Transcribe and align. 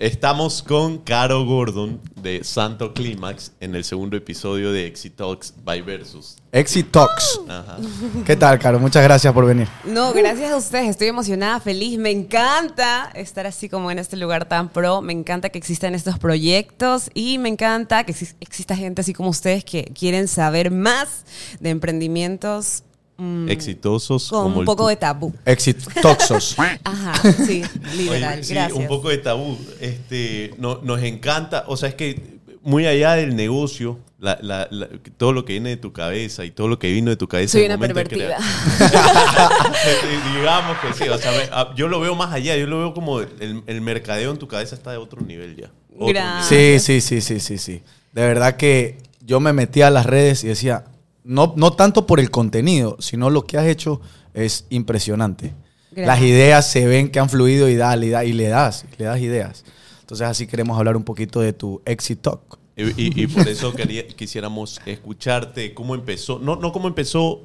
Estamos 0.00 0.62
con 0.62 0.96
Caro 0.96 1.44
Gordon 1.44 2.00
de 2.22 2.42
Santo 2.42 2.94
Clímax 2.94 3.52
en 3.60 3.74
el 3.74 3.84
segundo 3.84 4.16
episodio 4.16 4.72
de 4.72 4.86
Exit 4.86 5.14
Talks 5.16 5.52
by 5.62 5.82
Versus. 5.82 6.36
Exit 6.52 6.90
Talks. 6.90 7.38
Ajá. 7.46 7.76
¿Qué 8.24 8.34
tal, 8.34 8.58
Caro? 8.58 8.80
Muchas 8.80 9.02
gracias 9.02 9.30
por 9.34 9.44
venir. 9.44 9.68
No, 9.84 10.14
gracias 10.14 10.52
a 10.52 10.56
ustedes. 10.56 10.88
Estoy 10.88 11.08
emocionada, 11.08 11.60
feliz. 11.60 11.98
Me 11.98 12.10
encanta 12.10 13.10
estar 13.14 13.46
así 13.46 13.68
como 13.68 13.90
en 13.90 13.98
este 13.98 14.16
lugar 14.16 14.46
tan 14.48 14.70
pro. 14.70 15.02
Me 15.02 15.12
encanta 15.12 15.50
que 15.50 15.58
existan 15.58 15.94
estos 15.94 16.18
proyectos 16.18 17.10
y 17.12 17.36
me 17.36 17.50
encanta 17.50 18.02
que 18.04 18.14
exis- 18.14 18.36
exista 18.40 18.74
gente 18.74 19.02
así 19.02 19.12
como 19.12 19.28
ustedes 19.28 19.66
que 19.66 19.84
quieren 19.84 20.28
saber 20.28 20.70
más 20.70 21.26
de 21.60 21.68
emprendimientos 21.68 22.84
mm, 23.20 23.48
Exitosos 23.48 24.28
con 24.30 24.42
como 24.44 24.58
un 24.60 24.64
poco 24.64 24.88
de 24.88 24.96
tabú. 24.96 25.32
Exit 25.44 25.78
Toxos. 26.02 26.56
Ajá, 26.84 27.12
sí, 27.46 27.62
literal. 27.96 28.34
Oye, 28.38 28.44
sí, 28.44 28.54
gracias. 28.54 28.78
un 28.78 28.86
poco 28.88 29.08
de 29.10 29.18
tabú. 29.18 29.58
Este, 29.80 30.52
no- 30.58 30.80
nos 30.82 31.02
encanta, 31.02 31.64
o 31.68 31.76
sea, 31.76 31.88
es 31.90 31.94
que 31.94 32.40
muy 32.62 32.86
allá 32.86 33.14
del 33.14 33.36
negocio, 33.36 33.98
la- 34.18 34.38
la- 34.42 34.68
la- 34.70 34.88
todo 35.16 35.32
lo 35.32 35.44
que 35.46 35.54
viene 35.54 35.70
de 35.70 35.76
tu 35.78 35.92
cabeza 35.94 36.44
y 36.44 36.50
todo 36.50 36.68
lo 36.68 36.78
que 36.78 36.92
vino 36.92 37.10
de 37.10 37.16
tu 37.16 37.26
cabeza. 37.26 37.52
Soy 37.52 37.64
una 37.66 37.78
pervertida. 37.78 38.36
Digamos 40.36 40.76
que 40.78 40.92
sí, 40.92 41.08
o 41.08 41.18
sea, 41.18 41.32
me- 41.32 41.48
ah, 41.52 41.72
yo 41.76 41.88
lo 41.88 42.00
veo 42.00 42.14
más 42.14 42.32
allá, 42.32 42.56
yo 42.56 42.66
lo 42.66 42.78
veo 42.78 42.94
como 42.94 43.20
el, 43.20 43.62
el 43.66 43.80
mercadeo 43.80 44.30
en 44.30 44.38
tu 44.38 44.46
cabeza 44.48 44.74
está 44.74 44.90
de 44.92 44.98
otro 44.98 45.20
nivel 45.22 45.56
ya. 45.56 45.70
Otro 45.94 46.08
Gracias. 46.08 46.50
nivel. 46.50 46.80
Sí, 46.80 47.00
sí, 47.00 47.20
sí, 47.20 47.20
sí, 47.20 47.40
sí, 47.40 47.58
sí. 47.58 47.82
De 48.12 48.22
verdad 48.22 48.56
que 48.56 48.98
yo 49.24 49.40
me 49.40 49.52
metía 49.52 49.86
a 49.88 49.90
las 49.90 50.06
redes 50.06 50.44
y 50.44 50.48
decía, 50.48 50.84
no, 51.24 51.52
no 51.56 51.72
tanto 51.72 52.06
por 52.06 52.20
el 52.20 52.30
contenido, 52.30 52.96
sino 53.00 53.30
lo 53.30 53.46
que 53.46 53.58
has 53.58 53.66
hecho 53.66 54.00
es 54.34 54.66
impresionante. 54.70 55.54
Gracias. 55.92 56.06
Las 56.06 56.20
ideas 56.22 56.70
se 56.70 56.86
ven 56.86 57.10
que 57.10 57.18
han 57.18 57.28
fluido 57.28 57.68
y, 57.68 57.76
dale, 57.76 58.06
y, 58.06 58.10
da- 58.10 58.24
y 58.24 58.32
le 58.32 58.48
das, 58.48 58.84
y 58.92 58.96
le 58.98 59.04
das 59.06 59.20
ideas. 59.20 59.64
Entonces 60.00 60.26
así 60.26 60.46
queremos 60.46 60.78
hablar 60.78 60.96
un 60.96 61.02
poquito 61.04 61.40
de 61.40 61.52
tu 61.52 61.82
Exit 61.84 62.20
Talk. 62.22 62.58
Y, 62.76 62.82
y- 62.84 63.22
y 63.24 63.26
por 63.26 63.46
eso 63.48 63.72
quería, 63.74 64.06
quisiéramos 64.06 64.80
escucharte 64.86 65.74
cómo 65.74 65.94
empezó, 65.94 66.38
no, 66.38 66.56
no 66.56 66.72
cómo 66.72 66.88
empezó 66.88 67.42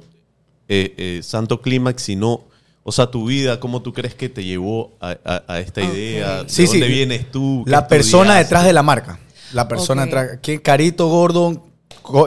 eh, 0.68 0.94
eh, 0.96 1.20
Santo 1.22 1.60
Clímax, 1.60 2.02
sino, 2.02 2.44
o 2.84 2.92
sea, 2.92 3.10
tu 3.10 3.26
vida, 3.26 3.60
cómo 3.60 3.82
tú 3.82 3.92
crees 3.92 4.14
que 4.14 4.28
te 4.28 4.44
llevó 4.44 4.96
a, 5.00 5.16
a- 5.24 5.44
a 5.48 5.60
esta 5.60 5.82
idea, 5.82 6.44
de 6.44 6.48
Sí, 6.48 6.66
sí. 6.66 6.78
dónde 6.78 6.88
vienes 6.88 7.30
tú. 7.30 7.64
La 7.66 7.86
persona 7.88 8.36
detrás 8.36 8.64
de 8.64 8.72
la 8.72 8.82
marca. 8.82 9.18
La 9.52 9.68
persona 9.68 10.04
detrás. 10.06 10.38
¿quién- 10.42 10.60
Carito 10.60 11.08
Gordon, 11.08 11.62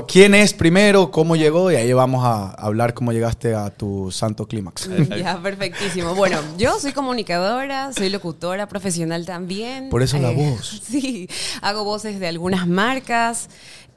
¿quién 0.08 0.36
es 0.36 0.54
primero? 0.54 1.12
¿Cómo 1.12 1.36
llegó? 1.36 1.72
Y 1.72 1.76
ahí 1.76 1.92
vamos 1.94 2.26
a 2.26 2.52
hablar 2.52 2.94
cómo 2.94 3.12
llegaste 3.12 3.56
a 3.56 3.70
tu 3.70 4.12
santo 4.12 4.48
clímax. 4.48 4.90
Ya, 5.20 5.42
perfectísimo. 5.42 6.16
Bueno, 6.16 6.40
yo 6.58 6.80
soy 6.80 6.92
comunicadora, 6.94 7.92
soy 7.94 8.10
locutora 8.10 8.68
profesional 8.68 9.26
también. 9.26 9.86
Eh, 9.86 9.90
Por 9.90 10.02
eso 10.04 10.18
la 10.18 10.32
voz. 10.32 10.82
Sí, 10.90 11.30
hago 11.62 11.84
voces 11.84 12.20
de 12.20 12.28
algunas 12.28 12.68
marcas. 12.68 13.50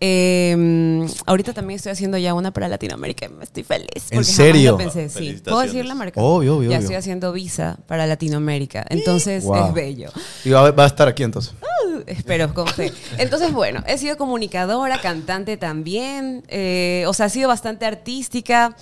Eh, 0.04 1.06
ahorita 1.26 1.52
también 1.52 1.76
estoy 1.76 1.92
haciendo 1.92 2.18
ya 2.18 2.34
una 2.34 2.50
para 2.52 2.66
Latinoamérica. 2.68 3.26
y 3.26 3.42
Estoy 3.42 3.62
feliz. 3.62 3.86
¿En 3.94 4.00
porque 4.00 4.10
jamás 4.10 4.26
serio? 4.26 4.70
lo 4.72 4.78
pensé, 4.78 5.08
sí. 5.08 5.40
¿Puedo 5.44 5.60
decir 5.60 5.84
la 5.84 5.94
marca? 5.94 6.20
Obvio, 6.20 6.56
obvio, 6.56 6.70
Ya 6.70 6.76
obvio. 6.76 6.80
estoy 6.80 6.96
haciendo 6.96 7.32
visa 7.32 7.78
para 7.86 8.04
Latinoamérica. 8.08 8.84
Entonces 8.88 9.44
Wow. 9.44 9.68
es 9.68 9.74
bello. 9.74 10.10
Y 10.44 10.50
va, 10.50 10.72
va 10.72 10.84
a 10.84 10.86
estar 10.88 11.06
aquí 11.06 11.22
entonces. 11.22 11.54
Espero, 12.06 12.52
con 12.52 12.66
fe. 12.66 12.92
Entonces, 13.18 13.52
bueno, 13.52 13.84
he 13.86 13.96
sido 13.96 14.16
comunicadora, 14.16 15.00
cantante 15.00 15.56
también. 15.56 16.42
eh, 16.48 17.04
o 17.06 17.14
sea, 17.14 17.26
he 17.26 17.30
sido 17.30 17.46
bastante 17.48 17.86
artística. 17.86 18.74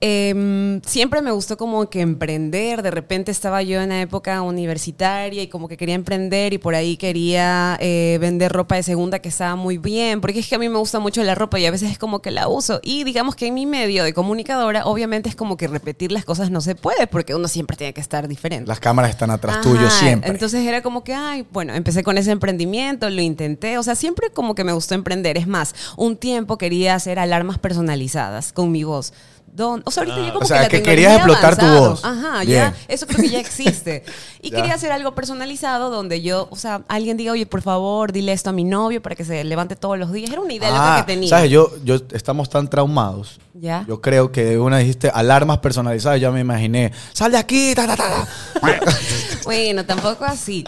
Eh, 0.00 0.80
siempre 0.84 1.22
me 1.22 1.30
gustó 1.30 1.56
como 1.56 1.88
que 1.88 2.00
emprender. 2.00 2.82
De 2.82 2.90
repente 2.90 3.30
estaba 3.30 3.62
yo 3.62 3.80
en 3.80 3.88
la 3.88 4.00
época 4.00 4.42
universitaria 4.42 5.42
y 5.42 5.48
como 5.48 5.68
que 5.68 5.76
quería 5.76 5.94
emprender 5.94 6.52
y 6.52 6.58
por 6.58 6.74
ahí 6.74 6.96
quería 6.96 7.78
eh, 7.80 8.18
vender 8.20 8.52
ropa 8.52 8.76
de 8.76 8.82
segunda 8.82 9.20
que 9.20 9.28
estaba 9.28 9.56
muy 9.56 9.78
bien. 9.78 10.20
Porque 10.20 10.40
es 10.40 10.48
que 10.48 10.54
a 10.54 10.58
mí 10.58 10.68
me 10.68 10.78
gusta 10.78 10.98
mucho 10.98 11.22
la 11.22 11.34
ropa 11.34 11.58
y 11.58 11.66
a 11.66 11.70
veces 11.70 11.90
es 11.90 11.98
como 11.98 12.20
que 12.20 12.30
la 12.30 12.48
uso. 12.48 12.80
Y 12.82 13.04
digamos 13.04 13.36
que 13.36 13.46
en 13.46 13.54
mi 13.54 13.66
medio 13.66 14.04
de 14.04 14.12
comunicadora, 14.12 14.84
obviamente 14.86 15.28
es 15.28 15.36
como 15.36 15.56
que 15.56 15.66
repetir 15.66 16.12
las 16.12 16.24
cosas 16.24 16.50
no 16.50 16.60
se 16.60 16.74
puede 16.74 17.06
porque 17.06 17.34
uno 17.34 17.48
siempre 17.48 17.76
tiene 17.76 17.94
que 17.94 18.00
estar 18.00 18.28
diferente. 18.28 18.68
Las 18.68 18.80
cámaras 18.80 19.10
están 19.10 19.30
atrás 19.30 19.56
Ajá, 19.56 19.62
tuyo 19.62 19.88
siempre. 19.90 20.30
Entonces 20.30 20.66
era 20.66 20.82
como 20.82 21.04
que, 21.04 21.14
ay, 21.14 21.46
bueno, 21.52 21.74
empecé 21.74 22.02
con 22.02 22.18
ese 22.18 22.32
emprendimiento, 22.32 23.08
lo 23.08 23.22
intenté, 23.22 23.78
o 23.78 23.82
sea, 23.82 23.94
siempre 23.94 24.30
como 24.30 24.54
que 24.54 24.64
me 24.64 24.72
gustó 24.72 24.94
emprender. 24.94 25.38
Es 25.38 25.46
más, 25.46 25.74
un 25.96 26.16
tiempo 26.16 26.58
quería 26.58 26.94
hacer 26.94 27.18
alarmas 27.18 27.58
personalizadas 27.58 28.52
con 28.52 28.70
mi 28.70 28.84
voz. 28.84 29.12
Don- 29.56 29.80
o 29.86 29.90
sea, 29.90 30.02
ahorita 30.02 30.18
Ah. 30.20 30.26
ya 30.26 30.32
como 30.34 30.44
O 30.44 30.48
sea, 30.48 30.62
la 30.62 30.68
que 30.68 30.82
querías 30.82 31.14
explotar 31.14 31.56
tu 31.56 31.64
voz. 31.66 32.04
Ajá, 32.04 32.40
Bien. 32.44 32.48
ya, 32.48 32.74
eso 32.88 33.06
creo 33.06 33.22
que 33.22 33.30
ya 33.30 33.40
existe. 33.40 34.04
Y 34.42 34.50
Ya. 34.50 34.56
quería 34.58 34.74
hacer 34.74 34.92
algo 34.92 35.14
personalizado 35.14 35.88
donde 35.90 36.20
yo, 36.20 36.46
o 36.50 36.56
sea, 36.56 36.82
alguien 36.88 37.16
diga, 37.16 37.32
oye, 37.32 37.46
por 37.46 37.62
favor, 37.62 38.12
dile 38.12 38.32
esto 38.32 38.50
a 38.50 38.52
mi 38.52 38.64
novio 38.64 39.00
para 39.02 39.16
que 39.16 39.24
se 39.24 39.42
levante 39.44 39.74
todos 39.74 39.98
los 39.98 40.12
días. 40.12 40.30
Era 40.30 40.40
una 40.42 40.52
idea 40.52 40.68
loca 40.70 40.96
Ah, 40.98 41.00
que 41.00 41.12
tenía. 41.14 41.28
¿Sabes? 41.30 41.50
Yo, 41.50 41.70
yo 41.82 41.96
estamos 42.12 42.48
tan 42.50 42.68
traumados. 42.68 43.40
¿Ya? 43.54 43.84
Yo 43.88 44.00
creo 44.02 44.30
que 44.30 44.58
una 44.58 44.76
dijiste 44.78 45.08
alarmas 45.12 45.58
personalizadas. 45.58 46.20
Ya 46.20 46.30
me 46.30 46.40
imaginé. 46.40 46.92
Sal 47.14 47.32
de 47.32 47.38
aquí. 47.38 47.74
ta, 47.74 47.86
ta, 47.86 47.96
ta". 47.96 48.28
Bueno, 49.44 49.84
tampoco 49.86 50.24
así. 50.24 50.64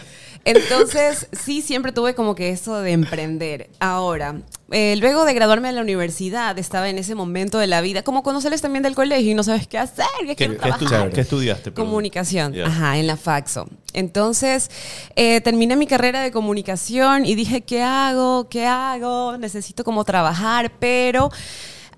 Entonces, 0.49 1.29
sí, 1.33 1.61
siempre 1.61 1.93
tuve 1.93 2.15
como 2.15 2.35
que 2.35 2.51
eso 2.51 2.81
de 2.81 2.93
emprender. 2.93 3.69
Ahora, 3.81 4.37
eh, 4.71 4.97
luego 4.99 5.25
de 5.27 5.35
graduarme 5.35 5.69
de 5.69 5.75
la 5.75 5.83
universidad, 5.83 6.59
estaba 6.59 6.89
en 6.89 6.97
ese 6.97 7.15
momento 7.15 7.59
de 7.59 7.67
la 7.67 7.83
vida, 7.83 8.03
como 8.03 8.23
cuando 8.23 8.41
sales 8.41 8.63
también 8.63 8.83
del 8.83 8.95
colegio 8.95 9.31
y 9.31 9.35
no 9.35 9.43
sabes 9.43 9.67
qué 9.67 9.79
hacer, 9.79 10.07
¿Qué, 10.27 10.37
qué 10.37 11.21
estudiaste? 11.21 11.71
perdón? 11.71 11.87
Comunicación, 11.87 12.61
ajá, 12.61 12.99
en 12.99 13.07
la 13.07 13.17
Faxo. 13.17 13.69
Entonces, 13.93 14.71
eh, 15.17 15.41
terminé 15.43 15.77
mi 15.77 15.87
carrera 15.87 16.23
de 16.23 16.31
comunicación 16.31 17.27
y 17.27 17.35
dije, 17.35 17.61
¿qué 17.63 17.83
hago? 17.83 18.49
¿Qué 18.49 18.67
hago? 18.67 19.37
Necesito 19.37 19.85
como 19.85 20.05
trabajar, 20.05 20.73
pero 20.79 21.31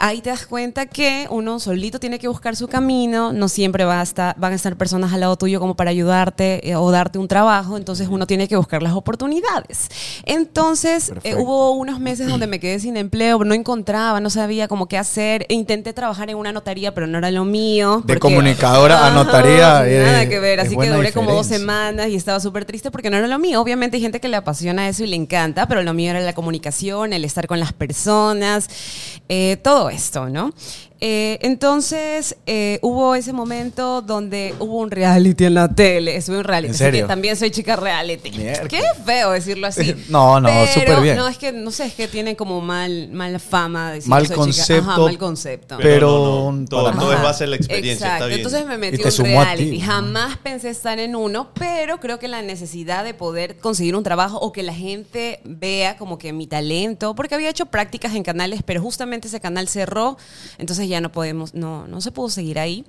ahí 0.00 0.22
te 0.22 0.30
das 0.30 0.46
cuenta 0.46 0.86
que 0.86 1.26
uno 1.30 1.60
solito 1.60 2.00
tiene 2.00 2.18
que 2.18 2.26
buscar 2.26 2.56
su 2.56 2.68
camino, 2.68 3.34
no 3.34 3.48
siempre 3.48 3.84
va 3.84 4.00
a 4.00 4.02
estar, 4.02 4.34
van 4.38 4.52
a 4.52 4.56
estar 4.56 4.74
personas 4.76 5.12
al 5.12 5.20
lado 5.20 5.36
tuyo 5.36 5.60
como 5.60 5.76
para 5.76 5.90
ayudarte 5.90 6.68
eh, 6.68 6.74
o 6.74 6.90
darte 6.90 7.18
un 7.18 7.28
trabajo, 7.28 7.76
entonces 7.76 8.08
uno 8.08 8.26
tiene 8.26 8.48
que 8.48 8.56
buscar 8.56 8.82
las 8.82 8.94
oportunidades. 8.94 9.88
Entonces, 10.24 11.12
eh, 11.22 11.34
hubo 11.34 11.72
unos 11.72 12.00
meses 12.00 12.28
donde 12.28 12.46
me 12.46 12.58
quedé 12.58 12.80
sin 12.80 12.96
empleo, 12.96 13.44
no 13.44 13.52
encontraba, 13.52 14.20
no 14.20 14.30
sabía 14.30 14.68
cómo 14.68 14.88
qué 14.88 14.96
hacer, 14.96 15.44
e 15.50 15.54
intenté 15.54 15.92
trabajar 15.92 16.30
en 16.30 16.36
una 16.36 16.50
notaría, 16.50 16.94
pero 16.94 17.06
no 17.06 17.18
era 17.18 17.30
lo 17.30 17.44
mío. 17.44 17.96
De 18.06 18.14
porque- 18.14 18.20
comunicadora 18.20 19.06
a 19.06 19.10
notaría, 19.10 19.86
eh, 19.86 20.02
Nada 20.02 20.28
que 20.28 20.40
ver, 20.40 20.60
así 20.60 20.78
que 20.78 20.88
duré 20.88 21.12
como 21.12 21.32
dos 21.32 21.46
semanas 21.46 22.08
y 22.08 22.16
estaba 22.16 22.40
súper 22.40 22.64
triste 22.64 22.90
porque 22.90 23.10
no 23.10 23.18
era 23.18 23.26
lo 23.28 23.38
mío. 23.38 23.60
Obviamente 23.60 23.98
hay 23.98 24.00
gente 24.02 24.18
que 24.18 24.28
le 24.28 24.36
apasiona 24.36 24.88
eso 24.88 25.04
y 25.04 25.08
le 25.08 25.16
encanta, 25.16 25.68
pero 25.68 25.82
lo 25.82 25.92
mío 25.92 26.10
era 26.10 26.20
la 26.20 26.32
comunicación, 26.32 27.12
el 27.12 27.26
estar 27.26 27.46
con 27.46 27.60
las 27.60 27.74
personas, 27.74 28.68
eh, 29.28 29.58
todo 29.62 29.89
esto, 29.90 30.28
¿no? 30.28 30.52
Eh, 31.02 31.38
entonces 31.40 32.36
eh, 32.44 32.78
hubo 32.82 33.14
ese 33.14 33.32
momento 33.32 34.02
donde 34.02 34.54
hubo 34.58 34.78
un 34.78 34.90
reality 34.90 35.46
en 35.46 35.54
la 35.54 35.68
tele, 35.68 36.16
estuve 36.16 36.36
en 36.36 36.40
un 36.40 36.44
reality, 36.44 36.68
¿En 36.68 36.74
así 36.74 36.84
serio? 36.84 37.00
que 37.02 37.08
también 37.08 37.36
soy 37.36 37.50
chica 37.50 37.74
reality. 37.76 38.30
Mierda. 38.30 38.68
Qué 38.68 38.82
feo 39.06 39.30
decirlo 39.30 39.66
así. 39.66 39.94
No, 40.10 40.40
no, 40.40 40.48
Pero, 40.48 40.72
súper 40.72 41.00
bien. 41.00 41.16
No, 41.16 41.26
es 41.28 41.38
que 41.38 41.52
no 41.52 41.70
sé, 41.70 41.86
es 41.86 41.94
que 41.94 42.06
tienen 42.06 42.36
como 42.36 42.60
mal, 42.60 43.08
mala 43.12 43.38
fama 43.38 43.92
decir 43.92 44.10
Mal 44.10 44.28
que 44.28 44.34
soy 44.34 44.52
chica. 44.52 44.62
Ajá, 44.62 44.96
concepto, 44.96 45.04
mal 45.04 45.18
concepto. 45.18 45.78
Pero 45.80 46.08
no, 46.08 46.52
no, 46.52 46.68
todo, 46.68 46.84
para 46.84 46.98
todo 46.98 47.12
es 47.14 47.22
base 47.22 47.44
de 47.44 47.50
la 47.50 47.56
experiencia. 47.56 48.06
Exacto. 48.06 48.14
Está 48.16 48.26
bien. 48.26 48.38
Entonces 48.40 48.66
me 48.66 48.78
metí 48.78 49.02
en 49.02 49.20
un 49.20 49.44
reality. 49.44 49.70
ti. 49.70 49.80
Jamás 49.80 50.36
pensé 50.38 50.68
estar 50.68 50.98
en 50.98 51.16
uno, 51.16 51.48
pero 51.54 51.98
creo 51.98 52.18
que 52.18 52.28
la 52.28 52.42
necesidad 52.42 53.04
de 53.04 53.14
poder 53.14 53.56
conseguir 53.56 53.96
un 53.96 54.02
trabajo 54.02 54.38
o 54.38 54.52
que 54.52 54.62
la 54.62 54.74
gente 54.74 55.40
vea 55.44 55.96
como 55.96 56.18
que 56.18 56.34
mi 56.34 56.46
talento, 56.46 57.14
porque 57.14 57.34
había 57.34 57.48
hecho 57.48 57.66
prácticas 57.66 58.14
en 58.14 58.22
canales, 58.22 58.62
pero 58.62 58.82
justamente 58.82 59.28
ese 59.28 59.40
canal 59.40 59.66
cerró, 59.66 60.18
entonces 60.58 60.89
ya 60.90 61.00
no 61.00 61.10
podemos, 61.10 61.54
no, 61.54 61.86
no 61.86 62.00
se 62.00 62.12
pudo 62.12 62.28
seguir 62.28 62.58
ahí. 62.58 62.84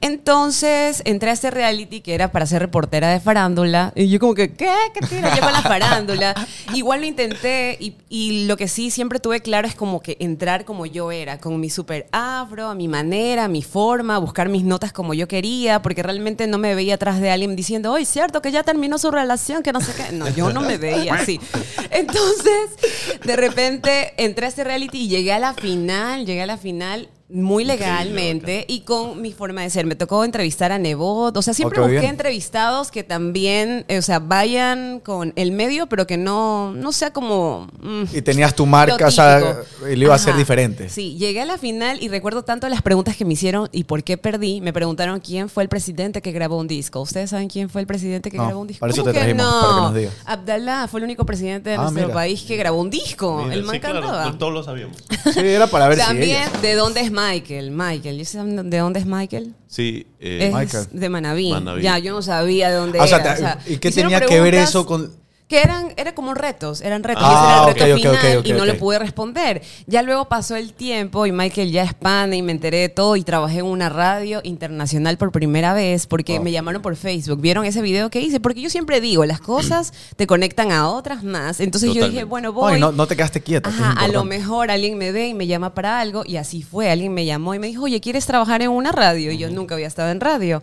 Entonces 0.00 1.02
entré 1.04 1.30
a 1.30 1.32
este 1.32 1.50
reality 1.50 2.00
que 2.00 2.14
era 2.14 2.30
para 2.30 2.46
ser 2.46 2.62
reportera 2.62 3.10
de 3.10 3.20
farándula 3.20 3.92
y 3.96 4.08
yo 4.08 4.20
como 4.20 4.34
que, 4.34 4.54
¿qué? 4.54 4.72
¿Qué 4.94 5.00
tira 5.06 5.34
yo 5.34 5.42
con 5.42 5.52
la 5.52 5.62
farándula? 5.62 6.34
Igual 6.74 7.00
lo 7.00 7.06
intenté 7.06 7.76
y, 7.80 7.94
y 8.08 8.46
lo 8.46 8.56
que 8.56 8.68
sí 8.68 8.90
siempre 8.90 9.18
tuve 9.18 9.40
claro 9.40 9.66
es 9.66 9.74
como 9.74 10.00
que 10.00 10.16
entrar 10.20 10.64
como 10.64 10.86
yo 10.86 11.10
era, 11.10 11.38
con 11.38 11.58
mi 11.58 11.70
super 11.70 12.06
afro, 12.12 12.68
a 12.68 12.74
mi 12.74 12.88
manera, 12.88 13.44
a 13.44 13.48
mi 13.48 13.62
forma, 13.62 14.18
buscar 14.18 14.48
mis 14.48 14.64
notas 14.64 14.92
como 14.92 15.14
yo 15.14 15.28
quería, 15.28 15.82
porque 15.82 16.02
realmente 16.02 16.46
no 16.46 16.58
me 16.58 16.74
veía 16.74 16.94
atrás 16.94 17.20
de 17.20 17.30
alguien 17.30 17.56
diciendo, 17.56 17.92
oye, 17.92 18.04
cierto 18.04 18.42
que 18.42 18.52
ya 18.52 18.62
terminó 18.62 18.98
su 18.98 19.10
relación, 19.10 19.62
que 19.62 19.72
no 19.72 19.80
sé 19.80 19.92
qué. 19.94 20.12
No, 20.12 20.28
yo 20.28 20.52
no 20.52 20.60
me 20.60 20.78
veía 20.78 21.14
así. 21.14 21.40
Entonces, 21.90 22.70
de 23.24 23.36
repente 23.36 24.14
entré 24.16 24.46
a 24.46 24.48
este 24.48 24.64
reality 24.64 25.02
y 25.02 25.08
llegué 25.08 25.32
a 25.32 25.38
la 25.38 25.54
final, 25.54 26.26
llegué 26.26 26.42
a 26.42 26.46
la 26.46 26.58
final 26.58 27.08
muy 27.30 27.64
legalmente 27.64 28.64
y 28.68 28.80
con 28.80 29.20
mi 29.20 29.32
forma 29.32 29.62
de 29.62 29.70
ser. 29.70 29.84
Me 29.86 29.94
tocó 29.96 30.24
entrevistar 30.24 30.72
a 30.72 30.78
Nebot, 30.78 31.36
o 31.36 31.42
sea, 31.42 31.52
siempre 31.54 31.78
Ok, 31.78 31.84
busqué 31.86 32.00
bien. 32.00 32.10
entrevistados 32.12 32.90
que 32.90 33.02
también, 33.04 33.84
eh, 33.88 33.98
o 33.98 34.02
sea, 34.02 34.18
vayan 34.18 35.00
con 35.00 35.32
el 35.36 35.52
medio, 35.52 35.86
pero 35.88 36.06
que 36.06 36.16
no, 36.16 36.72
no 36.72 36.92
sea 36.92 37.12
como... 37.12 37.68
mm, 37.80 38.04
Y 38.14 38.22
tenías 38.22 38.54
tu 38.54 38.64
marca, 38.66 39.06
o 39.06 39.10
sea, 39.10 39.58
y 39.90 39.96
lo 39.96 40.04
iba 40.04 40.14
a 40.14 40.18
ser 40.18 40.36
diferente. 40.36 40.88
Sí, 40.88 41.16
llegué 41.18 41.42
a 41.42 41.44
la 41.44 41.58
final 41.58 42.02
y 42.02 42.08
recuerdo 42.08 42.44
tanto 42.44 42.68
las 42.68 42.82
preguntas 42.82 43.16
que 43.16 43.24
me 43.24 43.34
hicieron 43.34 43.68
y 43.72 43.84
por 43.84 44.02
qué 44.04 44.16
perdí. 44.16 44.60
Me 44.60 44.72
preguntaron 44.72 45.20
quién 45.20 45.48
fue 45.48 45.62
el 45.62 45.68
presidente 45.68 46.22
que 46.22 46.32
grabó 46.32 46.56
un 46.58 46.66
disco. 46.68 47.00
¿Ustedes 47.00 47.30
saben 47.30 47.48
quién 47.48 47.68
fue 47.68 47.80
el 47.82 47.86
presidente 47.86 48.30
que 48.30 48.36
No, 48.38 48.46
grabó 48.46 48.60
un 48.62 48.66
disco? 48.68 48.80
para 48.80 48.92
eso 48.92 49.02
¿Cómo 49.02 49.12
te 49.12 49.18
que 49.18 49.24
trajimos, 49.24 49.46
no? 49.46 49.60
para 49.60 49.74
que 49.74 49.80
nos 49.82 49.94
digas. 49.94 50.14
Abdallah 50.24 50.88
fue 50.88 51.00
el 51.00 51.04
único 51.04 51.26
presidente 51.26 51.70
de 51.70 51.76
Ah, 51.76 51.82
nuestro 51.82 52.04
mira. 52.04 52.14
país 52.14 52.42
que 52.42 52.56
grabó 52.56 52.80
un 52.80 52.90
disco. 52.90 53.42
Mira, 53.42 53.54
el 53.54 53.64
man 53.64 53.74
sí, 53.74 53.80
claro, 53.80 54.00
cantaba. 54.00 54.38
todos 54.38 54.52
lo 54.52 54.62
sabíamos. 54.64 54.96
Sí, 55.34 55.40
era 55.40 55.66
para 55.66 55.88
ver 55.88 55.98
También, 55.98 56.24
si 56.24 56.30
ella. 56.50 56.60
¿de 56.62 56.74
dónde 56.74 57.00
es 57.02 57.12
Michael? 57.18 57.70
Michael, 57.70 58.18
¿yo 58.18 58.24
sé 58.24 58.38
de 58.42 58.78
dónde 58.78 59.00
es 59.00 59.06
Michael? 59.06 59.54
Sí, 59.66 60.06
eh, 60.20 60.46
es 60.48 60.54
Michael. 60.54 60.86
de 60.92 61.08
Manaví. 61.08 61.50
Manaví. 61.50 61.82
Ya, 61.82 61.98
yo 61.98 62.12
no 62.12 62.22
sabía 62.22 62.70
de 62.70 62.76
dónde 62.76 62.98
Ah, 63.00 63.04
o 63.04 63.06
sea, 63.06 63.18
era. 63.18 63.32
o 63.34 63.36
sea, 63.36 63.58
¿y 63.66 63.76
qué 63.78 63.90
tenía 63.90 64.20
que 64.20 64.40
ver 64.40 64.54
eso 64.54 64.86
con...? 64.86 65.12
Que 65.48 65.62
eran, 65.62 65.94
era 65.96 66.14
como 66.14 66.34
retos, 66.34 66.82
eran 66.82 67.02
retos. 67.02 67.24
Ah, 67.26 67.30
y 67.30 67.34
ese 67.34 67.44
era 67.44 67.56
el 67.56 67.62
ok, 67.62 67.68
reto 67.68 67.84
ok, 67.84 68.14
ok, 68.14 68.20
final 68.20 68.38
ok, 68.38 68.46
y 68.46 68.52
no 68.52 68.66
le 68.66 68.74
pude 68.74 68.98
responder. 68.98 69.62
Ya 69.86 70.02
luego 70.02 70.26
pasó 70.26 70.56
el 70.56 70.74
tiempo 70.74 71.24
y 71.24 71.32
Michael 71.32 71.72
ya 71.72 71.84
es 71.84 71.94
pana 71.94 72.36
y 72.36 72.42
me 72.42 72.52
enteré 72.52 72.78
de 72.78 72.88
todo 72.90 73.16
y 73.16 73.22
trabajé 73.22 73.60
en 73.60 73.64
una 73.64 73.88
radio 73.88 74.40
internacional 74.44 75.16
por 75.16 75.32
primera 75.32 75.72
vez 75.72 76.06
porque 76.06 76.38
me 76.38 76.52
llamaron 76.52 76.82
por 76.82 76.96
Facebook. 76.96 77.40
¿Vieron 77.40 77.64
ese 77.64 77.80
video 77.80 78.10
que 78.10 78.20
hice? 78.20 78.40
Porque 78.40 78.60
yo 78.60 78.68
siempre 78.68 79.00
digo, 79.00 79.24
las 79.24 79.40
cosas 79.40 79.94
te 80.16 80.26
conectan 80.26 80.70
a 80.70 80.88
otras 80.90 81.24
más. 81.24 81.60
Entonces 81.60 81.88
yo 81.88 82.06
dije, 82.06 82.24
Totalmente. 82.24 82.24
bueno, 82.24 82.52
voy. 82.52 82.74
Ay, 82.74 82.80
no, 82.80 82.92
no 82.92 83.06
te 83.06 83.16
quedaste 83.16 83.40
quieta. 83.40 83.70
Ajá, 83.70 83.92
a 83.92 84.08
lo 84.08 84.24
mejor 84.24 84.70
alguien 84.70 84.98
me 84.98 85.12
ve 85.12 85.28
y 85.28 85.34
me 85.34 85.46
llama 85.46 85.72
para 85.72 85.98
algo 85.98 86.24
y 86.26 86.36
así 86.36 86.62
fue. 86.62 86.90
Alguien 86.90 87.14
me 87.14 87.24
llamó 87.24 87.54
y 87.54 87.58
me 87.58 87.68
dijo, 87.68 87.84
oye, 87.84 88.02
¿quieres 88.02 88.26
trabajar 88.26 88.60
en 88.60 88.70
una 88.70 88.92
radio? 88.92 89.32
Y 89.32 89.38
yo 89.38 89.48
nunca 89.48 89.76
había 89.76 89.86
estado 89.86 90.10
en 90.10 90.20
radio. 90.20 90.62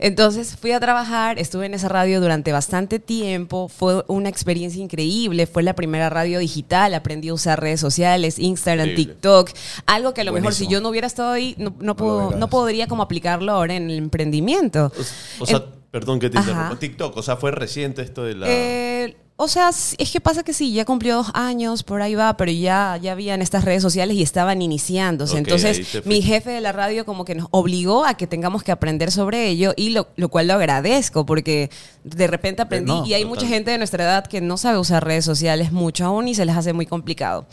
Entonces 0.00 0.56
fui 0.60 0.72
a 0.72 0.80
trabajar, 0.80 1.38
estuve 1.38 1.66
en 1.66 1.74
esa 1.74 1.88
radio 1.88 2.20
durante 2.20 2.50
bastante 2.50 2.98
tiempo, 2.98 3.68
fue 3.68 4.02
una 4.24 4.30
experiencia 4.30 4.82
increíble, 4.82 5.46
fue 5.46 5.62
la 5.62 5.74
primera 5.74 6.08
radio 6.08 6.38
digital, 6.38 6.94
aprendí 6.94 7.28
a 7.28 7.34
usar 7.34 7.60
redes 7.60 7.78
sociales, 7.80 8.38
Instagram, 8.38 8.88
Increíble. 8.88 9.12
TikTok, 9.14 9.50
algo 9.86 10.14
que 10.14 10.22
a 10.22 10.24
lo 10.24 10.32
mejor 10.32 10.54
si 10.54 10.66
yo 10.66 10.80
no 10.80 10.88
hubiera 10.88 11.06
estado 11.06 11.30
ahí, 11.32 11.54
no, 11.58 11.74
no, 11.80 11.94
puedo- 11.94 12.30
no 12.32 12.48
podría 12.48 12.86
como 12.86 13.02
aplicarlo 13.02 13.52
ahora 13.52 13.74
en 13.74 13.90
el 13.90 13.98
emprendimiento. 13.98 14.90
o, 15.38 15.42
o 15.42 15.46
sea, 15.46 15.58
En- 15.58 15.64
perdón 15.90 16.18
que 16.20 16.30
te 16.30 16.38
interrumpa. 16.38 16.78
TikTok, 16.78 17.16
o 17.16 17.22
sea, 17.22 17.36
fue 17.36 17.50
reciente 17.50 18.00
esto 18.02 18.24
de 18.24 18.34
la... 18.34 18.46
Eh, 18.48 19.16
o 19.36 19.48
sea, 19.48 19.70
es 19.70 20.10
que 20.12 20.20
pasa 20.20 20.44
que 20.44 20.52
sí, 20.52 20.72
ya 20.72 20.84
cumplió 20.84 21.16
dos 21.16 21.30
años, 21.34 21.82
por 21.82 22.02
ahí 22.02 22.14
va, 22.14 22.36
pero 22.36 22.52
ya, 22.52 22.98
ya 23.02 23.12
habían 23.12 23.42
estas 23.42 23.64
redes 23.64 23.82
sociales 23.82 24.16
y 24.16 24.22
estaban 24.22 24.62
iniciándose. 24.62 25.36
Entonces, 25.38 26.04
mi 26.04 26.22
jefe 26.22 26.50
de 26.50 26.60
la 26.60 26.70
radio 26.70 27.04
como 27.04 27.24
que 27.24 27.34
nos 27.34 27.48
obligó 27.50 28.04
a 28.04 28.14
que 28.14 28.28
tengamos 28.28 28.62
que 28.62 28.70
aprender 28.70 29.10
sobre 29.10 29.48
ello 29.48 29.72
y 29.76 29.90
lo, 29.90 30.06
lo 30.14 30.28
cual 30.28 30.46
lo 30.46 30.54
agradezco 30.54 31.26
porque 31.26 31.68
de 32.04 32.26
repente 32.28 32.62
aprendí 32.62 32.92
no, 32.92 33.06
y 33.06 33.14
hay 33.14 33.24
mucha 33.24 33.46
gente 33.46 33.72
de 33.72 33.78
nuestra 33.78 34.04
edad 34.04 34.26
que 34.26 34.40
no 34.40 34.56
sabe 34.56 34.78
usar 34.78 35.04
redes 35.04 35.24
sociales 35.24 35.72
mucho 35.72 36.04
aún 36.04 36.28
y 36.28 36.34
se 36.34 36.44
les 36.44 36.56
hace 36.56 36.72
muy 36.72 36.86
complicado. 36.86 37.46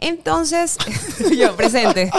Entonces, 0.00 0.76
yo 1.38 1.54
presente. 1.54 2.10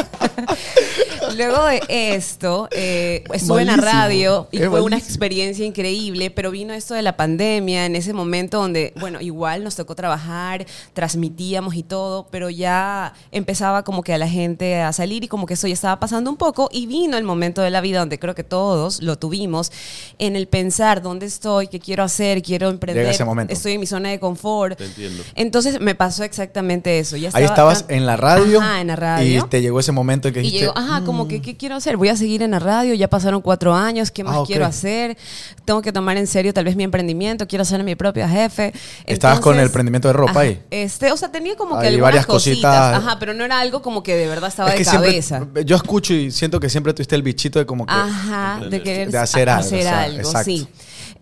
Luego 1.36 1.66
de 1.66 1.82
esto, 1.90 2.70
eh, 2.72 3.24
estuve 3.34 3.62
en 3.62 3.68
la 3.68 3.78
radio 3.78 4.48
y 4.52 4.62
Es 4.62 4.70
fue 4.70 4.82
una 4.82 4.98
experiencia 4.98 5.66
increíble, 5.66 6.32
pero 6.32 6.52
vino 6.52 6.74
esto 6.74 6.94
de 6.94 7.02
la 7.02 7.18
pandemia 7.18 7.86
en 7.86 7.96
ese 7.96 8.14
momento 8.14 8.60
donde, 8.60 8.94
bueno, 9.00 9.09
igual 9.22 9.64
nos 9.64 9.76
tocó 9.76 9.96
trabajar, 9.96 10.66
transmitíamos 10.94 11.76
y 11.76 11.84
todo, 11.84 12.28
pero 12.30 12.50
ya 12.50 13.14
empezaba 13.32 13.84
como 13.84 14.04
que 14.04 14.14
a 14.14 14.18
la 14.18 14.28
gente 14.28 14.82
a 14.82 14.94
salir 14.94 15.24
y 15.24 15.28
como 15.28 15.46
que 15.46 15.54
eso 15.56 15.68
ya 15.68 15.74
estaba 15.74 16.00
pasando 16.00 16.30
un 16.30 16.38
poco 16.38 16.70
y 16.72 16.86
vino 16.88 17.18
el 17.18 17.24
momento 17.24 17.62
de 17.62 17.70
la 17.70 17.82
vida 17.82 18.00
donde 18.00 18.20
creo 18.20 18.36
que 18.36 18.44
todos 18.44 19.02
lo 19.02 19.18
tuvimos 19.18 19.72
en 20.20 20.36
el 20.36 20.48
pensar 20.48 21.02
dónde 21.02 21.26
estoy, 21.26 21.68
qué 21.68 21.80
quiero 21.80 22.04
hacer, 22.04 22.42
quiero 22.42 22.70
emprender, 22.70 23.04
Llega 23.04 23.12
ese 23.12 23.26
momento. 23.26 23.54
estoy 23.54 23.74
en 23.74 23.80
mi 23.80 23.86
zona 23.88 24.10
de 24.10 24.20
confort. 24.20 24.78
Te 24.78 24.86
entiendo. 24.86 25.24
Entonces 25.36 25.80
me 25.80 25.96
pasó 25.96 26.24
exactamente 26.24 27.00
eso. 27.00 27.16
Ya 27.18 27.30
Ahí 27.34 27.44
estaba 27.46 27.72
estabas 27.74 27.86
en 27.88 28.06
la 28.06 28.18
radio. 28.18 28.60
Ajá, 28.62 28.82
en 28.82 28.88
la 28.88 28.96
radio. 28.96 29.46
Y 29.46 29.50
te 29.50 29.62
llegó 29.62 29.80
ese 29.80 29.92
momento 29.92 30.28
en 30.28 30.34
que 30.34 30.40
Y 30.42 30.44
dijiste... 30.44 30.66
llegó, 30.68 30.78
ajá, 30.78 31.04
como 31.06 31.28
que, 31.28 31.42
¿qué 31.42 31.56
quiero 31.56 31.76
hacer? 31.76 31.98
Voy 31.98 32.10
a 32.10 32.16
seguir 32.16 32.42
en 32.44 32.52
la 32.52 32.60
radio, 32.60 32.94
ya 32.94 33.08
pasaron 33.08 33.42
cuatro 33.42 33.74
años, 33.74 34.12
¿qué 34.12 34.24
más 34.24 34.36
Ah, 34.36 34.42
ok. 34.42 34.48
quiero 34.48 34.66
hacer? 34.66 35.18
Tengo 35.66 35.82
que 35.82 35.92
tomar 35.92 36.18
en 36.18 36.28
serio 36.28 36.54
tal 36.54 36.66
vez 36.66 36.76
mi 36.76 36.84
emprendimiento, 36.84 37.48
quiero 37.48 37.66
ser 37.66 37.84
mi 37.84 37.96
propia 37.96 38.28
jefe. 38.28 38.74
Estabas 39.06 39.40
con 39.40 39.54
el 39.54 39.60
Entonces, 39.60 39.70
emprendimiento 39.72 40.08
de 40.08 40.14
ropa 40.14 40.32
ajá, 40.32 40.40
ahí. 40.42 40.62
Este, 40.72 41.12
o 41.12 41.18
sea, 41.18 41.32
tenía 41.32 41.56
como 41.56 41.80
que 41.80 41.88
algunas 41.88 42.02
varias 42.04 42.26
cositas, 42.26 42.76
cositas. 42.92 43.04
ajá, 43.04 43.20
pero 43.20 43.34
no 43.34 43.44
era 43.46 43.60
algo 43.60 43.82
como 43.82 44.04
que 44.04 44.16
de 44.16 44.28
verdad 44.28 44.50
estaba 44.50 44.70
es 44.70 44.76
que 44.76 44.84
de 44.84 44.90
siempre, 44.90 45.10
cabeza. 45.10 45.48
yo 45.66 45.76
escucho 45.76 46.14
y 46.14 46.32
siento 46.32 46.60
que 46.60 46.70
siempre 46.70 46.94
tuviste 46.94 47.16
el 47.16 47.24
bichito 47.24 47.60
de 47.60 47.66
como 47.66 47.86
que... 47.86 47.94
Ajá, 47.94 48.60
de 48.70 48.82
querer 48.84 49.12
De 49.12 49.18
hacer 49.18 49.50
algo, 49.50 49.66
hacer 49.66 49.80
o 49.80 49.84
sea, 49.84 50.02
algo, 50.02 50.44
sí. 50.44 50.68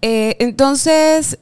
Eh, 0.02 0.36
entonces 0.40 1.40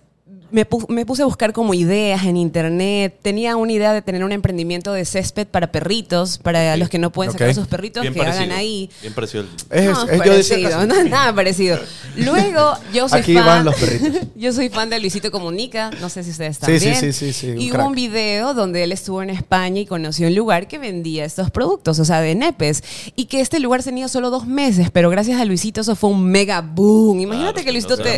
me, 0.56 0.66
pu- 0.68 0.88
me 0.88 1.06
puse 1.06 1.22
a 1.22 1.25
buscar 1.25 1.52
como 1.52 1.74
ideas 1.74 2.24
en 2.24 2.38
internet. 2.38 3.13
Tenía 3.22 3.57
una 3.57 3.74
idea 3.74 3.92
de 3.92 4.02
tener 4.02 4.24
un 4.24 4.31
emprendimiento 4.31 4.94
de 4.94 5.04
césped 5.04 5.48
para 5.48 5.69
perritos, 5.72 6.38
para 6.38 6.78
los 6.78 6.88
que 6.88 6.98
no 6.98 7.12
pueden 7.12 7.34
sacar 7.34 7.54
sus 7.54 7.68
perritos, 7.68 8.02
Bien 8.02 8.13
que 8.13 8.19
parecido. 8.19 8.44
hagan 8.46 8.57
ahí. 8.57 8.90
Bien 9.02 9.13
parecido. 9.13 9.44
Es, 9.69 9.86
No, 9.86 9.92
es- 10.10 10.24
yo 10.25 10.34
decía 10.34 10.56
parecido, 10.56 10.69
casi- 10.72 10.88
no 10.88 10.96
es 10.96 11.10
nada 11.10 11.36
parecido. 11.36 11.78
Luego, 12.16 12.78
yo 12.94 13.10
soy 13.10 13.19
Aquí 13.19 13.34
fan. 13.34 13.46
van 13.46 13.66
los 13.66 13.75
perritos. 13.75 14.22
yo 14.36 14.54
soy 14.54 14.69
fan 14.69 14.90
de 14.90 15.00
Luisito 15.00 15.30
Comunica. 15.30 15.92
No 16.00 16.10
sé 16.10 16.24
si 16.24 16.31
ustedes 16.31 16.56
Sí, 16.56 16.62
también. 16.62 16.96
sí, 16.96 17.12
sí, 17.12 17.13
sí, 17.13 17.34
sí, 17.34 17.48
un 17.51 17.62
Y 17.62 17.69
crack. 17.69 17.81
hubo 17.81 17.90
un 17.90 17.96
video 17.96 18.54
donde 18.54 18.84
él 18.84 18.92
estuvo 18.94 19.22
en 19.22 19.30
España 19.31 19.81
y 19.81 19.86
conoció 19.86 20.28
un 20.28 20.36
lugar 20.36 20.68
que 20.68 20.78
vendía 20.78 21.25
estos 21.25 21.51
productos, 21.51 22.00
o 22.00 22.06
sea, 22.06 22.22
de 22.22 22.34
nepes. 22.34 22.81
Y 23.18 23.25
que 23.25 23.42
este 23.42 23.60
lugar 23.60 23.84
tenía 23.84 24.08
solo 24.08 24.30
dos 24.30 24.48
meses, 24.48 24.90
pero 24.92 25.10
gracias 25.10 25.40
a 25.42 25.46
Luisito 25.46 25.81
eso 25.81 25.96
fue 25.98 26.10
un 26.12 26.24
mega 26.24 26.62
boom. 26.62 27.19
Imagínate 27.19 27.54
Claro, 27.63 27.66
que 27.66 27.72
Luisito 27.74 27.98
te, 27.98 28.18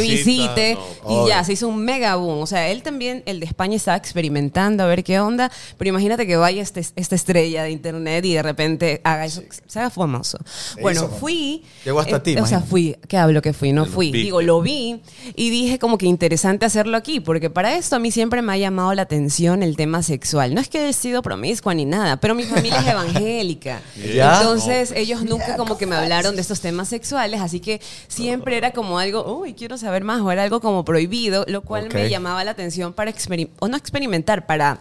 visite 0.00 0.74
no. 0.74 0.80
y 1.10 1.14
Obvio. 1.14 1.28
ya, 1.28 1.44
se 1.44 1.52
hizo 1.52 1.68
un 1.68 1.73
mega 1.74 2.16
boom. 2.16 2.40
O 2.40 2.46
sea, 2.46 2.68
él 2.68 2.82
también, 2.82 3.22
el 3.26 3.40
de 3.40 3.46
España, 3.46 3.76
estaba 3.76 3.96
experimentando 3.96 4.82
a 4.82 4.86
ver 4.86 5.04
qué 5.04 5.20
onda. 5.20 5.50
Pero 5.78 5.88
imagínate 5.90 6.26
que 6.26 6.36
vaya 6.36 6.62
este, 6.62 6.80
esta 6.96 7.14
estrella 7.14 7.64
de 7.64 7.70
internet 7.70 8.24
y 8.24 8.34
de 8.34 8.42
repente 8.42 9.00
haga 9.04 9.26
eso, 9.26 9.42
se 9.66 9.78
haga 9.78 9.90
famoso. 9.90 10.38
Se 10.74 10.80
Bueno, 10.80 11.08
fui. 11.08 11.64
Llegó 11.84 12.00
hasta 12.00 12.16
eh, 12.16 12.20
ti, 12.20 12.36
O 12.36 12.46
sea, 12.46 12.60
fui. 12.60 12.96
¿Qué 13.08 13.16
hablo 13.16 13.42
que 13.42 13.52
fui? 13.52 13.72
No 13.72 13.86
fui. 13.86 14.10
Digo, 14.10 14.42
lo 14.42 14.60
vi 14.60 15.00
y 15.34 15.50
dije 15.50 15.78
como 15.78 15.98
que 15.98 16.06
interesante 16.06 16.66
hacerlo 16.66 16.96
aquí, 16.96 17.20
porque 17.20 17.50
para 17.50 17.76
esto 17.76 17.96
a 17.96 17.98
mí 17.98 18.10
siempre 18.10 18.42
me 18.42 18.52
ha 18.52 18.56
llamado 18.56 18.94
la 18.94 19.02
atención 19.02 19.62
el 19.62 19.76
tema 19.76 20.02
sexual. 20.02 20.54
No 20.54 20.60
es 20.60 20.68
que 20.68 20.88
he 20.88 20.92
sido 20.92 21.22
promiscua 21.22 21.74
ni 21.74 21.84
nada, 21.84 22.18
pero 22.18 22.34
mi 22.34 22.44
familia 22.44 22.80
es 22.80 22.86
evangélica. 22.88 23.82
¿Ya? 23.96 24.38
Entonces 24.38 24.92
ellos 24.96 25.22
nunca 25.22 25.56
como 25.56 25.78
que 25.78 25.86
me 25.86 25.96
hablaron 25.96 26.34
de 26.34 26.40
estos 26.40 26.60
temas 26.60 26.88
sexuales, 26.88 27.40
así 27.40 27.60
que 27.60 27.80
siempre 28.08 28.56
era 28.56 28.72
como 28.72 28.98
algo, 28.98 29.40
uy, 29.40 29.54
quiero 29.54 29.78
saber 29.78 30.04
más, 30.04 30.20
o 30.20 30.30
era 30.30 30.42
algo 30.42 30.60
como 30.60 30.84
prohibido, 30.84 31.44
lo 31.48 31.62
cual 31.64 31.86
Ok. 31.86 31.94
me 31.94 32.08
llamaba 32.08 32.44
la 32.44 32.50
atención 32.52 32.92
para 32.92 33.10
experimentar, 33.10 33.56
o 33.60 33.68
no 33.68 33.76
experimentar, 33.76 34.46
para 34.46 34.78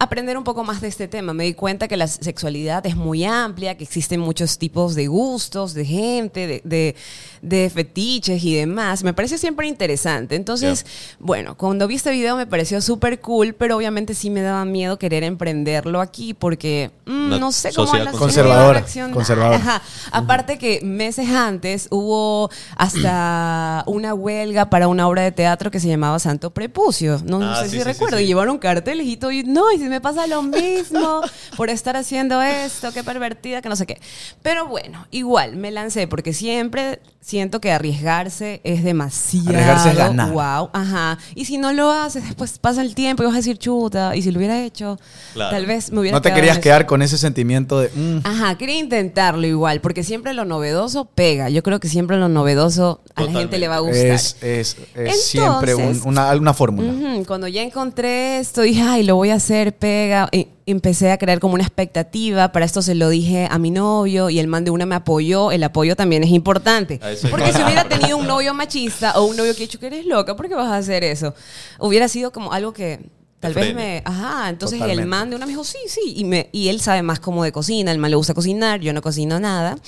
aprender 0.00 0.36
un 0.38 0.44
poco 0.44 0.64
más 0.64 0.80
de 0.80 0.88
este 0.88 1.06
tema. 1.08 1.34
Me 1.34 1.44
di 1.44 1.54
cuenta 1.54 1.86
que 1.86 1.96
la 1.96 2.08
sexualidad 2.08 2.84
es 2.86 2.96
muy 2.96 3.24
amplia, 3.24 3.76
que 3.76 3.84
existen 3.84 4.18
muchos 4.18 4.58
tipos 4.58 4.94
de 4.94 5.06
gustos, 5.06 5.74
de 5.74 5.84
gente, 5.84 6.46
de, 6.46 6.62
de- 6.64 6.96
de 7.42 7.70
fetiches 7.70 8.42
y 8.44 8.54
demás. 8.54 9.02
Me 9.02 9.14
pareció 9.14 9.38
siempre 9.38 9.66
interesante. 9.66 10.34
Entonces, 10.36 10.84
bueno, 11.18 11.56
cuando 11.56 11.86
vi 11.86 11.94
este 11.94 12.10
video 12.10 12.36
me 12.36 12.46
pareció 12.46 12.80
súper 12.82 13.20
cool, 13.20 13.54
pero 13.54 13.76
obviamente 13.76 14.14
sí 14.14 14.28
me 14.30 14.42
daba 14.42 14.64
miedo 14.66 14.98
querer 14.98 15.22
emprenderlo 15.24 16.00
aquí 16.02 16.34
porque 16.34 16.90
mm, 17.06 17.38
no 17.38 17.52
sé 17.52 17.72
cómo 17.72 17.94
la 17.96 18.10
conservadora. 18.12 18.84
Conservadora. 19.12 19.56
Ajá. 19.56 19.82
Aparte 20.12 20.58
que 20.58 20.80
meses 20.82 21.28
antes 21.30 21.88
hubo 21.90 22.50
hasta 22.76 23.84
una 23.86 24.14
huelga 24.14 24.68
para 24.70 24.88
una 24.88 25.06
obra 25.08 25.22
de 25.22 25.32
teatro 25.32 25.70
que 25.70 25.80
se 25.80 25.88
llamaba 25.88 26.18
Santo 26.18 26.50
Prepucio. 26.50 27.20
No 27.24 27.40
Ah, 27.42 27.56
sé 27.62 27.70
sí, 27.70 27.78
si 27.78 27.84
sí, 27.84 27.94
sí, 27.94 28.04
sí. 28.18 28.26
Llevaron 28.26 28.58
carteles 28.58 29.06
y 29.06 29.16
todo. 29.16 29.30
Y 29.32 29.42
no, 29.44 29.70
y 29.72 29.78
me 29.90 30.00
pasa 30.00 30.26
lo 30.26 30.42
mismo 30.42 31.20
por 31.56 31.68
estar 31.70 31.96
haciendo 31.96 32.40
esto, 32.42 32.92
qué 32.92 33.04
pervertida, 33.04 33.60
que 33.60 33.68
no 33.68 33.76
sé 33.76 33.86
qué. 33.86 34.00
Pero 34.42 34.66
bueno, 34.66 35.06
igual 35.10 35.56
me 35.56 35.70
lancé 35.70 36.06
porque 36.08 36.32
siempre 36.32 37.00
siento 37.20 37.60
que 37.60 37.70
arriesgarse 37.70 38.60
es 38.64 38.82
demasiado. 38.82 39.50
Arriesgarse 39.50 39.90
es 39.90 39.96
ganar. 39.96 40.30
Wow, 40.30 40.70
ajá. 40.72 41.18
Y 41.34 41.44
si 41.44 41.58
no 41.58 41.72
lo 41.72 41.90
haces, 41.90 42.24
después 42.24 42.58
pasa 42.58 42.80
el 42.82 42.94
tiempo 42.94 43.22
y 43.22 43.26
vas 43.26 43.34
a 43.34 43.38
decir 43.38 43.58
chuta. 43.58 44.16
Y 44.16 44.22
si 44.22 44.30
lo 44.30 44.38
hubiera 44.38 44.62
hecho, 44.62 44.98
Claro. 45.34 45.50
tal 45.50 45.66
vez 45.66 45.92
me 45.92 46.00
hubiera 46.00 46.16
No 46.16 46.22
te 46.22 46.32
querías 46.32 46.58
quedar 46.58 46.86
con 46.86 47.02
ese 47.02 47.18
sentimiento 47.18 47.80
de... 47.80 47.88
mm, 47.94 48.20
Ajá, 48.24 48.56
quería 48.56 48.78
intentarlo 48.78 49.46
igual, 49.46 49.80
porque 49.80 50.02
siempre 50.02 50.32
lo 50.34 50.44
novedoso 50.44 51.04
pega. 51.04 51.50
Yo 51.50 51.62
creo 51.62 51.78
que 51.80 51.88
siempre 51.88 52.16
lo 52.16 52.28
novedoso 52.28 53.00
a 53.14 53.22
la 53.24 53.32
gente 53.32 53.58
le 53.58 53.68
va 53.68 53.76
a 53.76 53.80
gustar. 53.80 54.06
es 54.06 54.36
es, 54.40 54.76
es 54.94 55.24
siempre 55.24 55.74
un- 55.74 56.00
una, 56.04 56.32
una 56.34 56.54
fórmula. 56.54 56.90
Ujú, 56.92 57.24
Cuando 57.26 57.48
ya 57.48 57.62
encontré 57.62 58.38
esto, 58.38 58.62
dije, 58.62 58.82
ay, 58.82 59.02
lo 59.02 59.16
voy 59.16 59.30
a 59.30 59.34
hacer, 59.34 59.72
pega. 59.80 60.28
Y 60.30 60.46
empecé 60.66 61.10
a 61.10 61.18
crear 61.18 61.40
como 61.40 61.54
una 61.54 61.64
expectativa. 61.64 62.52
Para 62.52 62.64
esto 62.64 62.82
se 62.82 62.94
lo 62.94 63.08
dije 63.08 63.48
a 63.50 63.58
mi 63.58 63.72
novio 63.72 64.30
y 64.30 64.38
el 64.38 64.46
man 64.46 64.64
de 64.64 64.70
una 64.70 64.86
me 64.86 64.94
apoyó. 64.94 65.50
El 65.50 65.64
apoyo 65.64 65.96
también 65.96 66.22
es 66.22 66.30
importante. 66.30 67.00
Porque 67.30 67.52
si 67.52 67.62
hubiera 67.62 67.88
tenido 67.88 68.16
un 68.16 68.26
novio 68.26 68.54
machista 68.54 69.18
o 69.18 69.24
un 69.24 69.36
novio 69.36 69.52
que 69.54 69.62
ha 69.62 69.66
dicho 69.66 69.80
que 69.80 69.88
eres 69.88 70.06
loca, 70.06 70.36
¿por 70.36 70.48
qué 70.48 70.54
vas 70.54 70.68
a 70.68 70.76
hacer 70.76 71.02
eso? 71.02 71.34
Hubiera 71.80 72.06
sido 72.06 72.30
como 72.30 72.52
algo 72.52 72.72
que 72.72 73.00
tal 73.40 73.54
vez 73.54 73.74
me... 73.74 74.02
Ajá, 74.04 74.50
entonces 74.50 74.78
Totalmente. 74.78 75.02
el 75.02 75.08
man 75.08 75.30
de 75.30 75.36
una 75.36 75.46
me 75.46 75.52
dijo, 75.52 75.64
sí, 75.64 75.78
sí, 75.88 76.12
y, 76.14 76.24
me, 76.24 76.50
y 76.52 76.68
él 76.68 76.80
sabe 76.80 77.02
más 77.02 77.20
como 77.20 77.42
de 77.42 77.52
cocina, 77.52 77.90
el 77.90 77.96
man 77.98 78.10
le 78.10 78.16
gusta 78.16 78.34
cocinar, 78.34 78.80
yo 78.80 78.92
no 78.92 79.00
cocino 79.00 79.40
nada. 79.40 79.78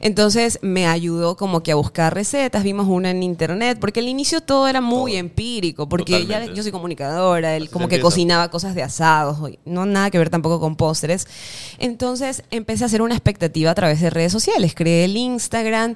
Entonces 0.00 0.58
me 0.62 0.86
ayudó 0.88 1.36
como 1.36 1.62
que 1.62 1.70
a 1.72 1.76
buscar 1.76 2.12
recetas, 2.14 2.64
vimos 2.64 2.88
una 2.88 3.10
en 3.10 3.22
internet, 3.22 3.78
porque 3.80 4.00
al 4.00 4.08
inicio 4.08 4.40
todo 4.40 4.66
era 4.66 4.80
muy 4.80 5.12
Todo. 5.12 5.20
empírico, 5.20 5.88
porque 5.88 6.12
ya 6.12 6.18
Totalmente. 6.20 6.56
yo 6.56 6.62
soy 6.64 6.72
comunicadora, 6.72 7.54
él 7.56 7.64
Así 7.64 7.72
como 7.72 7.88
que 7.88 7.94
empieza. 7.96 8.02
cocinaba 8.02 8.50
cosas 8.50 8.74
de 8.74 8.82
asados, 8.82 9.38
no 9.64 9.86
nada 9.86 10.10
que 10.10 10.18
ver 10.18 10.28
tampoco 10.30 10.58
con 10.58 10.74
postres. 10.74 11.28
Entonces 11.78 12.42
empecé 12.50 12.82
a 12.82 12.86
hacer 12.88 13.02
una 13.02 13.14
expectativa 13.14 13.70
a 13.70 13.74
través 13.76 14.00
de 14.00 14.10
redes 14.10 14.32
sociales, 14.32 14.74
creé 14.74 15.04
el 15.04 15.16
Instagram, 15.16 15.94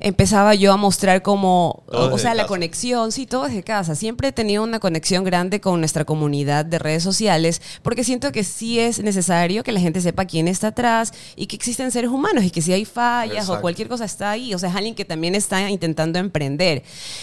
empezaba 0.00 0.56
yo 0.56 0.72
a 0.72 0.76
mostrar 0.76 1.22
como, 1.22 1.84
Todo 1.88 2.12
o 2.14 2.18
sea, 2.18 2.34
la 2.34 2.42
casa. 2.42 2.48
conexión, 2.48 3.12
sí, 3.12 3.26
todo 3.26 3.44
desde 3.44 3.62
casa. 3.62 3.94
Siempre 3.94 4.28
he 4.28 4.32
tenido 4.32 4.64
una 4.64 4.80
conexión 4.80 5.22
grande 5.22 5.60
con 5.60 5.78
nuestra 5.78 6.04
comunidad 6.04 6.47
de 6.48 6.78
redes 6.78 7.02
sociales, 7.02 7.62
porque 7.82 8.04
siento 8.04 8.32
que 8.32 8.44
sí 8.44 8.78
es 8.78 9.02
necesario 9.02 9.62
que 9.62 9.72
la 9.72 9.80
gente 9.80 10.00
sepa 10.00 10.24
quién 10.24 10.48
está 10.48 10.68
atrás 10.68 11.12
y 11.36 11.46
que 11.46 11.56
existen 11.56 11.90
seres 11.90 12.10
humanos 12.10 12.44
y 12.44 12.50
que 12.50 12.62
si 12.62 12.72
hay 12.72 12.84
fallas 12.84 13.44
Exacto. 13.44 13.58
o 13.58 13.60
cualquier 13.60 13.88
cosa 13.88 14.04
está 14.04 14.30
ahí, 14.30 14.54
o 14.54 14.58
sea, 14.58 14.70
es 14.70 14.76
alguien 14.76 14.94
que 14.94 15.04
también 15.04 15.34
está 15.34 15.70
intentando 15.70 16.18
emprender. 16.18 16.82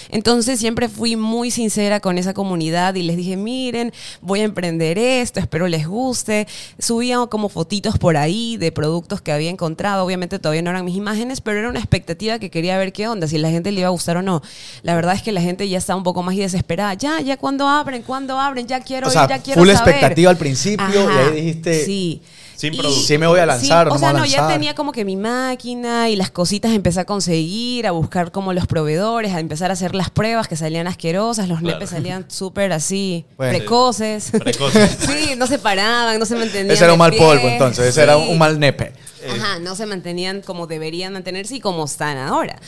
Entonces 0.09 0.59
siempre 0.59 0.89
fui 0.89 1.15
muy 1.15 1.51
sincera 1.51 1.99
con 1.99 2.17
esa 2.17 2.33
comunidad 2.33 2.95
y 2.95 3.03
les 3.03 3.17
dije, 3.17 3.35
miren, 3.35 3.93
voy 4.21 4.41
a 4.41 4.43
emprender 4.43 4.97
esto, 4.97 5.39
espero 5.39 5.67
les 5.67 5.87
guste. 5.87 6.47
Subía 6.79 7.17
como 7.29 7.49
fotitos 7.49 7.97
por 7.97 8.17
ahí 8.17 8.57
de 8.57 8.71
productos 8.71 9.21
que 9.21 9.31
había 9.31 9.49
encontrado, 9.49 10.05
obviamente 10.05 10.39
todavía 10.39 10.61
no 10.61 10.69
eran 10.69 10.85
mis 10.85 10.95
imágenes, 10.95 11.41
pero 11.41 11.59
era 11.59 11.69
una 11.69 11.79
expectativa 11.79 12.39
que 12.39 12.49
quería 12.49 12.77
ver 12.77 12.93
qué 12.93 13.07
onda, 13.07 13.27
si 13.27 13.37
la 13.37 13.49
gente 13.49 13.71
le 13.71 13.81
iba 13.81 13.87
a 13.87 13.91
gustar 13.91 14.17
o 14.17 14.21
no. 14.21 14.41
La 14.83 14.95
verdad 14.95 15.15
es 15.15 15.21
que 15.21 15.31
la 15.31 15.41
gente 15.41 15.67
ya 15.67 15.77
está 15.77 15.95
un 15.95 16.03
poco 16.03 16.23
más 16.23 16.35
desesperada. 16.35 16.93
Ya, 16.93 17.21
ya, 17.21 17.37
cuando 17.37 17.67
abren? 17.67 18.01
¿Cuándo 18.01 18.39
abren? 18.39 18.67
Ya 18.67 18.79
quiero 18.81 19.07
O 19.07 19.11
sea, 19.19 19.27
ya 19.37 19.43
quiero 19.43 19.59
full 19.59 19.69
saber. 19.69 19.81
expectativa 19.93 20.29
al 20.31 20.37
principio 20.37 21.11
y 21.11 21.17
ahí 21.17 21.35
dijiste, 21.35 21.85
Sí. 21.85 22.21
Sin 22.55 22.73
Y- 22.73 22.77
producto. 22.77 23.01
Sí 23.05 23.17
me 23.17 23.27
voy 23.27 23.39
a 23.39 23.45
lanzar 23.45 23.87
o 23.87 23.89
no 23.89 23.95
o 23.95 23.99
sea, 23.99 24.13
no, 24.13 24.25
ya 24.25 24.47
tenía 24.47 24.75
como 24.75 24.91
que 24.91 25.03
mi 25.05 25.15
máquina 25.15 26.09
y 26.09 26.15
las 26.15 26.31
cositas 26.31 26.71
empecé 26.73 27.01
a 27.01 27.05
conseguir, 27.05 27.85
a 27.87 27.91
buscar 27.91 28.31
como 28.31 28.53
los 28.53 28.65
proveedores, 28.67 29.33
a 29.33 29.39
empezar 29.39 29.69
a 29.71 29.73
hacer 29.73 29.93
las 29.95 30.09
pruebas 30.09 30.47
que 30.47 30.55
salían 30.55 30.87
asquerosas, 30.87 31.47
los 31.49 31.59
Claro. 31.59 31.75
nepes 31.77 31.89
salían 31.89 32.25
súper 32.29 32.71
así, 32.73 33.25
Bueno. 33.37 33.57
precoces. 33.57 34.31
Precoces. 34.31 34.97
sí, 34.99 35.35
no 35.37 35.47
se 35.47 35.59
paraban, 35.59 36.17
no 36.19 36.25
se 36.25 36.35
mantenían. 36.35 36.71
ese 36.71 36.83
era 36.83 36.93
un 36.93 36.99
mal 36.99 37.11
pie. 37.11 37.19
polvo 37.19 37.47
entonces, 37.47 37.87
ese 37.87 38.03
era 38.03 38.17
un 38.17 38.37
mal 38.37 38.59
nepe. 38.59 38.93
Ajá, 39.27 39.57
no 39.57 39.73
se 39.75 39.87
mantenían 39.87 40.41
como 40.41 40.67
deberían 40.67 41.11
mantenerse 41.13 41.55
y 41.55 41.59
como 41.59 41.85
están 41.85 42.19
ahora. 42.19 42.59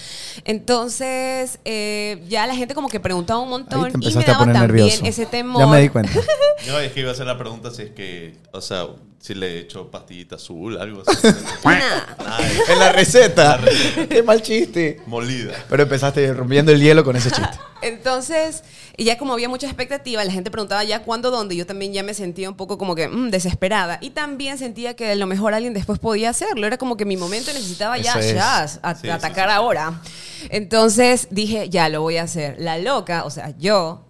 Entonces, 0.44 1.60
eh, 1.66 2.24
ya 2.28 2.48
la 2.48 2.56
gente 2.56 2.74
como 2.74 2.90
que 2.90 3.00
preguntaba 3.00 3.40
un 3.42 3.50
montón 3.50 3.86
Ahí 3.86 3.92
te 3.92 3.98
y 3.98 4.00
me 4.02 4.06
empezaste 4.08 4.32
a 4.32 4.34
daba 4.34 4.46
poner 4.46 4.56
también 4.62 4.88
nervioso. 4.88 5.06
ese 5.06 5.26
temor. 5.28 5.62
Ya 5.62 5.68
me 5.68 5.82
di 5.82 5.90
cuenta. 5.90 6.12
No, 6.68 6.80
es 6.80 6.92
que 6.92 7.02
iba 7.02 7.10
a 7.10 7.14
hacer 7.14 7.28
la 7.28 7.38
pregunta 7.38 7.70
si 7.70 7.84
es 7.84 7.92
que, 7.92 8.36
o 8.52 8.60
sea, 8.62 8.88
si 9.20 9.34
le 9.34 9.48
he 9.56 9.60
hecho 9.60 9.90
pastillita 9.92 10.36
azul, 10.36 10.78
algo 10.80 11.04
así. 11.06 11.28
Nada, 11.66 12.40
en 12.72 12.80
la 12.80 12.92
receta. 12.92 13.58
La 13.58 13.58
receta. 13.58 14.08
Qué 14.08 14.24
mal 14.24 14.42
chiste. 14.42 15.02
molida. 15.06 15.54
Pero 15.70 15.84
empezaste 15.84 16.34
rompiendo 16.34 16.72
el 16.72 16.80
hielo 16.82 17.04
con 17.04 17.16
ese 17.16 17.32
chiste. 17.32 17.58
Entonces, 17.82 18.64
y 18.96 19.04
ya 19.04 19.18
como 19.20 19.34
había 19.34 19.50
mucha 19.50 19.68
expectativa, 19.68 20.24
la 20.24 20.32
gente 20.32 20.50
preguntaba 20.50 20.84
ya 20.84 21.04
cuándo, 21.04 21.30
dónde. 21.30 21.56
Yo 21.56 21.66
también 21.66 21.94
ya 21.94 22.02
me 22.04 22.14
sentía 22.16 22.50
un 22.50 22.56
poco 22.56 22.78
como 22.78 22.96
que 22.96 23.08
mm, 23.08 23.30
desesperada. 23.30 24.00
Y 24.02 24.12
también 24.12 24.58
sentía 24.58 24.96
que 24.96 25.12
a 25.12 25.16
lo 25.16 25.28
mejor 25.28 25.54
alguien 25.54 25.74
después 25.74 26.00
podía 26.00 26.30
hacerlo. 26.32 26.66
Era 26.66 26.78
como 26.78 26.98
que 26.98 27.06
mi 27.06 27.18
momento 27.18 27.52
necesitaba 27.54 27.98
ya, 27.98 28.14
es. 28.14 28.34
ya, 28.34 28.64
a- 28.64 28.96
Sí, 28.96 29.02
sí, 29.04 29.10
atacar 29.10 29.50
sí. 29.50 29.54
ahora. 29.56 30.02
Entonces 30.50 31.28
dije, 31.32 31.70
ya 31.70 31.90
lo 31.90 32.02
voy 32.02 32.18
a 32.18 32.24
hacer. 32.24 32.56
La 32.60 32.78
loca, 32.78 33.26
o 33.26 33.30
sea, 33.30 33.54
yo. 33.58 34.06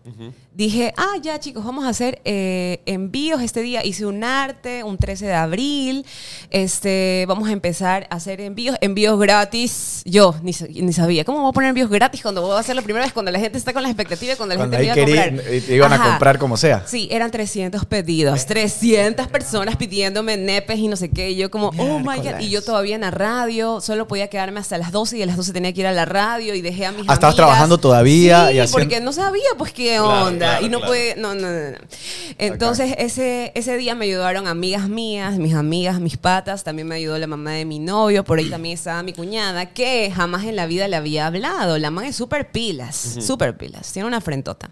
Dije, 0.57 0.91
ah, 0.97 1.17
ya 1.21 1.39
chicos, 1.39 1.63
vamos 1.63 1.85
a 1.85 1.89
hacer 1.89 2.19
eh, 2.25 2.81
envíos 2.87 3.43
este 3.43 3.61
día. 3.61 3.85
Hice 3.85 4.07
un 4.07 4.23
arte, 4.23 4.83
un 4.83 4.97
13 4.97 5.27
de 5.27 5.33
abril. 5.35 6.03
Este, 6.49 7.25
vamos 7.27 7.47
a 7.47 7.51
empezar 7.51 8.07
a 8.09 8.15
hacer 8.15 8.41
envíos, 8.41 8.75
envíos 8.81 9.19
gratis. 9.19 10.01
Yo 10.05 10.33
ni, 10.41 10.53
ni 10.81 10.93
sabía. 10.93 11.23
¿Cómo 11.25 11.41
voy 11.41 11.49
a 11.49 11.53
poner 11.53 11.69
envíos 11.69 11.91
gratis 11.91 12.23
cuando 12.23 12.41
voy 12.41 12.53
a 12.57 12.59
hacer 12.59 12.75
la 12.75 12.81
primera 12.81 13.05
vez? 13.05 13.13
Cuando 13.13 13.31
la 13.31 13.39
gente 13.39 13.59
está 13.59 13.71
con 13.71 13.83
la 13.83 13.89
expectativa, 13.89 14.35
cuando 14.35 14.55
la 14.55 14.61
Cuando 14.61 14.77
gente 14.77 15.11
iba 15.11 15.21
a 15.21 15.25
comprar. 15.27 15.45
te 15.61 15.75
iban 15.75 15.93
a 15.93 16.03
comprar 16.03 16.39
como 16.39 16.57
sea. 16.57 16.83
Sí, 16.87 17.07
eran 17.11 17.29
300 17.29 17.85
pedidos, 17.85 18.43
300 18.47 19.27
personas 19.27 19.75
pidiéndome 19.75 20.37
nepes 20.37 20.79
y 20.79 20.87
no 20.87 20.95
sé 20.95 21.09
qué. 21.09 21.29
Y 21.29 21.35
yo 21.35 21.51
como, 21.51 21.67
oh 21.77 21.99
my 21.99 22.17
God. 22.17 22.39
Y 22.39 22.49
yo 22.49 22.63
todavía 22.63 22.95
en 22.95 23.01
la 23.01 23.11
radio, 23.11 23.79
solo 23.79 24.07
podía 24.07 24.27
quedarme 24.27 24.59
hasta 24.59 24.79
las 24.79 24.91
12 24.91 25.19
y 25.19 25.21
a 25.21 25.27
las 25.27 25.37
12 25.37 25.53
tenía 25.53 25.71
que 25.71 25.81
ir 25.81 25.85
a 25.87 25.91
la 25.91 26.05
radio 26.05 26.55
y 26.55 26.61
dejé 26.61 26.87
a 26.87 26.91
mis 26.93 27.01
Ah, 27.01 27.13
estabas 27.13 27.19
amigas. 27.19 27.35
trabajando 27.35 27.77
todavía 27.77 28.47
Sí, 28.47 28.55
y 28.55 28.59
haciendo- 28.59 28.71
porque 28.71 28.99
no 29.01 29.13
sabía 29.13 29.43
pues 29.55 29.71
qué 29.71 29.99
onda. 29.99 30.37
claro, 30.37 30.46
y 30.61 30.69
no 30.69 30.77
claro. 30.79 30.87
puede, 30.91 31.15
no, 31.15 31.35
no, 31.35 31.49
no. 31.49 31.71
no. 31.71 31.77
Entonces 32.37 32.95
ese, 32.97 33.51
ese 33.55 33.77
día 33.77 33.95
me 33.95 34.05
ayudaron 34.05 34.47
amigas 34.47 34.87
mías, 34.89 35.37
mis 35.37 35.53
amigas, 35.53 35.99
mis 35.99 36.17
patas. 36.17 36.63
También 36.63 36.87
me 36.87 36.95
ayudó 36.95 37.17
la 37.17 37.27
mamá 37.27 37.51
de 37.51 37.65
mi 37.65 37.79
novio. 37.79 38.23
Por 38.23 38.39
ahí 38.39 38.49
también 38.49 38.75
estaba 38.75 39.01
mi 39.03 39.13
cuñada, 39.13 39.67
que 39.67 40.11
jamás 40.15 40.45
en 40.45 40.55
la 40.55 40.65
vida 40.65 40.87
le 40.87 40.95
había 40.95 41.27
hablado. 41.27 41.77
La 41.77 41.91
mamá 41.91 42.07
es 42.07 42.15
súper 42.15 42.51
pilas, 42.51 42.95
súper 43.19 43.57
pilas. 43.57 43.91
Tiene 43.91 44.07
una 44.07 44.21
frentota. 44.21 44.69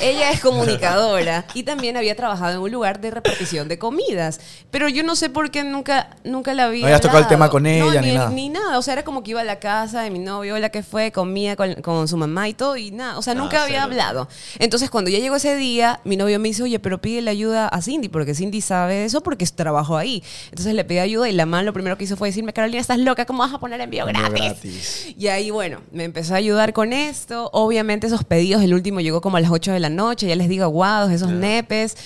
Ella 0.00 0.30
es 0.30 0.40
comunicadora 0.40 1.44
y 1.54 1.62
también 1.62 1.96
había 1.96 2.16
trabajado 2.16 2.52
en 2.54 2.58
un 2.60 2.70
lugar 2.70 3.00
de 3.00 3.10
repartición 3.10 3.68
de 3.68 3.78
comidas. 3.78 4.40
Pero 4.70 4.88
yo 4.88 5.02
no 5.02 5.16
sé 5.16 5.30
por 5.30 5.50
qué 5.50 5.64
nunca, 5.64 6.16
nunca 6.24 6.54
la 6.54 6.64
había 6.64 6.80
No 6.82 6.86
habías 6.86 7.00
tocado 7.00 7.20
el 7.20 7.28
tema 7.28 7.50
con 7.50 7.66
ella 7.66 8.00
ni 8.00 8.08
ni, 8.08 8.14
nada. 8.14 8.30
Ni 8.30 8.48
nada. 8.48 8.78
O 8.78 8.82
sea, 8.82 8.94
era 8.94 9.04
como 9.04 9.22
que 9.22 9.32
iba 9.32 9.40
a 9.40 9.44
la 9.44 9.58
casa 9.58 10.02
de 10.02 10.10
mi 10.10 10.18
novio, 10.18 10.58
la 10.58 10.70
que 10.70 10.82
fue, 10.82 11.12
comía 11.12 11.56
con, 11.56 11.74
con 11.82 12.08
su 12.08 12.16
mamá 12.16 12.48
y 12.48 12.54
todo, 12.54 12.76
y 12.76 12.90
nada. 12.90 13.18
O 13.18 13.22
sea, 13.22 13.32
Ah, 13.32 13.36
nunca 13.36 13.62
había 13.62 13.76
cero. 13.80 13.84
hablado. 13.84 14.28
Entonces, 14.58 14.90
cuando 14.90 15.10
ya 15.12 15.18
llegó 15.18 15.36
ese 15.36 15.54
día, 15.56 16.00
mi 16.04 16.16
novio 16.16 16.38
me 16.40 16.48
dice, 16.48 16.62
oye, 16.62 16.78
pero 16.78 17.00
pídele 17.00 17.30
ayuda 17.30 17.68
a 17.68 17.80
Cindy, 17.82 18.08
porque 18.08 18.34
Cindy 18.34 18.60
sabe 18.60 19.04
eso 19.04 19.22
porque 19.22 19.46
trabajó 19.46 19.96
ahí. 19.96 20.22
Entonces 20.50 20.74
le 20.74 20.84
pedí 20.84 20.98
ayuda 20.98 21.28
y 21.28 21.32
la 21.32 21.46
mamá 21.46 21.62
lo 21.62 21.72
primero 21.72 21.96
que 21.98 22.04
hizo 22.04 22.16
fue 22.16 22.28
decirme, 22.28 22.52
Carolina, 22.52 22.80
estás 22.80 22.98
loca, 22.98 23.24
¿cómo 23.26 23.40
vas 23.40 23.52
a 23.54 23.58
poner 23.58 23.80
envío 23.80 24.04
gratis? 24.06 24.32
gratis. 24.32 25.14
Y 25.18 25.28
ahí, 25.28 25.50
bueno, 25.50 25.80
me 25.92 26.04
empezó 26.04 26.34
a 26.34 26.38
ayudar 26.38 26.72
con 26.72 26.92
esto. 26.92 27.50
Obviamente 27.52 28.06
esos 28.06 28.24
pedidos, 28.24 28.62
el 28.62 28.74
último 28.74 29.00
llegó 29.00 29.20
como 29.20 29.36
a 29.36 29.40
las 29.40 29.50
8 29.50 29.72
de 29.72 29.80
la 29.80 29.90
noche, 29.90 30.26
ya 30.26 30.36
les 30.36 30.48
digo 30.48 30.64
aguados, 30.64 31.10
esos 31.12 31.30
nepes. 31.30 31.96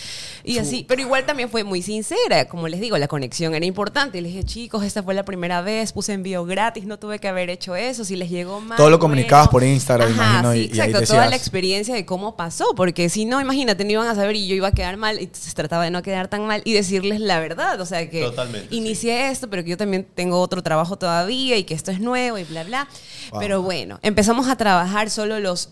Y 0.44 0.58
así, 0.58 0.84
pero 0.88 1.00
igual 1.02 1.26
también 1.26 1.48
fue 1.50 1.64
muy 1.64 1.82
sincera, 1.82 2.44
como 2.46 2.68
les 2.68 2.80
digo, 2.80 2.96
la 2.98 3.08
conexión 3.08 3.54
era 3.54 3.66
importante. 3.66 4.18
Y 4.18 4.20
les 4.20 4.32
dije, 4.32 4.44
chicos, 4.44 4.84
esta 4.84 5.02
fue 5.02 5.12
la 5.14 5.24
primera 5.24 5.60
vez, 5.60 5.92
puse 5.92 6.12
envío 6.12 6.44
gratis, 6.44 6.84
no 6.86 6.98
tuve 7.00 7.18
que 7.18 7.26
haber 7.28 7.50
hecho 7.50 7.74
eso, 7.74 8.04
si 8.04 8.14
les 8.14 8.30
llegó 8.30 8.60
mal. 8.60 8.76
Todo 8.76 8.88
lo 8.90 8.98
comunicabas 9.00 9.48
por 9.48 9.64
Instagram, 9.64 10.12
Ajá, 10.12 10.14
imagino, 10.40 10.52
sí, 10.52 10.58
y- 10.58 10.60
y 10.60 10.62
ahí 10.64 10.68
exacto, 10.68 11.00
decías- 11.00 11.08
toda 11.08 11.26
la 11.28 11.36
experiencia 11.36 11.94
de 11.96 12.06
cómo 12.06 12.36
pasó, 12.36 12.66
porque 12.76 12.95
si 13.08 13.24
no, 13.24 13.40
imagínate, 13.40 13.84
no 13.84 13.90
iban 13.90 14.08
a 14.08 14.14
saber 14.14 14.36
y 14.36 14.46
yo 14.46 14.54
iba 14.54 14.68
a 14.68 14.72
quedar 14.72 14.96
mal, 14.96 15.20
y 15.20 15.28
se 15.32 15.52
trataba 15.52 15.84
de 15.84 15.90
no 15.90 16.02
quedar 16.02 16.28
tan 16.28 16.46
mal 16.46 16.62
y 16.64 16.72
decirles 16.72 17.20
la 17.20 17.38
verdad, 17.40 17.80
o 17.80 17.86
sea 17.86 18.08
que 18.08 18.22
Totalmente, 18.22 18.68
sí. 18.70 18.76
inicié 18.76 19.30
esto, 19.30 19.48
pero 19.50 19.62
que 19.62 19.70
yo 19.70 19.76
también 19.76 20.06
tengo 20.14 20.40
otro 20.40 20.62
trabajo 20.62 20.96
todavía 20.96 21.56
y 21.56 21.64
que 21.64 21.74
esto 21.74 21.90
es 21.90 22.00
nuevo 22.00 22.38
y 22.38 22.44
bla, 22.44 22.64
bla. 22.64 22.88
Wow. 23.30 23.40
Pero 23.40 23.62
bueno, 23.62 23.98
empezamos 24.02 24.48
a 24.48 24.56
trabajar 24.56 25.10
solo 25.10 25.38
los 25.40 25.70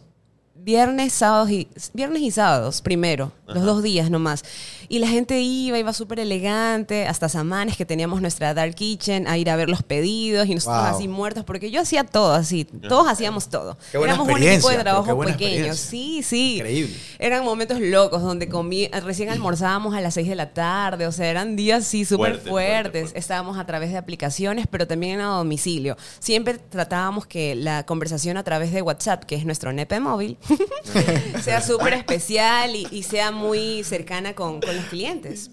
viernes, 0.55 1.13
sábados 1.13 1.51
y 1.51 1.69
viernes 1.93 2.23
y 2.23 2.31
sábados 2.31 2.81
primero, 2.81 3.33
los 3.47 3.65
dos 3.65 3.83
días 3.83 4.11
nomás. 4.11 4.45
Y 4.89 4.99
la 4.99 5.09
gente 5.09 5.41
iba, 5.41 5.79
iba 5.79 5.93
súper 5.93 6.21
elegante, 6.21 7.07
hasta 7.07 7.29
Samanes, 7.29 7.77
que 7.77 7.85
teníamos 7.87 8.21
nuestra 8.21 8.55
Dark 8.55 8.75
Kitchen, 8.75 9.27
a 9.27 9.39
ir 9.39 9.51
a 9.51 9.57
ver 9.57 9.69
los 9.69 9.83
pedidos 9.83 10.47
y 10.49 10.55
nosotros 10.55 10.75
Wow. 10.85 10.97
así 10.97 11.09
muertos, 11.09 11.45
porque 11.45 11.71
yo 11.71 11.81
hacía 11.81 12.05
todo 12.05 12.33
así, 12.35 12.65
todos 12.65 13.07
hacíamos 13.09 13.49
todo. 13.49 13.77
Qué 13.93 13.99
buena 13.99 14.15
Éramos 14.15 14.29
un 14.35 14.43
equipo 14.43 14.71
de 14.71 14.77
trabajo 14.79 15.19
pequeño, 15.21 15.75
sí, 15.75 16.23
sí. 16.23 16.57
Increíble. 16.57 16.95
Eran 17.19 17.45
momentos 17.45 17.81
locos 17.81 18.23
donde 18.23 18.49
comí, 18.49 18.89
recién 18.89 19.31
almorzábamos 19.31 19.95
a 19.95 20.01
las 20.01 20.15
6 20.15 20.29
de 20.29 20.35
la 20.35 20.53
tarde, 20.53 21.07
o 21.07 21.13
sea, 21.13 21.29
eran 21.29 21.57
días 21.57 21.85
sí 21.87 22.05
súper 22.05 22.33
Fuerte, 22.33 22.51
fuerte, 22.51 22.51
fuertes. 22.83 23.01
fuerte. 23.03 23.19
Estábamos 23.19 23.59
a 23.59 23.67
través 23.67 23.91
de 23.91 23.99
aplicaciones, 23.99 24.67
pero 24.71 24.87
también 24.87 25.21
a 25.21 25.27
domicilio. 25.27 25.97
Siempre 26.19 26.59
tratábamos 26.59 27.27
que 27.27 27.55
la 27.55 27.85
conversación 27.87 28.37
a 28.37 28.43
través 28.45 28.73
de 28.73 28.83
WhatsApp, 28.83 29.25
que 29.25 29.35
es 29.37 29.45
nuestro 29.45 29.73
nepe 29.73 30.01
móvil, 30.01 30.37
sea 31.43 31.61
súper 31.61 31.95
especial 31.95 32.75
y, 32.77 32.87
y 32.91 33.03
sea 33.03 33.31
muy 33.31 33.85
cercana 33.85 34.35
con, 34.35 34.61
con 34.61 34.74
los 34.75 34.85
clientes. 34.87 35.51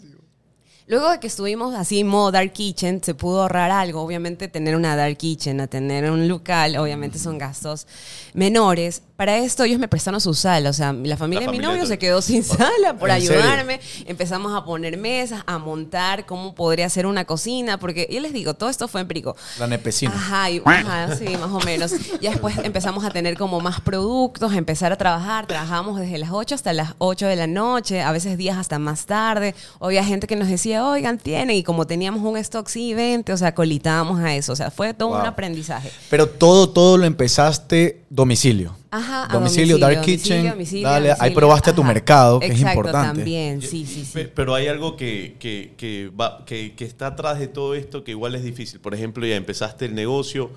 Luego 0.91 1.09
de 1.09 1.21
que 1.21 1.27
estuvimos 1.27 1.73
así 1.73 2.01
en 2.01 2.07
modo 2.07 2.33
Dark 2.33 2.51
Kitchen, 2.51 3.01
se 3.01 3.15
pudo 3.15 3.43
ahorrar 3.43 3.71
algo. 3.71 4.01
Obviamente, 4.01 4.49
tener 4.49 4.75
una 4.75 4.97
Dark 4.97 5.15
Kitchen, 5.15 5.61
a 5.61 5.67
tener 5.67 6.11
un 6.11 6.27
local, 6.27 6.75
obviamente 6.75 7.17
son 7.17 7.37
gastos 7.37 7.87
menores. 8.33 9.01
Para 9.15 9.37
esto, 9.37 9.63
ellos 9.63 9.79
me 9.79 9.87
prestaron 9.87 10.19
su 10.19 10.33
sala. 10.33 10.69
O 10.69 10.73
sea, 10.73 10.91
la 10.91 11.15
familia 11.15 11.45
La 11.45 11.51
de 11.53 11.57
mi 11.57 11.63
novio 11.63 11.83
de 11.83 11.87
se 11.87 11.97
quedó 11.97 12.21
sin 12.21 12.43
sala 12.43 12.97
por 12.99 13.09
ayudarme. 13.09 13.79
Empezamos 14.05 14.53
a 14.53 14.65
poner 14.65 14.97
mesas, 14.97 15.43
a 15.45 15.59
montar 15.59 16.25
cómo 16.25 16.55
podría 16.55 16.89
ser 16.89 17.05
una 17.05 17.23
cocina. 17.23 17.79
Porque 17.79 18.09
yo 18.11 18.19
les 18.19 18.33
digo, 18.33 18.55
todo 18.55 18.69
esto 18.69 18.89
fue 18.89 18.99
empírico. 18.99 19.37
La 19.59 19.67
nepecina. 19.67 20.11
Ajá, 20.13 20.49
y- 20.49 20.61
ajá, 20.65 21.15
sí, 21.15 21.25
más 21.37 21.51
o 21.51 21.61
menos. 21.61 21.93
Ya 22.19 22.31
después 22.31 22.57
empezamos 22.63 23.05
a 23.05 23.11
tener 23.11 23.37
como 23.37 23.61
más 23.61 23.79
productos, 23.79 24.53
empezar 24.55 24.91
a 24.91 24.97
trabajar. 24.97 25.47
Trabajábamos 25.47 26.01
desde 26.01 26.17
las 26.17 26.31
8 26.31 26.55
hasta 26.55 26.73
las 26.73 26.95
8 26.97 27.27
de 27.27 27.35
la 27.37 27.47
noche, 27.47 28.01
a 28.01 28.11
veces 28.11 28.37
días 28.37 28.57
hasta 28.57 28.77
más 28.77 29.05
tarde. 29.05 29.55
Había 29.79 30.03
gente 30.03 30.27
que 30.27 30.35
nos 30.35 30.49
decía, 30.49 30.80
oigan, 30.89 31.17
tienen. 31.17 31.55
Y 31.57 31.63
como 31.63 31.85
teníamos 31.87 32.21
un 32.23 32.37
stock, 32.37 32.67
sí, 32.67 32.93
20, 32.93 33.31
o 33.33 33.37
sea, 33.37 33.53
colitábamos 33.55 34.19
a 34.19 34.35
eso. 34.35 34.53
O 34.53 34.55
sea, 34.55 34.71
fue 34.71 34.93
todo 34.93 35.09
un 35.09 35.25
aprendizaje. 35.25 35.89
Pero 36.09 36.27
todo, 36.27 36.69
todo 36.69 36.97
lo 36.97 37.05
empezaste 37.05 38.01
domicilio. 38.09 38.75
Ajá, 38.93 39.25
a 39.29 39.33
domicilio, 39.33 39.77
Dark 39.77 39.95
domicilio, 40.01 40.17
Kitchen. 40.23 40.49
domicilio, 40.49 40.89
dale, 40.89 41.13
ahí 41.17 41.31
probaste 41.33 41.71
tu 41.71 41.81
mercado, 41.83 42.41
que 42.41 42.47
es 42.47 42.59
importante. 42.59 43.19
también, 43.19 43.61
sí, 43.61 43.85
sí, 43.85 44.03
sí. 44.03 44.11
Pe- 44.13 44.27
Pero 44.27 44.53
hay 44.53 44.67
algo 44.67 44.97
que, 44.97 45.37
que, 45.39 45.73
que, 45.77 46.09
va- 46.09 46.43
que, 46.45 46.73
que 46.75 46.83
está 46.83 47.07
atrás 47.07 47.39
de 47.39 47.47
todo 47.47 47.73
esto 47.73 48.03
que 48.03 48.11
igual 48.11 48.35
es 48.35 48.43
difícil. 48.43 48.81
Por 48.81 48.93
ejemplo, 48.93 49.25
ya 49.25 49.37
empezaste 49.37 49.85
el 49.85 49.95
negocio, 49.95 50.51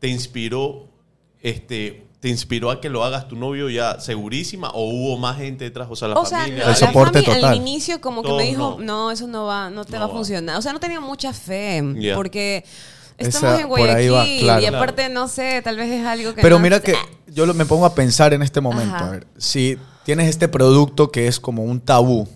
te 0.00 0.08
inspiró, 0.08 0.86
este, 1.40 2.04
te 2.20 2.28
inspiró 2.28 2.70
a 2.72 2.80
que 2.80 2.88
lo 2.88 3.04
hagas 3.04 3.28
tu 3.28 3.36
novio 3.36 3.68
ya 3.70 4.00
segurísima 4.00 4.70
o 4.70 4.82
hubo 4.90 5.18
más 5.18 5.36
gente 5.38 5.64
detrás, 5.64 5.86
o 5.90 5.94
sea, 5.94 6.08
la 6.08 6.14
O 6.16 6.26
sea, 6.26 6.38
familia. 6.40 6.64
no, 6.64 6.64
El 6.64 6.70
la 6.70 6.76
soporte 6.76 7.18
familia 7.22 7.34
total. 7.36 7.50
al 7.52 7.56
inicio 7.56 8.00
como 8.00 8.22
que 8.22 8.28
Todos 8.28 8.42
me 8.42 8.48
dijo, 8.48 8.76
no. 8.80 8.84
no. 8.84 9.10
eso 9.12 9.26
no 9.28 9.44
va, 9.44 9.70
no 9.70 9.84
te 9.84 9.92
No 9.92 10.00
va 10.00 10.06
a 10.06 10.08
funcionar. 10.08 10.56
O 10.56 10.62
sea, 10.62 10.72
no 10.72 10.80
tenía 10.80 11.00
mucha 11.00 11.32
fe, 11.32 11.82
porque 12.16 12.64
Esa- 13.16 13.28
estamos 13.28 13.60
en 13.60 13.68
Guayaquil 13.68 14.12
va, 14.14 14.24
claro. 14.40 14.62
y 14.62 14.66
aparte, 14.66 15.08
no 15.08 15.28
sé, 15.28 15.62
tal 15.62 15.76
vez 15.76 15.90
es 15.92 16.04
algo 16.04 16.34
que 16.34 16.42
Pero 16.42 16.56
no- 16.56 16.62
mira 16.62 16.80
que 16.80 16.94
yo 17.28 17.46
me 17.54 17.64
pongo 17.66 17.86
a 17.86 17.94
pensar 17.94 18.34
en 18.34 18.42
este 18.42 18.60
momento. 18.60 18.96
Ajá. 18.96 19.06
A 19.06 19.10
ver, 19.10 19.26
si 19.36 19.76
tienes 20.04 20.28
este 20.28 20.48
producto 20.48 21.12
que 21.12 21.28
es 21.28 21.38
como 21.38 21.62
un 21.62 21.80
tabú 21.80 22.26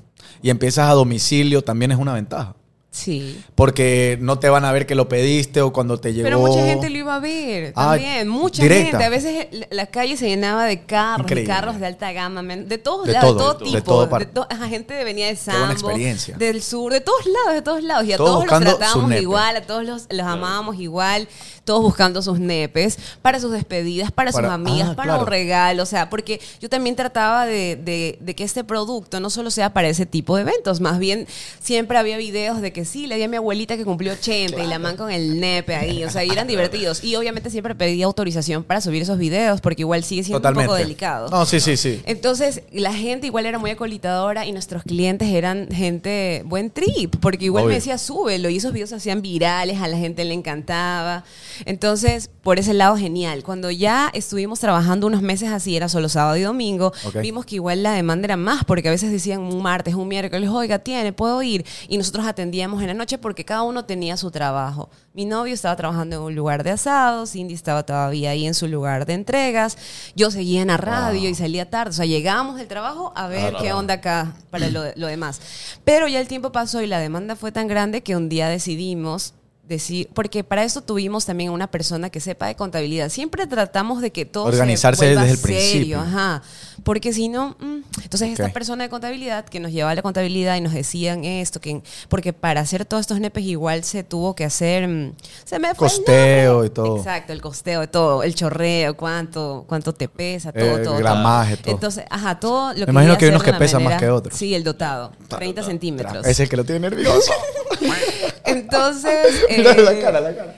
y 0.43 0.51
empiezas 0.51 0.89
a 0.89 0.93
domicilio, 0.93 1.63
también 1.63 1.91
es 1.91 1.99
una 1.99 2.13
ventaja. 2.15 2.55
Sí. 2.95 3.43
Porque 3.55 4.19
no 4.21 4.39
te 4.39 4.51
van 4.51 4.67
a 4.67 4.71
ver 4.73 4.85
que 4.87 4.95
lo 4.95 5.09
pediste 5.09 5.63
o 5.63 5.73
cuando 5.73 5.99
te 5.99 6.13
llegó. 6.13 6.25
Pero 6.25 6.41
mucha 6.41 6.63
gente 6.67 6.91
lo 6.91 6.99
iba 6.99 7.15
a 7.17 7.21
ver 7.21 7.73
Ah, 7.75 7.93
también. 7.93 8.29
Mucha 8.29 8.63
directa. 8.63 8.91
gente. 8.99 9.05
A 9.05 9.09
veces 9.09 9.47
la- 9.71 9.87
calle 9.87 10.15
se 10.19 10.29
llenaba 10.29 10.67
de 10.67 10.85
carros, 10.85 11.25
Increíble. 11.25 11.53
carros 11.55 11.81
de 11.81 11.87
alta 11.87 12.13
gama, 12.13 12.43
de 12.43 12.77
todos 12.77 13.07
De 13.07 13.15
lados, 13.15 13.35
todo, 13.35 13.53
de 13.55 13.59
todo 13.61 13.65
de 13.73 13.77
tipo. 13.81 13.83
todo 13.93 14.03
De 14.03 14.09
parte. 14.09 14.27
to- 14.27 14.47
ajá, 14.49 14.69
gente 14.69 14.93
de 14.93 15.05
venía 15.05 15.27
de 15.27 15.37
Sambo, 15.37 15.73
experiencia. 15.73 16.37
del 16.37 16.63
sur, 16.63 16.93
de 16.93 17.01
todos 17.01 17.25
lados, 17.25 17.55
de 17.55 17.63
todos 17.63 17.83
lados. 17.83 18.05
Y 18.05 18.13
a 18.13 18.19
Todos 18.19 18.45
todos 18.45 18.63
los 18.63 18.77
tratábamos 18.79 19.13
igual, 19.21 19.57
a 19.57 19.63
todos 19.63 19.85
los, 19.87 20.07
los 20.11 20.27
amábamos 20.27 20.79
igual, 20.79 21.29
todos 21.65 21.81
buscando 21.81 22.21
sus 22.21 22.39
nepes 22.41 22.99
para 23.23 23.41
sus 23.41 23.53
despedidas, 23.53 24.11
para, 24.13 24.33
Para- 24.33 24.49
sus 24.49 24.55
amigas, 24.55 24.91
ah, 24.91 24.97
para 24.97 25.09
claro. 25.13 25.23
un 25.23 25.29
regalo. 25.29 25.83
O 25.83 25.87
sea, 25.87 26.11
porque 26.11 26.43
yo 26.61 26.69
también 26.69 26.95
trataba 26.95 27.47
de, 27.47 27.77
de- 27.77 28.19
de 28.21 28.35
que 28.35 28.45
este 28.45 28.65
producto 28.65 29.19
no 29.19 29.31
solo 29.31 29.51
sea 29.51 29.73
para 29.73 29.89
ese 29.89 30.05
tipo 30.05 30.37
de 30.37 30.43
eventos, 30.43 30.83
más 30.83 30.99
bien 30.99 31.27
siempre 31.59 31.97
había 31.97 32.19
videos 32.19 32.61
de 32.61 32.71
que 32.73 32.82
sí, 32.85 33.07
le 33.07 33.17
di 33.17 33.23
a 33.23 33.29
mi 33.29 33.37
abuelita 33.37 33.77
que 33.77 33.85
cumplió 33.85 34.13
80 34.13 34.63
y 34.63 34.67
la 34.67 34.79
man 34.79 34.97
con 34.97 35.11
el 35.11 35.41
nepe 35.41 35.75
ahí, 35.75 36.05
o 36.05 36.11
sea, 36.11 36.25
y 36.25 36.31
eran 36.31 36.47
divertidos. 36.49 37.03
Y 37.03 37.17
obviamente 37.17 37.51
siempre 37.51 37.75
pedí 37.75 38.03
autorización 38.03 38.65
para 38.65 38.81
subir 38.81 39.03
esos 39.03 39.19
videos 39.19 39.61
porque 39.61 39.83
igual 39.83 40.05
sigue 40.05 40.25
siendo 40.25 40.39
Totalmente. 40.39 40.69
un 40.69 40.77
poco 40.77 40.79
delicado. 40.79 41.29
No, 41.31 41.45
sí, 41.47 41.61
sí, 41.61 41.77
sí. 41.77 42.01
Entonces, 42.07 42.63
la 42.73 42.93
gente 42.93 43.27
igual 43.27 43.47
era 43.47 43.59
muy 43.59 43.71
acolitadora 43.71 44.47
y 44.47 44.53
nuestros 44.53 44.83
clientes 44.83 45.29
eran 45.29 45.69
gente 45.71 46.43
buen 46.47 46.71
trip, 46.71 47.17
porque 47.21 47.47
igual 47.47 47.65
Obvio. 47.65 47.71
me 47.71 47.75
decía, 47.77 47.99
súbelo, 47.99 48.49
y 48.49 48.57
esos 48.57 48.73
videos 48.73 48.91
se 48.91 48.97
hacían 48.97 49.23
virales, 49.23 49.81
a 49.81 49.89
la 49.89 49.99
gente 49.99 50.25
le 50.25 50.35
encantaba. 50.35 51.25
Entonces, 51.65 52.31
por 52.43 52.59
ese 52.59 52.75
lado, 52.75 52.97
genial. 52.97 53.43
Cuando 53.43 53.71
ya 53.71 54.11
estuvimos 54.15 54.61
trabajando 54.61 55.07
unos 55.07 55.23
meses 55.23 55.51
así, 55.51 55.77
era 55.77 55.89
solo 55.89 56.09
sábado 56.09 56.37
y 56.37 56.43
domingo, 56.43 56.93
vimos 57.21 57.45
que 57.47 57.57
igual 57.57 57.83
la 57.83 57.93
demanda 57.93 58.27
era 58.27 58.37
más, 58.37 58.65
porque 58.65 58.89
a 58.89 58.91
veces 58.91 59.11
decían 59.11 59.41
un 59.41 59.63
martes, 59.63 59.95
un 59.95 60.09
miércoles, 60.09 60.49
oiga, 60.51 60.79
tiene, 60.79 61.13
puedo 61.13 61.43
ir. 61.43 61.65
Y 61.89 61.99
nosotros 61.99 62.27
atendíamos 62.27 62.72
en 62.81 62.89
la 62.89 62.95
noche 62.95 63.19
porque 63.19 63.45
cada 63.45 63.63
uno 63.63 63.85
tenía 63.85 64.17
su 64.17 64.31
trabajo. 64.31 64.89
Mi 65.13 65.27
novio 65.27 65.53
estaba 65.53 65.77
trabajando 65.77 66.17
en 66.17 66.23
un 66.23 66.35
lugar 66.35 66.65
de 66.65 66.71
asado, 66.71 67.27
Cindy 67.27 67.55
estaba 67.55 67.83
todavía 67.83 68.31
ahí 68.31 68.47
en 68.47 68.55
su 68.55 68.69
lugar 68.69 69.05
de 69.05 69.15
entregas, 69.15 69.77
yo 70.15 70.31
seguía 70.31 70.63
en 70.63 70.69
la 70.69 70.77
radio 70.77 71.29
y 71.29 71.35
salía 71.35 71.69
tarde. 71.69 71.91
O 71.91 71.93
sea, 71.93 72.07
llegábamos 72.07 72.57
del 72.57 72.69
trabajo 72.69 73.13
a 73.15 73.29
ver 73.29 73.55
qué 73.61 73.73
onda 73.73 73.95
acá 73.95 74.35
para 74.51 74.71
lo, 74.71 74.85
lo 74.95 75.07
demás. 75.09 75.41
Pero 75.85 76.09
ya 76.09 76.21
el 76.21 76.29
tiempo 76.29 76.53
pasó 76.53 76.81
y 76.81 76.87
la 76.87 77.01
demanda 77.01 77.37
fue 77.37 77.53
tan 77.53 77.69
grande 77.69 78.03
que 78.03 78.17
un 78.17 78.29
día 78.29 78.49
decidimos 78.49 79.35
decir, 79.73 80.09
porque 80.15 80.45
para 80.45 80.65
eso 80.65 80.83
tuvimos 80.83 81.25
también 81.25 81.51
una 81.51 81.71
persona 81.71 82.11
que 82.11 82.21
sepa 82.21 82.47
de 82.47 82.57
contabilidad. 82.57 83.09
Siempre 83.09 83.47
tratamos 83.47 84.01
de 84.01 84.11
que 84.11 84.25
todo 84.25 84.51
se 84.51 84.57
Organizarse 84.57 85.07
desde 85.07 85.31
el 85.31 85.37
serio, 85.37 85.43
principio. 85.43 86.01
Ajá. 86.01 86.43
Porque 86.83 87.13
si 87.13 87.29
no, 87.29 87.57
entonces 88.03 88.31
esta 88.31 88.49
persona 88.51 88.85
de 88.85 88.91
contabilidad 88.91 89.45
que 89.45 89.61
nos 89.61 89.73
llevaba 89.73 89.93
a 89.93 89.95
la 89.95 90.03
contabilidad 90.03 90.57
y 90.57 90.61
nos 90.61 90.73
decían 90.73 91.25
esto, 91.25 91.61
que 91.61 91.83
porque 92.09 92.33
para 92.33 92.61
hacer 92.61 92.85
todos 92.85 93.03
estos 93.03 93.21
nepes 93.21 93.45
igual 93.45 93.85
se 93.85 94.03
tuvo 94.05 94.35
que 94.35 94.45
hacer, 94.45 94.89
mm, 94.89 95.15
se 95.45 95.59
me 95.59 95.69
fue 95.75 95.89
Costeo 95.89 96.65
y 96.65 96.71
todo. 96.71 96.97
Exacto, 96.97 97.33
el 97.33 97.41
costeo 97.41 97.81
de 97.81 97.87
todo, 97.89 98.23
el 98.23 98.35
chorreo, 98.35 98.97
cuánto, 98.97 99.65
cuánto 99.67 99.93
te 99.93 100.09
pesa, 100.09 100.53
todo, 100.53 100.77
El 100.77 100.83
todo. 100.85 100.97
gramaje, 100.99 101.57
todo. 101.57 101.65
todo. 101.65 101.75
Entonces, 101.75 102.05
ajá, 102.11 102.39
todo 102.41 102.73
lo 102.73 102.81
Me 102.81 102.85
que 102.87 102.91
imagino 102.91 103.19
que 103.19 103.25
hay 103.27 103.31
unos 103.31 103.43
que 103.43 103.53
pesan 103.55 103.85
más 103.85 103.99
que 104.01 104.09
otros. 104.09 104.37
Sí, 104.37 104.55
el 104.55 104.65
dotado, 104.65 105.13
30 105.29 105.63
centímetros. 105.63 106.27
Es 106.27 106.41
el 106.41 106.49
que 106.49 106.57
lo 106.57 106.65
tiene 106.65 106.91
nervioso. 106.91 107.33
Entonces, 108.45 109.45
Mira 109.57 109.75
la 109.75 109.93
eh, 109.93 110.01
cara, 110.01 110.21
la 110.21 110.35
cara. 110.35 110.57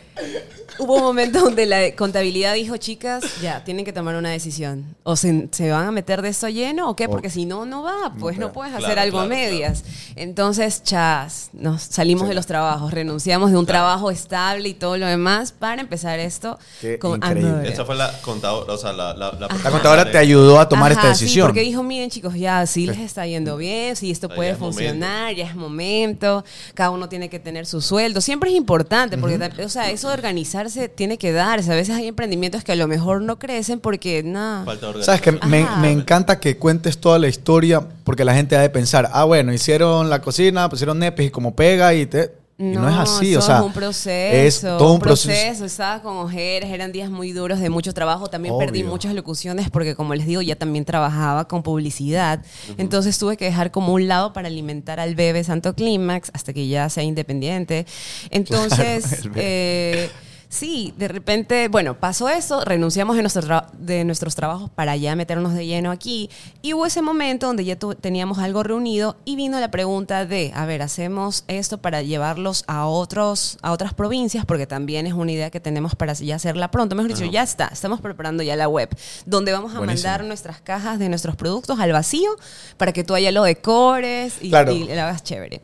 Hubo 0.78 0.96
un 0.96 1.02
momento 1.02 1.40
donde 1.40 1.66
la 1.66 1.94
contabilidad 1.94 2.54
dijo, 2.54 2.76
chicas, 2.76 3.22
ya, 3.40 3.62
tienen 3.62 3.84
que 3.84 3.92
tomar 3.92 4.16
una 4.16 4.30
decisión. 4.30 4.96
O 5.04 5.14
se, 5.14 5.48
se 5.52 5.70
van 5.70 5.86
a 5.86 5.90
meter 5.92 6.20
de 6.22 6.28
esto 6.30 6.48
lleno 6.48 6.88
o 6.90 6.96
qué, 6.96 7.08
porque 7.08 7.30
si 7.30 7.46
no, 7.46 7.64
no 7.64 7.82
va, 7.84 8.12
pues 8.18 8.36
no, 8.38 8.46
pega. 8.46 8.52
puedes 8.52 8.70
Claro, 8.72 8.86
hacer 8.86 8.98
algo 8.98 9.20
a 9.20 9.26
claro, 9.26 9.40
medias. 9.42 9.84
Entonces, 10.16 10.82
chas, 10.82 11.50
nos 11.52 11.82
salimos 11.82 12.28
de 12.28 12.34
los 12.34 12.46
trabajos, 12.46 12.92
renunciamos 12.92 13.52
de 13.52 13.56
un 13.56 13.66
trabajo 13.66 14.10
estable 14.10 14.68
y 14.68 14.74
todo 14.74 14.96
lo 14.96 15.06
demás 15.06 15.52
para 15.52 15.80
empezar 15.80 16.18
esto 16.18 16.58
Qué 16.80 16.98
con 16.98 17.16
increíble. 17.16 17.68
Esa 17.72 17.84
fue 17.84 17.94
la 17.94 18.12
contadora, 18.22 18.72
o 18.72 18.76
sea, 18.78 18.92
la, 18.92 19.14
la, 19.14 19.30
la, 19.32 19.46
La 19.62 19.70
contadora 19.70 20.10
te 20.10 20.18
ayudó 20.18 20.58
a 20.58 20.68
tomar 20.68 20.90
Ajá, 20.90 21.00
esta 21.00 21.08
decisión. 21.10 21.46
Sí, 21.46 21.48
porque 21.48 21.60
dijo, 21.60 21.82
miren 21.84 22.10
chicos, 22.10 22.34
ya 22.34 22.66
sí 22.66 22.86
les 22.86 22.98
está 22.98 23.26
yendo 23.26 23.56
bien, 23.56 23.94
si 23.94 24.10
esto 24.10 24.28
Ya 24.28 24.34
puede 24.34 24.54
momento. 24.54 24.64
funcionar, 24.66 25.34
ya 25.34 25.46
es 25.46 25.54
momento, 25.54 26.44
cada 26.74 26.90
uno 26.90 27.08
tiene 27.08 27.28
que 27.28 27.38
tener 27.38 27.66
su 27.66 27.73
sueldo. 27.80 28.20
Siempre 28.20 28.50
es 28.50 28.56
importante, 28.56 29.18
porque, 29.18 29.38
o 29.64 29.68
sea, 29.68 29.90
eso 29.90 30.08
de 30.08 30.14
organizarse 30.14 30.88
tiene 30.88 31.18
que 31.18 31.32
darse. 31.32 31.72
A 31.72 31.76
veces 31.76 31.96
hay 31.96 32.06
emprendimientos 32.06 32.64
que 32.64 32.72
a 32.72 32.76
lo 32.76 32.88
mejor 32.88 33.22
no 33.22 33.38
crecen 33.38 33.80
porque, 33.80 34.22
nada. 34.22 34.64
Sabes 35.02 35.20
que 35.20 35.32
me, 35.32 35.66
me 35.80 35.92
encanta 35.92 36.40
que 36.40 36.56
cuentes 36.56 36.98
toda 36.98 37.18
la 37.18 37.28
historia 37.28 37.86
porque 38.04 38.24
la 38.24 38.34
gente 38.34 38.56
ha 38.56 38.60
de 38.60 38.70
pensar, 38.70 39.10
ah, 39.12 39.24
bueno, 39.24 39.52
hicieron 39.52 40.10
la 40.10 40.20
cocina, 40.20 40.68
pusieron 40.68 40.98
nepes 40.98 41.26
y 41.26 41.30
como 41.30 41.54
pega 41.54 41.94
y 41.94 42.06
te... 42.06 42.43
Y 42.56 42.62
no, 42.64 42.88
es 42.88 42.94
así, 42.96 43.32
eso 43.32 43.40
o 43.40 43.42
sea, 43.42 43.58
es 43.58 43.64
un 43.64 43.72
proceso. 43.72 44.36
es 44.36 44.60
todo 44.60 44.92
un 44.92 45.00
proceso. 45.00 45.64
Estaba 45.64 46.00
con 46.02 46.16
ojeras, 46.18 46.70
eran 46.70 46.92
días 46.92 47.10
muy 47.10 47.32
duros 47.32 47.58
de 47.58 47.68
mucho 47.68 47.92
trabajo. 47.92 48.28
También 48.28 48.56
perdí 48.58 48.84
muchas 48.84 49.12
locuciones 49.12 49.70
porque, 49.70 49.96
como 49.96 50.14
les 50.14 50.26
digo, 50.26 50.40
ya 50.40 50.54
también 50.54 50.84
trabajaba 50.84 51.48
con 51.48 51.64
publicidad. 51.64 52.44
Entonces 52.78 53.18
tuve 53.18 53.36
que 53.36 53.46
dejar 53.46 53.72
como 53.72 53.92
un 53.92 54.06
lado 54.06 54.32
para 54.32 54.46
alimentar 54.46 55.00
al 55.00 55.16
bebé 55.16 55.42
Santo 55.42 55.74
Clímax 55.74 56.30
hasta 56.32 56.52
que 56.52 56.68
ya 56.68 56.88
sea 56.88 57.02
independiente. 57.02 57.86
Entonces, 58.30 59.28
eh, 59.34 60.10
Sí, 60.54 60.94
de 60.96 61.08
repente, 61.08 61.66
bueno, 61.66 61.94
pasó 61.98 62.28
eso, 62.28 62.64
renunciamos 62.64 63.16
de, 63.16 63.22
nuestro 63.22 63.64
de 63.72 64.04
nuestros 64.04 64.36
trabajos 64.36 64.70
para 64.70 64.94
ya 64.94 65.16
meternos 65.16 65.52
de 65.52 65.66
lleno 65.66 65.90
aquí. 65.90 66.30
Y 66.62 66.74
hubo 66.74 66.86
ese 66.86 67.02
momento 67.02 67.48
donde 67.48 67.64
ya 67.64 67.76
teníamos 67.76 68.38
algo 68.38 68.62
reunido 68.62 69.16
y 69.24 69.34
vino 69.34 69.58
la 69.58 69.72
pregunta 69.72 70.26
de, 70.26 70.52
a 70.54 70.64
ver, 70.64 70.82
hacemos 70.82 71.42
esto 71.48 71.78
para 71.78 72.02
llevarlos 72.02 72.62
a 72.68 72.86
otros, 72.86 73.58
a 73.62 73.72
otras 73.72 73.94
provincias, 73.94 74.44
porque 74.46 74.68
también 74.68 75.08
es 75.08 75.12
una 75.14 75.32
idea 75.32 75.50
que 75.50 75.58
tenemos 75.58 75.96
para 75.96 76.12
ya 76.12 76.36
hacerla 76.36 76.70
pronto. 76.70 76.94
Mejor 76.94 77.12
dicho, 77.12 77.24
ya 77.28 77.42
está, 77.42 77.66
estamos 77.72 78.00
preparando 78.00 78.44
ya 78.44 78.54
la 78.54 78.68
web, 78.68 78.88
donde 79.26 79.50
vamos 79.50 79.74
a 79.74 79.78
Buenísimo. 79.78 80.08
mandar 80.08 80.24
nuestras 80.24 80.60
cajas 80.60 81.00
de 81.00 81.08
nuestros 81.08 81.34
productos 81.34 81.80
al 81.80 81.90
vacío 81.90 82.30
para 82.76 82.92
que 82.92 83.02
tú 83.02 83.16
allá 83.16 83.32
lo 83.32 83.42
decores 83.42 84.34
y, 84.40 84.50
Claro. 84.50 84.70
y 84.70 84.84
la 84.84 85.08
hagas 85.08 85.24
chévere. 85.24 85.60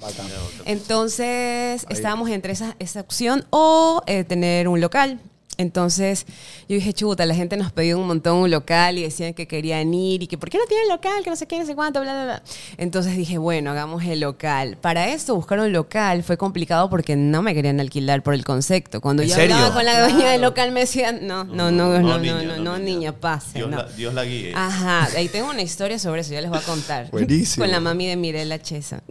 Entonces, 0.64 1.86
estábamos 1.90 2.28
entre 2.30 2.54
esa, 2.54 2.74
esa 2.80 3.00
opción 3.02 3.44
o 3.50 4.02
eh, 4.08 4.24
tener 4.24 4.66
un 4.66 4.79
local. 4.80 5.20
Entonces, 5.60 6.24
yo 6.68 6.76
dije, 6.76 6.94
chuta, 6.94 7.26
la 7.26 7.34
gente 7.34 7.56
nos 7.58 7.70
pidió 7.70 7.98
un 7.98 8.06
montón 8.06 8.38
un 8.38 8.50
local 8.50 8.96
y 8.96 9.02
decían 9.02 9.34
que 9.34 9.46
querían 9.46 9.92
ir 9.92 10.22
y 10.22 10.26
que, 10.26 10.38
¿por 10.38 10.48
qué 10.48 10.56
no 10.56 10.64
tienen 10.64 10.88
local? 10.88 11.22
Que 11.22 11.28
no 11.28 11.36
sé 11.36 11.46
qué, 11.46 11.58
no 11.58 11.66
sé 11.66 11.74
cuánto, 11.74 12.00
bla, 12.00 12.14
bla, 12.14 12.24
bla. 12.24 12.42
Entonces 12.78 13.14
dije, 13.14 13.36
bueno, 13.36 13.70
hagamos 13.70 14.02
el 14.04 14.20
local. 14.20 14.78
Para 14.80 15.08
esto, 15.08 15.34
buscar 15.34 15.60
un 15.60 15.70
local 15.70 16.22
fue 16.22 16.38
complicado 16.38 16.88
porque 16.88 17.14
no 17.14 17.42
me 17.42 17.52
querían 17.52 17.78
alquilar 17.78 18.22
por 18.22 18.32
el 18.32 18.42
concepto. 18.42 19.02
Cuando 19.02 19.22
¿En 19.22 19.28
yo 19.28 19.34
serio? 19.34 19.54
hablaba 19.54 19.74
con 19.74 19.84
la 19.84 20.00
dueña 20.08 20.30
del 20.30 20.40
local, 20.40 20.72
me 20.72 20.80
decían, 20.80 21.26
no, 21.26 21.44
no, 21.44 21.70
no, 21.70 21.98
no, 21.98 22.00
no, 22.00 22.08
no, 22.08 22.18
niña, 22.18 22.56
no, 22.56 22.78
niña, 22.78 23.12
pase. 23.12 23.58
Dios, 23.58 23.70
no. 23.70 23.76
la, 23.76 23.84
Dios 23.84 24.14
la 24.14 24.24
guíe. 24.24 24.52
Ajá, 24.54 25.08
ahí 25.14 25.28
tengo 25.28 25.50
una 25.50 25.62
historia 25.62 25.98
sobre 25.98 26.22
eso, 26.22 26.32
ya 26.32 26.40
les 26.40 26.48
voy 26.48 26.58
a 26.58 26.62
contar. 26.62 27.10
Buenísimo. 27.10 27.64
Con 27.64 27.70
la 27.70 27.80
mami 27.80 28.06
de 28.06 28.16
Mirela 28.16 28.62
Chesa, 28.62 29.02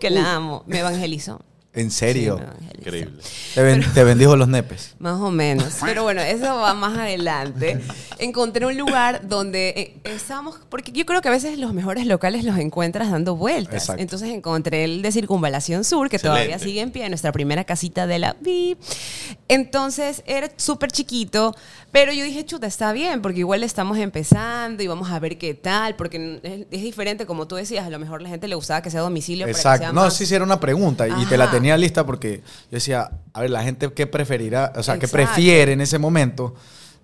que 0.00 0.08
la 0.08 0.36
amo, 0.36 0.64
me 0.66 0.78
evangelizó. 0.78 1.42
¿En 1.80 1.90
serio? 1.90 2.38
Sí. 2.40 2.68
Increíble. 2.78 3.22
Te, 3.54 3.62
ben- 3.62 3.84
te 3.92 4.04
bendijo 4.04 4.36
los 4.36 4.48
nepes. 4.48 4.94
Más 4.98 5.20
o 5.20 5.30
menos. 5.30 5.74
Pero 5.84 6.04
bueno, 6.04 6.20
eso 6.22 6.56
va 6.56 6.74
más 6.74 6.96
adelante. 6.96 7.80
Encontré 8.18 8.66
un 8.66 8.76
lugar 8.78 9.28
donde 9.28 9.68
eh, 9.70 9.94
estábamos, 10.04 10.60
porque 10.68 10.92
yo 10.92 11.04
creo 11.04 11.20
que 11.20 11.28
a 11.28 11.32
veces 11.32 11.58
los 11.58 11.74
mejores 11.74 12.06
locales 12.06 12.44
los 12.44 12.56
encuentras 12.58 13.10
dando 13.10 13.34
vueltas. 13.36 13.74
Exacto. 13.82 14.00
Entonces 14.02 14.28
encontré 14.30 14.84
el 14.84 15.02
de 15.02 15.10
Circunvalación 15.12 15.84
Sur, 15.84 16.08
que 16.08 16.18
todavía 16.18 16.58
sigue 16.58 16.80
en 16.80 16.90
pie, 16.92 17.08
nuestra 17.08 17.32
primera 17.32 17.64
casita 17.64 18.06
de 18.06 18.18
la 18.20 18.36
vi. 18.40 18.76
Entonces 19.48 20.22
era 20.26 20.50
súper 20.56 20.90
chiquito, 20.92 21.54
pero 21.90 22.12
yo 22.12 22.22
dije, 22.24 22.44
chuta, 22.44 22.66
está 22.66 22.92
bien, 22.92 23.22
porque 23.22 23.38
igual 23.40 23.62
estamos 23.64 23.96
empezando 23.98 24.82
y 24.82 24.86
vamos 24.86 25.10
a 25.10 25.18
ver 25.18 25.38
qué 25.38 25.54
tal, 25.54 25.96
porque 25.96 26.40
es, 26.42 26.66
es 26.70 26.82
diferente, 26.82 27.24
como 27.26 27.48
tú 27.48 27.56
decías, 27.56 27.86
a 27.86 27.90
lo 27.90 27.98
mejor 27.98 28.20
la 28.22 28.28
gente 28.28 28.46
le 28.48 28.54
gustaba 28.54 28.82
que 28.82 28.90
sea 28.90 29.00
a 29.00 29.04
domicilio. 29.04 29.44
para 29.46 29.52
que 29.54 29.58
Exacto. 29.58 29.78
sea 29.84 29.92
No, 29.92 30.02
más- 30.02 30.14
sí, 30.14 30.26
sí, 30.26 30.34
era 30.34 30.44
una 30.44 30.60
pregunta 30.60 31.08
y 31.08 31.24
te 31.26 31.36
la 31.38 31.50
tenía 31.50 31.76
lista 31.76 32.04
porque 32.04 32.38
yo 32.70 32.76
decía, 32.76 33.10
a 33.32 33.40
ver, 33.40 33.50
la 33.50 33.62
gente 33.62 33.92
qué 33.92 34.06
preferirá, 34.06 34.72
o 34.76 34.82
sea, 34.82 34.98
qué 34.98 35.06
Exacto. 35.06 35.32
prefiere 35.32 35.72
en 35.72 35.80
ese 35.80 35.98
momento 35.98 36.54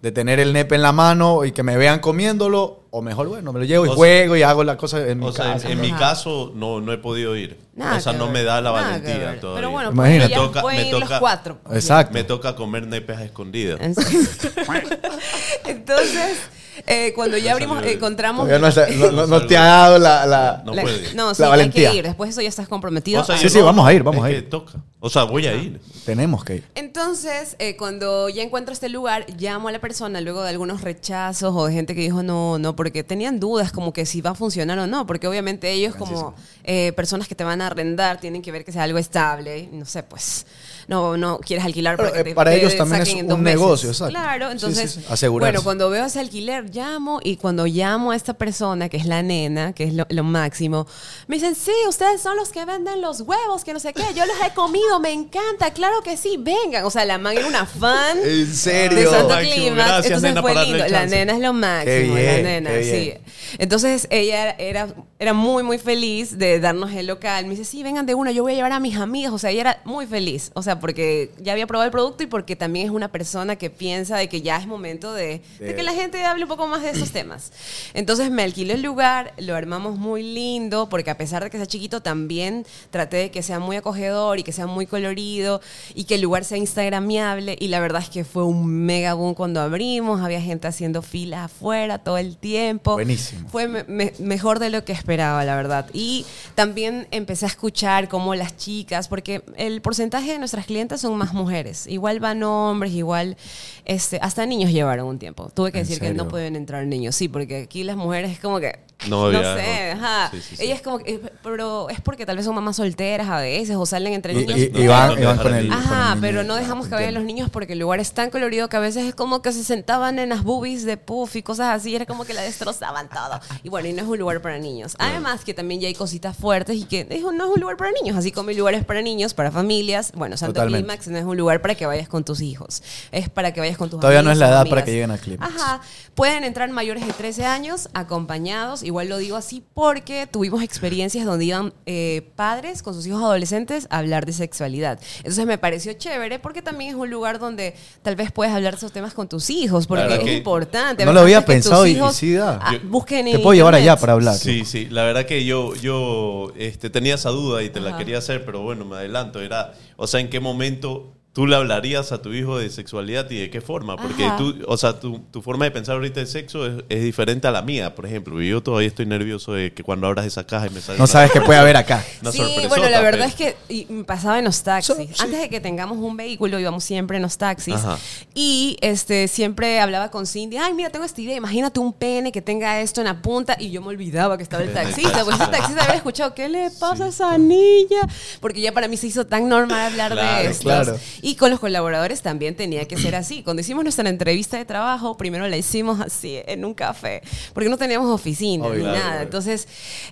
de 0.04 0.12
tener 0.12 0.38
el 0.38 0.52
nepe 0.52 0.74
en 0.74 0.82
la 0.82 0.92
mano 0.92 1.46
y 1.46 1.52
que 1.52 1.62
me 1.62 1.78
vean 1.78 1.98
comiéndolo, 1.98 2.82
o 2.90 3.00
mejor, 3.00 3.26
bueno, 3.26 3.54
me 3.54 3.58
lo 3.60 3.64
llevo 3.64 3.86
y 3.86 3.88
O 3.88 3.92
sea- 3.92 3.96
juego 3.96 4.36
y 4.36 4.42
hago 4.42 4.62
la 4.62 4.76
cosa 4.76 4.98
en 5.08 5.18
mi 5.18 5.24
O 5.24 5.32
sea, 5.32 5.56
en, 5.56 5.80
mi 5.80 5.92
caso 5.92 6.52
no, 6.54 6.82
no 6.82 6.92
he 6.92 6.98
podido 6.98 7.34
ir. 7.36 7.58
Nada 7.74 7.96
o 7.96 8.00
sea, 8.02 8.12
no 8.12 8.24
ver, 8.26 8.34
me 8.34 8.42
da 8.42 8.60
la 8.60 8.70
valentía 8.70 9.40
todavía. 9.40 9.54
Pero 9.56 9.70
bueno, 9.70 9.92
Imagínate. 9.92 10.28
pues 10.34 10.40
Me 10.42 10.46
toca- 10.46 10.60
pueden 10.60 10.84
me 10.84 10.90
los 10.92 11.00
toca- 11.04 11.18
cuatro. 11.20 11.58
Exacto. 11.72 12.12
Me 12.12 12.22
toca 12.22 12.54
comer 12.54 12.86
nepes 12.86 13.16
a 13.16 13.24
escondidas. 13.24 13.80
Entonces, 15.64 16.38
eh, 16.86 17.12
cuando 17.14 17.36
ya 17.38 17.52
abrimos, 17.52 17.82
encontramos... 17.84 18.48
No, 18.48 18.70
se- 18.72 18.96
no- 18.96 19.10
no- 19.12 19.26
no 19.26 19.46
te 19.46 19.56
ha 19.56 19.64
dado 19.64 19.98
la... 19.98 20.26
la- 20.26 20.62
No 20.64 20.74
la- 20.74 20.82
puede. 20.82 21.14
No, 21.14 21.34
sí, 21.34 21.42
La 21.42 21.46
hay 21.48 21.50
valentía. 21.50 21.90
que 21.90 21.96
ir. 21.98 22.04
Después 22.04 22.28
de 22.28 22.32
eso 22.32 22.40
ya 22.42 22.48
estás 22.48 22.68
comprometido. 22.68 23.22
O 23.22 23.24
sea, 23.24 23.36
Sí, 23.38 23.48
sí, 23.48 23.60
vamos 23.60 23.86
a 23.86 23.92
ir, 23.92 24.02
vamos 24.02 24.20
es 24.20 24.24
a 24.24 24.28
que 24.32 24.36
ir. 24.38 24.50
toca. 24.50 24.72
O 25.00 25.10
sea, 25.10 25.24
voy 25.24 25.46
a 25.46 25.54
ir. 25.54 25.80
Tenemos 26.06 26.44
que 26.44 26.56
ir. 26.56 26.64
Entonces, 26.74 27.56
eh, 27.58 27.76
cuando 27.76 28.28
ya 28.30 28.42
encuentro 28.42 28.72
este 28.72 28.88
lugar, 28.88 29.26
llamo 29.38 29.68
a 29.68 29.72
la 29.72 29.78
persona 29.78 30.20
luego 30.22 30.42
de 30.42 30.48
algunos 30.50 30.80
rechazos 30.80 31.52
o 31.54 31.66
de 31.66 31.74
gente 31.74 31.94
que 31.94 32.00
dijo 32.00 32.22
no, 32.22 32.58
no, 32.58 32.74
porque 32.74 33.04
tenían 33.04 33.38
dudas 33.40 33.70
como 33.72 33.92
que 33.92 34.06
si 34.06 34.20
va 34.22 34.30
a 34.30 34.34
funcionar 34.34 34.78
o 34.78 34.86
no, 34.86 35.06
porque 35.06 35.26
obviamente 35.28 35.70
ellos 35.72 35.94
como 35.94 36.34
eh, 36.64 36.92
personas 36.96 37.28
que 37.28 37.34
te 37.34 37.44
van 37.44 37.60
a 37.60 37.66
arrendar 37.66 38.18
tienen 38.20 38.40
que 38.40 38.50
ver 38.50 38.64
que 38.64 38.72
sea 38.72 38.84
algo 38.84 38.96
estable, 38.98 39.68
no 39.72 39.84
sé, 39.84 40.02
pues 40.02 40.46
no, 40.88 41.16
no 41.16 41.38
quieres 41.38 41.64
alquilar 41.64 41.96
para, 41.96 42.12
que 42.12 42.20
eh, 42.20 42.24
te- 42.24 42.34
para 42.34 42.50
te 42.50 42.58
ellos 42.58 42.76
también 42.76 43.02
es 43.02 43.08
un 43.14 43.26
meses. 43.26 43.38
negocio, 43.38 43.88
exacto. 43.90 44.10
Claro, 44.12 44.50
entonces, 44.50 44.90
sí, 44.92 45.00
sí, 45.00 45.06
asegurarse. 45.10 45.52
bueno, 45.52 45.64
cuando 45.64 45.90
veo 45.90 46.04
ese 46.06 46.20
alquiler, 46.20 46.70
llamo 46.74 47.20
y 47.22 47.36
cuando 47.36 47.66
llamo 47.66 48.10
a 48.12 48.16
esta 48.16 48.34
persona, 48.34 48.88
que 48.88 48.96
es 48.96 49.06
la 49.06 49.22
nena, 49.22 49.72
que 49.72 49.84
es 49.84 49.94
lo, 49.94 50.06
lo 50.08 50.24
máximo, 50.24 50.86
me 51.26 51.36
dicen, 51.36 51.54
sí, 51.54 51.72
ustedes 51.88 52.20
son 52.20 52.36
los 52.36 52.50
que 52.50 52.64
venden 52.64 53.00
los 53.00 53.20
huevos, 53.22 53.64
que 53.64 53.72
no 53.72 53.80
sé 53.80 53.92
qué, 53.92 54.02
yo 54.14 54.24
los 54.26 54.36
he 54.46 54.52
comido, 54.54 55.00
me 55.00 55.12
encanta, 55.12 55.72
claro 55.72 56.02
que 56.02 56.16
sí, 56.16 56.36
vengan. 56.38 56.84
O 56.84 56.90
sea, 56.90 57.04
la 57.04 57.18
man 57.18 57.36
era 57.36 57.46
una 57.46 57.66
fan 57.66 58.18
¿En 58.24 58.24
de 58.24 58.46
serio? 58.46 59.10
Santo 59.10 59.28
Máximo, 59.28 59.52
Climax. 59.54 59.74
gracias, 59.76 60.06
Entonces 60.06 60.30
nena, 60.30 60.42
fue 60.42 60.54
lindo. 60.66 60.88
La 60.88 61.06
nena 61.06 61.32
es 61.34 61.40
lo 61.40 61.52
máximo, 61.52 61.84
Qué 61.84 62.00
bien, 62.22 62.36
la 62.36 62.42
nena, 62.42 62.70
qué 62.70 62.84
sí. 62.84 63.32
Entonces 63.58 64.06
ella 64.10 64.50
era, 64.58 64.88
era 65.18 65.32
muy, 65.32 65.62
muy 65.62 65.78
feliz 65.78 66.38
de 66.38 66.58
darnos 66.60 66.92
el 66.92 67.06
local. 67.06 67.44
Me 67.44 67.50
dice, 67.50 67.64
sí, 67.64 67.82
vengan 67.82 68.04
de 68.06 68.14
una, 68.14 68.30
yo 68.32 68.42
voy 68.42 68.52
a 68.52 68.54
llevar 68.56 68.72
a 68.72 68.80
mis 68.80 68.96
amigas. 68.96 69.32
O 69.32 69.38
sea, 69.38 69.50
ella 69.50 69.60
era 69.60 69.80
muy 69.84 70.06
feliz. 70.06 70.50
O 70.54 70.62
sea, 70.62 70.73
porque 70.80 71.30
ya 71.40 71.52
había 71.52 71.66
probado 71.66 71.86
el 71.86 71.92
producto 71.92 72.22
y 72.22 72.26
porque 72.26 72.56
también 72.56 72.86
es 72.86 72.92
una 72.92 73.10
persona 73.12 73.56
que 73.56 73.70
piensa 73.70 74.16
de 74.16 74.28
que 74.28 74.42
ya 74.42 74.56
es 74.56 74.66
momento 74.66 75.12
de, 75.12 75.40
de 75.58 75.66
De- 75.66 75.74
que 75.74 75.82
la 75.82 75.92
gente 75.92 76.22
hable 76.24 76.44
un 76.44 76.48
poco 76.48 76.66
más 76.66 76.82
de 76.82 76.90
esos 76.90 77.10
temas. 77.12 77.52
Entonces 77.94 78.30
me 78.30 78.42
alquilé 78.42 78.74
el 78.74 78.82
lugar, 78.82 79.32
lo 79.38 79.54
armamos 79.56 79.98
muy 79.98 80.22
lindo, 80.22 80.88
porque 80.88 81.10
a 81.10 81.16
pesar 81.16 81.42
de 81.44 81.50
que 81.50 81.56
sea 81.58 81.66
chiquito, 81.66 82.00
también 82.02 82.66
traté 82.90 83.16
de 83.18 83.30
que 83.30 83.42
sea 83.42 83.58
muy 83.58 83.76
acogedor 83.76 84.38
y 84.38 84.42
que 84.42 84.52
sea 84.52 84.66
muy 84.66 84.86
colorido 84.86 85.60
y 85.94 86.04
que 86.04 86.16
el 86.16 86.20
lugar 86.20 86.44
sea 86.44 86.58
instagramiable. 86.58 87.56
Y 87.60 87.68
la 87.68 87.80
verdad 87.80 88.02
es 88.02 88.08
que 88.08 88.24
fue 88.24 88.44
un 88.44 88.66
mega 88.66 89.14
boom 89.14 89.34
cuando 89.34 89.60
abrimos, 89.60 90.20
había 90.20 90.40
gente 90.40 90.66
haciendo 90.68 91.02
filas 91.02 91.44
afuera 91.46 91.98
todo 91.98 92.18
el 92.18 92.36
tiempo. 92.36 92.92
Buenísimo. 92.94 93.48
Fue 93.48 93.68
me- 93.68 93.84
me- 93.84 94.12
mejor 94.18 94.58
de 94.58 94.70
lo 94.70 94.84
que 94.84 94.92
esperaba, 94.92 95.44
la 95.44 95.56
verdad. 95.56 95.86
Y 95.92 96.24
también 96.54 97.06
empecé 97.10 97.44
a 97.46 97.48
escuchar 97.48 98.08
cómo 98.08 98.34
las 98.34 98.56
chicas, 98.56 99.08
porque 99.08 99.42
el 99.56 99.80
porcentaje 99.80 100.32
de 100.32 100.38
nuestras 100.38 100.63
clientes 100.64 101.00
son 101.00 101.16
más 101.16 101.32
mujeres. 101.32 101.86
Igual 101.86 102.20
van 102.20 102.42
hombres, 102.42 102.92
igual 102.92 103.36
este, 103.84 104.18
hasta 104.22 104.46
niños 104.46 104.70
llevaron 104.72 105.06
un 105.06 105.18
tiempo. 105.18 105.50
Tuve 105.54 105.72
que 105.72 105.78
¿En 105.78 105.84
decir 105.84 106.00
que 106.00 106.14
no 106.14 106.28
pueden 106.28 106.56
entrar 106.56 106.86
niños. 106.86 107.14
Sí, 107.14 107.28
porque 107.28 107.62
aquí 107.62 107.84
las 107.84 107.96
mujeres 107.96 108.32
es 108.32 108.40
como 108.40 108.60
que... 108.60 108.78
No, 109.08 109.30
No, 109.30 109.38
sé, 109.56 109.94
no. 109.94 110.00
ajá. 110.00 110.30
Sí, 110.30 110.40
sí, 110.40 110.56
sí. 110.56 110.62
Ellas 110.64 110.80
como 110.80 110.98
que... 110.98 111.20
Pero 111.42 111.90
es 111.90 112.00
porque 112.00 112.24
tal 112.24 112.36
vez 112.36 112.46
son 112.46 112.54
mamás 112.54 112.76
solteras 112.76 113.28
a 113.28 113.38
veces 113.40 113.76
o 113.76 113.84
salen 113.84 114.14
entre 114.14 114.32
Y, 114.32 114.36
niños. 114.36 114.58
y- 114.58 114.70
No, 114.70 114.80
y 114.80 114.86
van, 114.86 115.08
no, 115.14 115.20
y 115.20 115.24
van 115.24 115.36
no, 115.36 115.42
con 115.42 115.52
no, 115.52 115.58
el... 115.58 115.68
no. 115.68 115.74
con 115.76 115.84
el 115.84 115.92
Ajá, 115.92 116.16
pero 116.20 116.42
no 116.44 116.54
dejamos 116.54 116.86
que 116.88 116.94
vayan 116.94 117.12
los 117.14 117.24
niños 117.24 117.50
porque 117.50 117.74
el 117.74 117.80
lugar 117.80 118.00
es 118.00 118.12
tan 118.12 118.30
colorido 118.30 118.68
que 118.68 118.76
a 118.76 118.80
veces 118.80 119.04
es 119.04 119.14
como 119.14 119.42
que 119.42 119.52
se 119.52 119.62
sentaban 119.62 120.18
en 120.18 120.30
las 120.30 120.42
boobies 120.42 120.84
de 120.84 120.96
puff 120.96 121.36
y 121.36 121.42
cosas 121.42 121.68
así, 121.74 121.94
era 121.94 122.06
como 122.06 122.24
que 122.24 122.32
la 122.32 122.42
destrozaban 122.42 123.08
todo. 123.10 123.40
Y 123.62 123.68
bueno, 123.68 123.88
y 123.88 123.92
no 123.92 124.02
es 124.02 124.08
un 124.08 124.18
lugar 124.18 124.40
para 124.40 124.58
niños. 124.58 124.96
Además 124.98 125.44
que 125.44 125.52
también 125.52 125.80
ya 125.82 125.88
hay 125.88 125.94
cositas 125.94 126.34
fuertes 126.36 126.76
y 126.76 126.84
que 126.84 127.06
es 127.10 127.20
no 127.22 127.30
es 127.32 127.50
un 127.54 127.60
lugar 127.60 127.76
para 127.76 127.90
niños, 127.92 128.16
así 128.16 128.32
como 128.32 128.48
hay 128.50 128.56
lugares 128.56 128.84
para 128.84 129.02
niños, 129.02 129.34
para 129.34 129.50
familias. 129.50 130.12
Bueno, 130.14 130.36
Santo 130.38 130.54
Totalmente. 130.54 130.86
Clímax 130.86 131.08
no 131.08 131.18
es 131.18 131.24
un 131.24 131.36
lugar 131.36 131.60
para 131.60 131.74
que 131.74 131.84
vayas 131.84 132.08
con 132.08 132.24
tus 132.24 132.40
hijos, 132.40 132.82
es 133.12 133.28
para 133.28 133.52
que 133.52 133.60
vayas 133.60 133.76
con 133.76 133.90
tus 133.90 134.00
Todavía 134.00 134.22
no 134.22 134.30
amigos 134.30 134.36
es 134.36 134.38
la 134.40 134.48
edad 134.48 134.60
amigas. 134.62 134.70
para 134.74 134.84
que 134.86 134.90
lleguen 134.92 135.10
a 135.10 135.18
Clímax. 135.18 135.54
Ajá, 135.54 135.80
pueden 136.14 136.44
entrar 136.44 136.70
mayores 136.70 137.06
de 137.06 137.12
13 137.12 137.44
años 137.44 137.88
acompañados, 137.92 138.82
igual 138.94 139.08
lo 139.08 139.18
digo 139.18 139.36
así 139.36 139.60
porque 139.74 140.28
tuvimos 140.28 140.62
experiencias 140.62 141.26
donde 141.26 141.46
iban 141.46 141.74
eh, 141.84 142.30
padres 142.36 142.80
con 142.80 142.94
sus 142.94 143.04
hijos 143.08 143.20
adolescentes 143.20 143.88
a 143.90 143.98
hablar 143.98 144.24
de 144.24 144.32
sexualidad. 144.32 145.00
Entonces 145.18 145.46
me 145.46 145.58
pareció 145.58 145.92
chévere 145.94 146.38
porque 146.38 146.62
también 146.62 146.90
es 146.90 146.96
un 146.96 147.10
lugar 147.10 147.40
donde 147.40 147.74
tal 148.02 148.14
vez 148.14 148.30
puedes 148.30 148.54
hablar 148.54 148.74
de 148.74 148.76
esos 148.78 148.92
temas 148.92 149.12
con 149.12 149.28
tus 149.28 149.50
hijos, 149.50 149.88
porque 149.88 150.04
Claro 150.06 150.22
es 150.22 150.28
que- 150.28 150.36
importante. 150.36 151.04
No 151.04 151.12
lo 151.12 151.20
había 151.20 151.44
pensado 151.44 151.88
y- 151.88 151.98
sí 152.12 152.34
da. 152.34 152.60
ah, 152.62 152.72
Yo- 152.74 152.88
busquen 152.88 153.24
Te 153.24 153.32
en 153.32 153.42
puedo 153.42 153.54
llevar 153.54 153.74
allá 153.74 153.96
para 153.96 154.12
hablar. 154.12 154.36
Sí, 154.36 154.64
sí, 154.64 154.86
la 154.88 155.02
verdad 155.02 155.26
que 155.26 155.44
yo, 155.44 155.74
yo 155.74 156.52
este, 156.56 156.88
tenía 156.88 157.16
esa 157.16 157.30
duda 157.30 157.64
y 157.64 157.70
te 157.70 157.80
la 157.80 157.96
quería 157.98 158.18
hacer, 158.18 158.44
pero 158.44 158.60
bueno, 158.62 158.84
me 158.84 158.94
adelanto. 158.94 159.40
Era, 159.40 159.72
o 159.96 160.06
sea, 160.06 160.20
¿en 160.20 160.30
qué 160.30 160.38
momento 160.38 161.13
tú 161.34 161.46
le 161.48 161.56
hablarías 161.56 162.12
a 162.12 162.22
tu 162.22 162.32
hijo 162.32 162.56
de 162.58 162.70
sexualidad 162.70 163.28
y 163.30 163.36
de 163.38 163.50
qué 163.50 163.60
forma? 163.60 163.96
Porque 163.96 164.24
Ajá. 164.24 164.36
tú, 164.36 164.56
o 164.68 164.76
sea, 164.76 165.00
tu, 165.00 165.18
tu 165.32 165.42
forma 165.42 165.64
de 165.64 165.72
pensar 165.72 165.96
ahorita 165.96 166.20
de 166.20 166.26
sexo 166.26 166.64
es, 166.64 166.84
es 166.88 167.02
diferente 167.02 167.46
a 167.48 167.50
la 167.50 167.60
mía, 167.60 167.94
por 167.96 168.06
ejemplo. 168.06 168.40
Y 168.40 168.48
yo 168.50 168.62
todavía 168.62 168.86
estoy 168.86 169.04
nervioso 169.06 169.52
de 169.52 169.72
que 169.74 169.82
cuando 169.82 170.06
abras 170.06 170.24
esa 170.26 170.46
caja 170.46 170.68
y 170.68 170.70
me 170.70 170.80
salga 170.80 170.98
No 170.98 171.04
una- 171.04 171.12
sabes 171.12 171.32
qué 171.32 171.40
puede 171.40 171.58
haber 171.58 171.76
acá. 171.84 172.04
una 172.22 172.30
sí, 172.30 172.40
bueno, 172.68 172.88
la 172.88 173.00
verdad 173.00 173.28
pero- 173.28 173.48
es 173.50 173.56
que 173.68 173.86
me 173.92 174.04
pasaba 174.04 174.38
en 174.38 174.44
los 174.44 174.62
taxis. 174.62 174.94
So- 174.94 175.02
sí. 175.02 175.08
Antes 175.18 175.40
de 175.40 175.48
que 175.50 175.60
tengamos 175.60 175.98
un 175.98 176.16
vehículo, 176.16 176.58
íbamos 176.60 176.84
siempre 176.84 177.16
en 177.16 177.22
los 177.24 177.36
taxis. 177.36 177.74
Ajá. 177.74 177.98
Y 178.32 178.76
este 178.80 179.26
siempre 179.26 179.80
hablaba 179.80 180.12
con 180.12 180.26
Cindy, 180.28 180.56
ay, 180.56 180.72
mira, 180.72 180.90
tengo 180.90 181.04
esta 181.04 181.20
idea, 181.20 181.36
imagínate 181.36 181.80
un 181.80 181.92
pene 181.92 182.30
que 182.30 182.42
tenga 182.42 182.80
esto 182.80 183.00
en 183.00 183.06
la 183.08 183.20
punta. 183.20 183.56
Y 183.58 183.72
yo 183.72 183.82
me 183.82 183.88
olvidaba 183.88 184.36
que 184.36 184.44
estaba 184.44 184.62
el 184.62 184.72
taxista. 184.72 185.24
Pues 185.24 185.40
el 185.40 185.50
taxista 185.50 185.82
había 185.82 185.96
escuchado, 185.96 186.32
¿qué 186.32 186.48
le 186.48 186.70
pasa 186.78 187.06
a 187.06 187.08
esa 187.08 187.36
niña? 187.38 188.02
Porque 188.40 188.60
ya 188.60 188.70
para 188.72 188.86
mí 188.86 188.96
se 188.96 189.08
hizo 189.08 189.26
tan 189.26 189.48
normal 189.48 189.80
hablar 189.92 190.12
Claro, 190.12 190.42
de 190.44 190.50
esto. 190.50 190.62
claro. 190.62 190.96
Y 191.24 191.36
con 191.36 191.50
los 191.50 191.58
colaboradores 191.58 192.20
también 192.20 192.54
tenía 192.54 192.86
que 192.86 192.98
ser 192.98 193.14
así. 193.14 193.42
Cuando 193.42 193.62
hicimos 193.62 193.82
nuestra 193.82 194.06
entrevista 194.10 194.58
de 194.58 194.66
trabajo, 194.66 195.16
primero 195.16 195.48
la 195.48 195.56
hicimos 195.56 195.98
así, 195.98 196.42
en 196.46 196.66
un 196.66 196.74
café, 196.74 197.22
porque 197.54 197.70
no 197.70 197.78
teníamos 197.78 198.10
oficina 198.10 198.66
Obvio. 198.66 198.84
ni 198.86 198.92
nada. 198.92 199.22
Entonces, 199.22 199.66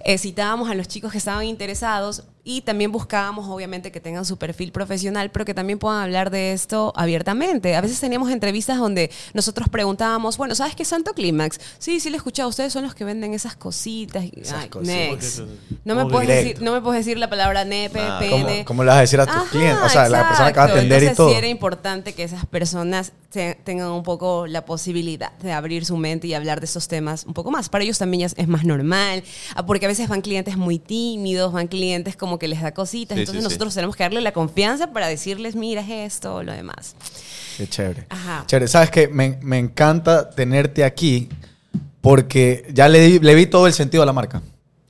eh, 0.07 0.17
citábamos 0.17 0.71
a 0.71 0.75
los 0.75 0.89
chicos 0.89 1.13
que 1.13 1.19
estaban 1.19 1.45
interesados 1.45 2.25
y 2.45 2.63
también 2.63 2.91
buscábamos, 2.91 3.49
obviamente, 3.49 3.93
que 3.93 4.01
tengan 4.01 4.25
su 4.25 4.37
perfil 4.37 4.73
profesional, 4.73 5.31
pero 5.31 5.45
que 5.45 5.55
también 5.55 5.79
puedan 5.79 6.03
hablar 6.03 6.31
de 6.31 6.53
esto 6.53 6.93
abiertamente. 6.97 7.77
A 7.77 7.81
veces 7.81 8.01
teníamos 8.01 8.31
entrevistas 8.33 8.79
donde 8.79 9.11
nosotros 9.33 9.69
preguntábamos, 9.69 10.37
bueno, 10.39 10.55
¿sabes 10.57 10.75
qué 10.75 10.83
es 10.83 10.89
Santo 10.89 11.13
Clímax? 11.15 11.61
Sí, 11.79 12.01
sí, 12.01 12.11
lo 12.11 12.17
he 12.17 12.19
escuchado. 12.19 12.49
Ustedes 12.49 12.73
son 12.73 12.83
los 12.83 12.95
que 12.97 13.05
venden 13.05 13.33
esas 13.33 13.55
cositas. 13.55 14.25
Esas 14.35 14.63
Ay, 14.63 14.69
cositas. 14.71 14.97
next. 14.97 15.39
¿Cómo 15.39 15.51
No 15.85 15.95
me, 15.95 16.07
puedes 16.07 16.29
directo? 16.29 16.49
decir, 16.49 16.63
no 16.63 16.73
me 16.73 16.81
puedes 16.81 17.05
decir 17.05 17.19
la 17.19 17.31
palabra 17.31 17.65
nepe, 17.65 18.01
Nada. 18.01 18.19
¿Cómo, 18.29 18.47
pene. 18.47 18.65
cómo 18.65 18.83
le 18.83 18.89
vas 18.89 18.99
a 18.99 19.01
decir 19.03 19.21
a 19.21 19.27
tus 19.27 19.37
Ajá, 19.37 19.51
clientes? 19.51 19.85
O 19.85 19.89
sea, 19.89 20.09
la 20.09 20.27
persona 20.27 20.53
que 20.53 20.59
va 20.59 20.65
a 20.65 20.69
atender 20.69 21.03
y 21.05 21.15
todo. 21.15 21.29
sí 21.31 21.37
era 21.37 21.47
importante 21.47 22.13
que 22.13 22.25
esas 22.25 22.45
personas 22.47 23.13
te- 23.31 23.55
tengan 23.55 23.89
un 23.93 24.03
poco 24.03 24.47
la 24.49 24.65
posibilidad 24.65 25.31
de 25.39 25.53
abrir 25.53 25.85
su 25.85 25.97
mente 25.97 26.27
y 26.27 26.35
hablar 26.35 26.59
de 26.61 26.67
esos 26.67 26.89
temas 26.89 27.25
un 27.25 27.35
poco 27.35 27.51
más. 27.53 27.69
Para 27.69 27.85
ellos 27.85 27.99
también 27.99 28.21
ya 28.23 28.27
es, 28.27 28.35
es 28.37 28.49
más 28.49 28.65
normal, 28.65 29.23
ah, 29.55 29.65
porque 29.65 29.87
a 29.87 29.89
veces 29.89 30.09
van 30.09 30.23
clientes 30.23 30.57
muy 30.57 30.79
tímidos, 30.81 31.53
van 31.53 31.69
clientes 31.69 32.17
como 32.17 32.32
que 32.39 32.49
les 32.49 32.61
da 32.63 32.73
cositas, 32.73 33.17
Sí, 33.17 33.21
entonces 33.23 33.43
sí, 33.43 33.49
sí. 33.49 33.53
nosotros 33.53 33.75
tenemos 33.75 33.97
que 33.97 34.03
darle 34.05 34.21
la 34.21 34.33
confianza 34.33 34.93
para 34.93 35.07
decirles, 35.09 35.55
mira 35.57 35.81
es 35.83 35.91
esto 36.15 36.37
o 36.37 36.43
lo 36.43 36.53
demás. 36.53 36.95
Qué 37.57 37.67
chévere. 37.69 38.07
Ajá. 38.09 38.45
Chévere. 38.47 38.69
Sabes 38.69 38.91
que 38.91 39.09
me, 39.09 39.39
me 39.43 39.59
encanta 39.59 40.31
tenerte 40.31 40.85
aquí 40.85 41.29
porque 42.01 42.67
ya 42.73 42.89
le, 42.89 43.01
di- 43.01 43.19
le 43.21 43.35
vi 43.35 43.47
todo 43.47 43.67
el 43.67 43.73
sentido 43.73 44.03
a 44.03 44.07
la 44.07 44.13
marca. 44.13 44.39
O 44.39 44.43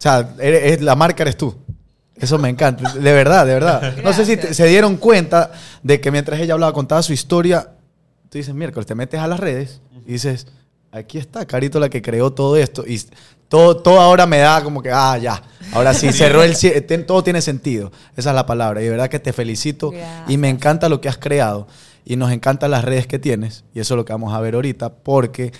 sea, 0.02 0.34
eres- 0.40 0.80
la 0.80 0.94
marca 0.96 1.22
eres 1.22 1.36
tú. 1.36 1.54
Eso 2.16 2.38
me 2.38 2.48
encanta. 2.48 2.92
De 2.94 3.12
verdad, 3.12 3.46
de 3.46 3.54
verdad. 3.54 3.96
No 4.02 4.12
sé 4.12 4.24
si 4.24 4.36
te- 4.36 4.54
se 4.54 4.66
dieron 4.66 4.96
cuenta 4.96 5.52
de 5.82 6.00
que 6.00 6.10
mientras 6.10 6.40
ella 6.40 6.54
hablaba, 6.54 6.72
contaba 6.72 7.02
su 7.02 7.12
historia, 7.12 7.70
tú 8.30 8.38
dices, 8.38 8.54
miércoles, 8.54 8.86
te 8.86 8.94
metes 8.94 9.20
a 9.20 9.26
las 9.26 9.40
redes 9.40 9.80
y 10.06 10.12
dices, 10.12 10.46
aquí 10.92 11.18
está, 11.18 11.46
Carito 11.46 11.80
la 11.80 11.88
que 11.88 12.02
creó 12.02 12.32
todo 12.32 12.56
esto. 12.56 12.84
Y 12.86 13.00
todo, 13.48 13.78
todo 13.78 14.00
ahora 14.00 14.26
me 14.26 14.38
da 14.38 14.62
como 14.62 14.82
que, 14.82 14.90
ah, 14.92 15.18
ya. 15.18 15.42
Ahora 15.72 15.94
sí, 15.94 16.12
cerró 16.12 16.42
el... 16.42 16.54
Todo 17.06 17.24
tiene 17.24 17.40
sentido. 17.40 17.90
Esa 18.16 18.30
es 18.30 18.36
la 18.36 18.46
palabra. 18.46 18.80
Y 18.80 18.84
de 18.84 18.90
verdad 18.90 19.08
que 19.08 19.18
te 19.18 19.32
felicito. 19.32 19.92
Y 20.28 20.36
me 20.36 20.48
encanta 20.48 20.88
lo 20.88 21.00
que 21.00 21.08
has 21.08 21.18
creado. 21.18 21.66
Y 22.04 22.16
nos 22.16 22.30
encantan 22.30 22.70
las 22.70 22.84
redes 22.84 23.06
que 23.06 23.18
tienes. 23.18 23.64
Y 23.74 23.80
eso 23.80 23.94
es 23.94 23.96
lo 23.96 24.04
que 24.04 24.12
vamos 24.12 24.32
a 24.34 24.40
ver 24.40 24.54
ahorita. 24.54 24.90
Porque 24.90 25.52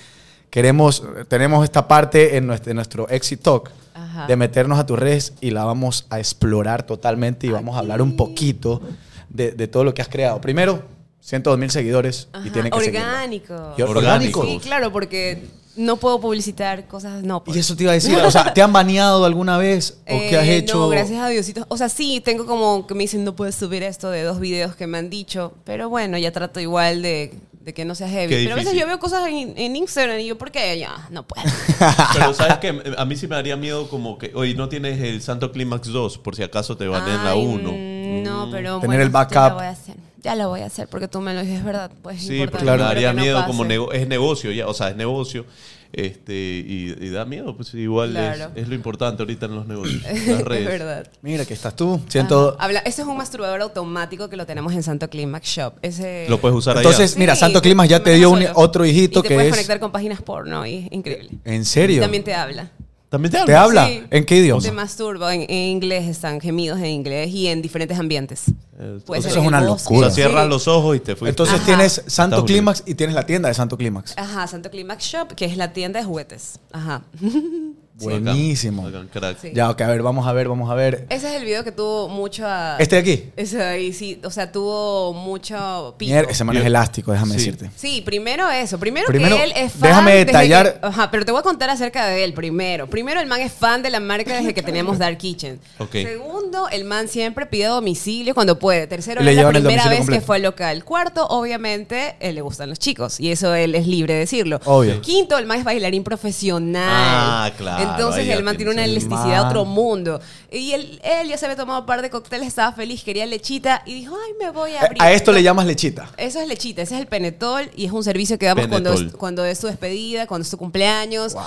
queremos, 0.51 1.03
tenemos 1.29 1.65
esta 1.65 1.89
parte 1.89 2.37
en 2.37 2.47
nuestro, 2.47 2.71
en 2.71 2.77
nuestro 2.77 3.09
Exit 3.09 3.43
Talk. 3.43 3.71
Ajá. 3.95 4.27
De 4.27 4.37
meternos 4.37 4.79
a 4.79 4.87
tus 4.87 4.99
redes 4.99 5.35
y 5.41 5.51
la 5.51 5.65
vamos 5.65 6.07
a 6.11 6.19
explorar 6.19 6.85
totalmente. 6.85 7.47
Y 7.47 7.51
vamos 7.51 7.77
a 7.77 7.81
hablar 7.81 8.03
un 8.03 8.17
poquito 8.17 8.83
de, 9.29 9.53
de 9.53 9.69
todo 9.69 9.85
lo 9.85 9.95
que 9.95 10.03
has 10.03 10.09
creado. 10.09 10.41
Primero, 10.41 10.83
102 11.23 11.59
mil 11.59 11.71
seguidores. 11.71 12.29
y 12.35 12.37
Ajá, 12.37 12.53
tienen 12.53 12.73
que 12.73 12.79
orgánico. 12.79 13.75
Y 13.79 13.83
orgánico. 13.83 14.45
Sí, 14.45 14.59
claro, 14.61 14.93
porque 14.93 15.45
no 15.77 15.97
puedo 15.97 16.21
publicitar 16.21 16.87
cosas, 16.87 17.23
no. 17.23 17.43
pues. 17.45 17.57
Y 17.57 17.61
eso 17.61 17.75
te 17.77 17.85
iba 17.85 17.93
a 17.93 17.95
decir, 17.95 18.17
o 18.19 18.31
sea, 18.31 18.53
¿te 18.53 18.61
han 18.61 18.73
baneado 18.73 19.25
alguna 19.25 19.57
vez? 19.57 19.99
¿O 20.03 20.19
qué 20.19 20.37
has 20.37 20.47
Eh, 20.47 20.57
hecho? 20.59 20.79
No, 20.79 20.89
gracias 20.89 21.21
a 21.23 21.29
Diosito. 21.29 21.65
O 21.69 21.77
sea, 21.79 21.89
sí, 21.89 22.21
tengo 22.25 22.45
como 22.45 22.87
que 22.87 22.95
me 22.95 23.05
dicen 23.05 23.25
no 23.25 23.35
puedes 23.37 23.55
subir 23.55 23.83
esto 23.83 24.11
de 24.11 24.23
dos 24.25 24.41
videos 24.41 24.75
que 24.77 24.87
me 24.87 24.99
han 24.99 25.09
dicho, 25.11 25.55
pero 25.65 25.89
bueno, 25.89 26.19
ya 26.19 26.33
trato 26.33 26.59
igual 26.61 27.01
de, 27.03 27.33
de 27.63 27.73
que 27.73 27.85
no 27.85 27.95
sea 27.95 28.09
heavy. 28.09 28.29
Qué 28.35 28.43
Pero 28.43 28.55
a 28.55 28.59
veces 28.59 28.75
yo 28.75 28.85
veo 28.87 28.99
cosas 28.99 29.29
en, 29.29 29.55
en 29.57 29.77
Instagram 29.77 30.19
y 30.19 30.27
yo, 30.27 30.37
¿por 30.37 30.51
qué? 30.51 30.77
Ya, 30.79 31.07
no 31.11 31.23
puedo. 31.23 31.47
Pero 32.13 32.35
sabes 32.35 32.59
que 32.59 32.83
a 32.99 33.05
mí 33.05 33.17
sí 33.17 33.29
me 33.29 33.37
daría 33.37 33.57
miedo 33.57 33.89
como 33.89 34.19
que, 34.19 34.33
oye, 34.35 34.55
no 34.55 34.69
tienes 34.69 35.01
el 35.01 35.23
Santo 35.23 35.53
Clímax 35.53 35.87
2, 35.89 36.19
por 36.19 36.35
si 36.35 36.43
acaso 36.43 36.77
te 36.77 36.89
van 36.89 37.09
en 37.09 37.25
la 37.25 37.31
Ay, 37.33 37.47
1. 37.47 37.71
mm, 37.73 38.23
No, 38.25 38.49
pero 38.51 38.75
Tener 38.81 38.87
bueno, 38.89 39.03
el 39.05 39.11
backup. 39.11 39.51
Lo 39.51 39.55
voy 39.55 39.65
a 39.67 39.71
hacer. 39.71 39.95
Ya 40.23 40.35
lo 40.37 40.49
voy 40.49 40.61
a 40.61 40.67
hacer 40.67 40.87
porque 40.89 41.09
tú 41.09 41.21
me 41.21 41.35
lo 41.35 41.41
dices, 41.43 41.59
es 41.59 41.65
verdad. 41.65 41.91
Pues 42.03 42.19
es 42.19 42.23
Sí, 42.27 42.35
importante, 42.35 42.51
porque 42.53 42.65
Claro. 42.65 42.83
daría 42.85 43.13
no 43.13 43.23
miedo 43.23 43.45
como 43.47 43.65
nego- 43.65 43.93
es 43.93 44.07
negocio 44.07 44.53
ya, 44.53 44.69
o 44.69 44.75
sea, 44.75 44.91
es 44.91 44.97
negocio. 44.97 45.45
Este, 45.93 46.33
y, 46.33 46.97
y 46.99 47.11
da 47.11 47.27
miedo, 47.27 47.55
pues 47.55 47.75
igual 47.75 48.17
es- 48.17 48.37
Claro. 48.37 48.53
es, 48.55 48.67
lo 48.67 48.75
importante 48.75 49.23
ahorita 49.23 49.45
en 49.45 49.55
los 49.57 49.67
negocios, 49.67 50.01
las 50.05 50.13
es 50.15 50.45
redes. 50.45 50.65
verdad. 50.67 51.07
Mira, 51.21 51.45
que 51.45 51.53
estás 51.53 51.77
tú. 51.77 52.01
Siento... 52.09 52.57
Habla, 52.59 52.79
ese 52.81 53.03
es 53.03 53.09
un 53.09 53.17
masturbador 53.19 53.61
automático 53.61 54.31
que 54.31 54.37
lo 54.37 54.47
tenemos 54.47 54.73
en 54.73 54.83
Santo 54.83 55.11
Climax 55.11 55.47
Shop. 55.49 55.75
Ese, 55.83 56.25
Lo 56.31 56.41
puedes 56.41 56.57
usar 56.57 56.79
Entonces, 56.79 57.11
allá. 57.13 57.19
mira, 57.19 57.35
Sí, 57.35 57.41
Santo 57.41 57.61
Climas 57.61 57.89
ya 57.91 58.03
te 58.03 58.15
dio 58.15 58.31
un- 58.31 58.47
otro 58.55 58.87
hijito 58.87 59.19
y 59.19 59.23
te 59.23 59.29
que 59.29 59.35
puedes 59.35 59.51
es... 59.51 59.57
conectar 59.57 59.81
con 59.81 59.93
páginas 59.93 60.23
porno 60.23 60.65
y 60.65 60.77
es 60.87 60.93
increíble. 60.93 61.31
¿En 61.45 61.65
serio? 61.67 62.01
También 62.01 62.25
te 62.25 62.33
habla. 62.33 62.71
También 63.13 63.31
te 63.31 63.45
¿Te 63.45 63.55
habla. 63.55 63.87
Sí. 63.89 64.03
¿En 64.11 64.25
qué 64.25 64.39
idioma? 64.39 64.63
Te 64.63 64.73
masturba. 64.73 65.35
En, 65.35 65.43
en 65.43 65.69
inglés 65.69 66.09
están 66.09 66.41
gemidos 66.41 66.79
en 66.79 66.87
inglés 66.87 67.29
y 67.31 67.47
en 67.47 67.61
diferentes 67.61 67.99
ambientes. 67.99 68.45
Eh, 68.79 69.01
Puede 69.05 69.21
eso 69.21 69.29
es 69.29 69.37
una 69.47 69.61
bosque. 69.61 69.95
O 69.95 69.99
sea, 69.99 70.09
locura. 70.09 70.11
cierras 70.11 70.45
Sí. 70.45 70.49
los 70.49 70.67
ojos 70.67 70.97
y 70.97 71.01
te 71.01 71.15
fuiste. 71.15 71.29
Entonces 71.29 71.57
Ajá. 71.57 71.67
tienes 71.67 72.03
Santo. 72.07 72.43
Clímax 72.47 72.85
y 72.87 72.95
tienes 72.95 73.15
la 73.15 73.27
tienda 73.27 73.49
de 73.51 73.55
Santo 73.55 73.77
Clímax. 73.77 74.15
Ajá, 74.17 74.47
Santo 74.47 74.71
Climax 74.71 75.05
Shop, 75.05 75.29
que 75.35 75.45
es 75.45 75.59
la 75.59 75.75
tienda 75.75 76.01
de 76.01 76.07
juguetes. 76.07 76.59
Ajá. 76.73 77.03
Buenísimo. 78.05 78.83
bacán, 78.85 79.09
crack. 79.09 79.39
Sí. 79.41 79.51
Ya, 79.55 79.71
ok, 79.71 79.81
a 79.83 79.89
ver, 79.89 80.03
vamos 80.03 80.27
a 80.27 80.33
ver, 80.33 80.49
vamos 80.49 80.71
a 80.71 80.75
ver. 80.75 81.07
Ese 81.09 81.29
es 81.29 81.35
el 81.35 81.45
video 81.45 81.65
que 81.65 81.73
tuvo 81.73 82.09
mucho... 82.09 82.47
¿Este 82.79 82.97
de 82.97 83.01
aquí? 83.01 83.25
Ese 83.37 83.63
ahí, 83.63 83.93
sí. 83.93 84.21
O 84.25 84.31
sea, 84.31 84.51
tuvo 84.53 85.13
mucho 85.13 85.95
pico. 85.99 86.13
Mier- 86.13 86.27
ese 86.31 86.45
man 86.45 86.57
es 86.57 86.65
elástico, 86.65 87.13
déjame 87.13 87.33
Sí. 87.33 87.39
decirte. 87.39 87.71
Sí, 87.77 88.03
primero 88.05 88.49
eso. 88.51 88.79
Primero, 88.79 89.07
Primero, 89.07 89.37
que 89.37 89.45
él 89.45 89.53
es 89.57 89.73
fan. 89.73 89.83
déjame 89.89 90.15
detallar- 90.25 90.81
que- 90.81 90.87
ajá, 90.87 91.11
pero 91.11 91.25
te 91.25 91.33
voy 91.33 91.41
a 91.41 91.43
contar 91.43 91.71
acerca 91.71 92.07
de 92.07 92.25
él 92.25 92.33
primero. 92.35 92.89
Primero, 92.89 93.21
el 93.21 93.27
man 93.27 93.41
es 93.41 93.53
fan 93.53 93.83
de 93.83 93.91
la 93.91 94.01
marca 94.01 94.35
desde 94.37 94.55
que 94.55 94.63
teníamos 94.63 94.99
Dark 94.99 95.19
Kitchen. 95.19 95.61
Ok. 95.79 95.93
Segundo, 95.93 96.69
el 96.71 96.85
man 96.85 97.09
siempre 97.09 97.47
pide 97.47 97.67
domicilio 97.67 98.35
cuando 98.35 98.59
puede. 98.59 98.87
Tercero, 98.87 99.21
es 99.21 99.37
la 99.37 99.49
primera 99.51 99.89
vez 99.89 100.09
que 100.09 100.21
fue 100.21 100.37
al 100.37 100.43
local. 100.43 100.85
Cuarto, 100.85 101.27
obviamente, 101.29 102.17
él 102.21 102.35
le 102.35 102.41
gustan 102.41 102.69
los 102.69 102.79
chicos. 102.79 103.21
Y 103.21 103.31
eso 103.31 103.55
él 103.55 103.75
es 103.75 103.87
libre 103.87 104.15
de 104.15 104.21
decirlo. 104.21 104.61
Obvio. 104.65 105.01
Quinto, 105.01 105.39
el 105.39 105.47
man 105.47 105.59
es 105.59 105.65
bailarín 105.65 106.05
profesional. 106.05 106.83
Ah, 106.87 107.51
claro, 107.57 107.92
Entonces, 107.93 108.21
ahí 108.23 108.27
ya 108.29 108.35
el 108.35 108.43
man 108.45 108.57
tiene 108.57 108.73
una 108.73 108.85
elasticidad 108.85 109.35
a 109.45 109.47
otro 109.49 109.65
mundo. 109.65 110.21
Y 110.51 110.73
él, 110.73 111.01
él 111.03 111.29
ya 111.29 111.39
se 111.39 111.47
había 111.47 111.57
tomado 111.57 111.81
un 111.81 111.87
par 111.87 112.03
de 112.03 112.11
cócteles, 112.11 112.49
estaba 112.49 112.73
feliz, 112.73 113.03
quería 113.05 113.27
lechita 113.27 113.83
y 113.87 113.95
dijo, 113.95 114.15
ay, 114.27 114.33
me 114.41 114.51
voy 114.51 114.73
a 114.73 114.75
Eh, 114.83 114.87
abrir. 114.87 115.03
A 115.03 115.13
esto 115.13 115.33
le 115.33 115.43
llamas 115.43 115.67
lechita. 115.67 116.11
Eso 116.17 116.41
es 116.41 116.49
lechita, 116.49 116.83
ese 116.83 116.95
es 116.97 117.01
el 117.01 117.07
penetol 117.07 117.71
y 117.77 117.87
es 117.87 117.93
un 117.93 118.05
servicio 118.05 118.39
que 118.39 118.47
damos 118.47 118.67
cuando 118.69 118.93
es, 118.93 119.13
cuando 119.17 119.45
es 119.45 119.59
tu 119.61 119.67
despedida, 119.67 120.27
cuando 120.27 120.43
es 120.45 120.51
tu 120.51 120.57
cumpleaños 120.59 121.35
Wow. 121.35 121.43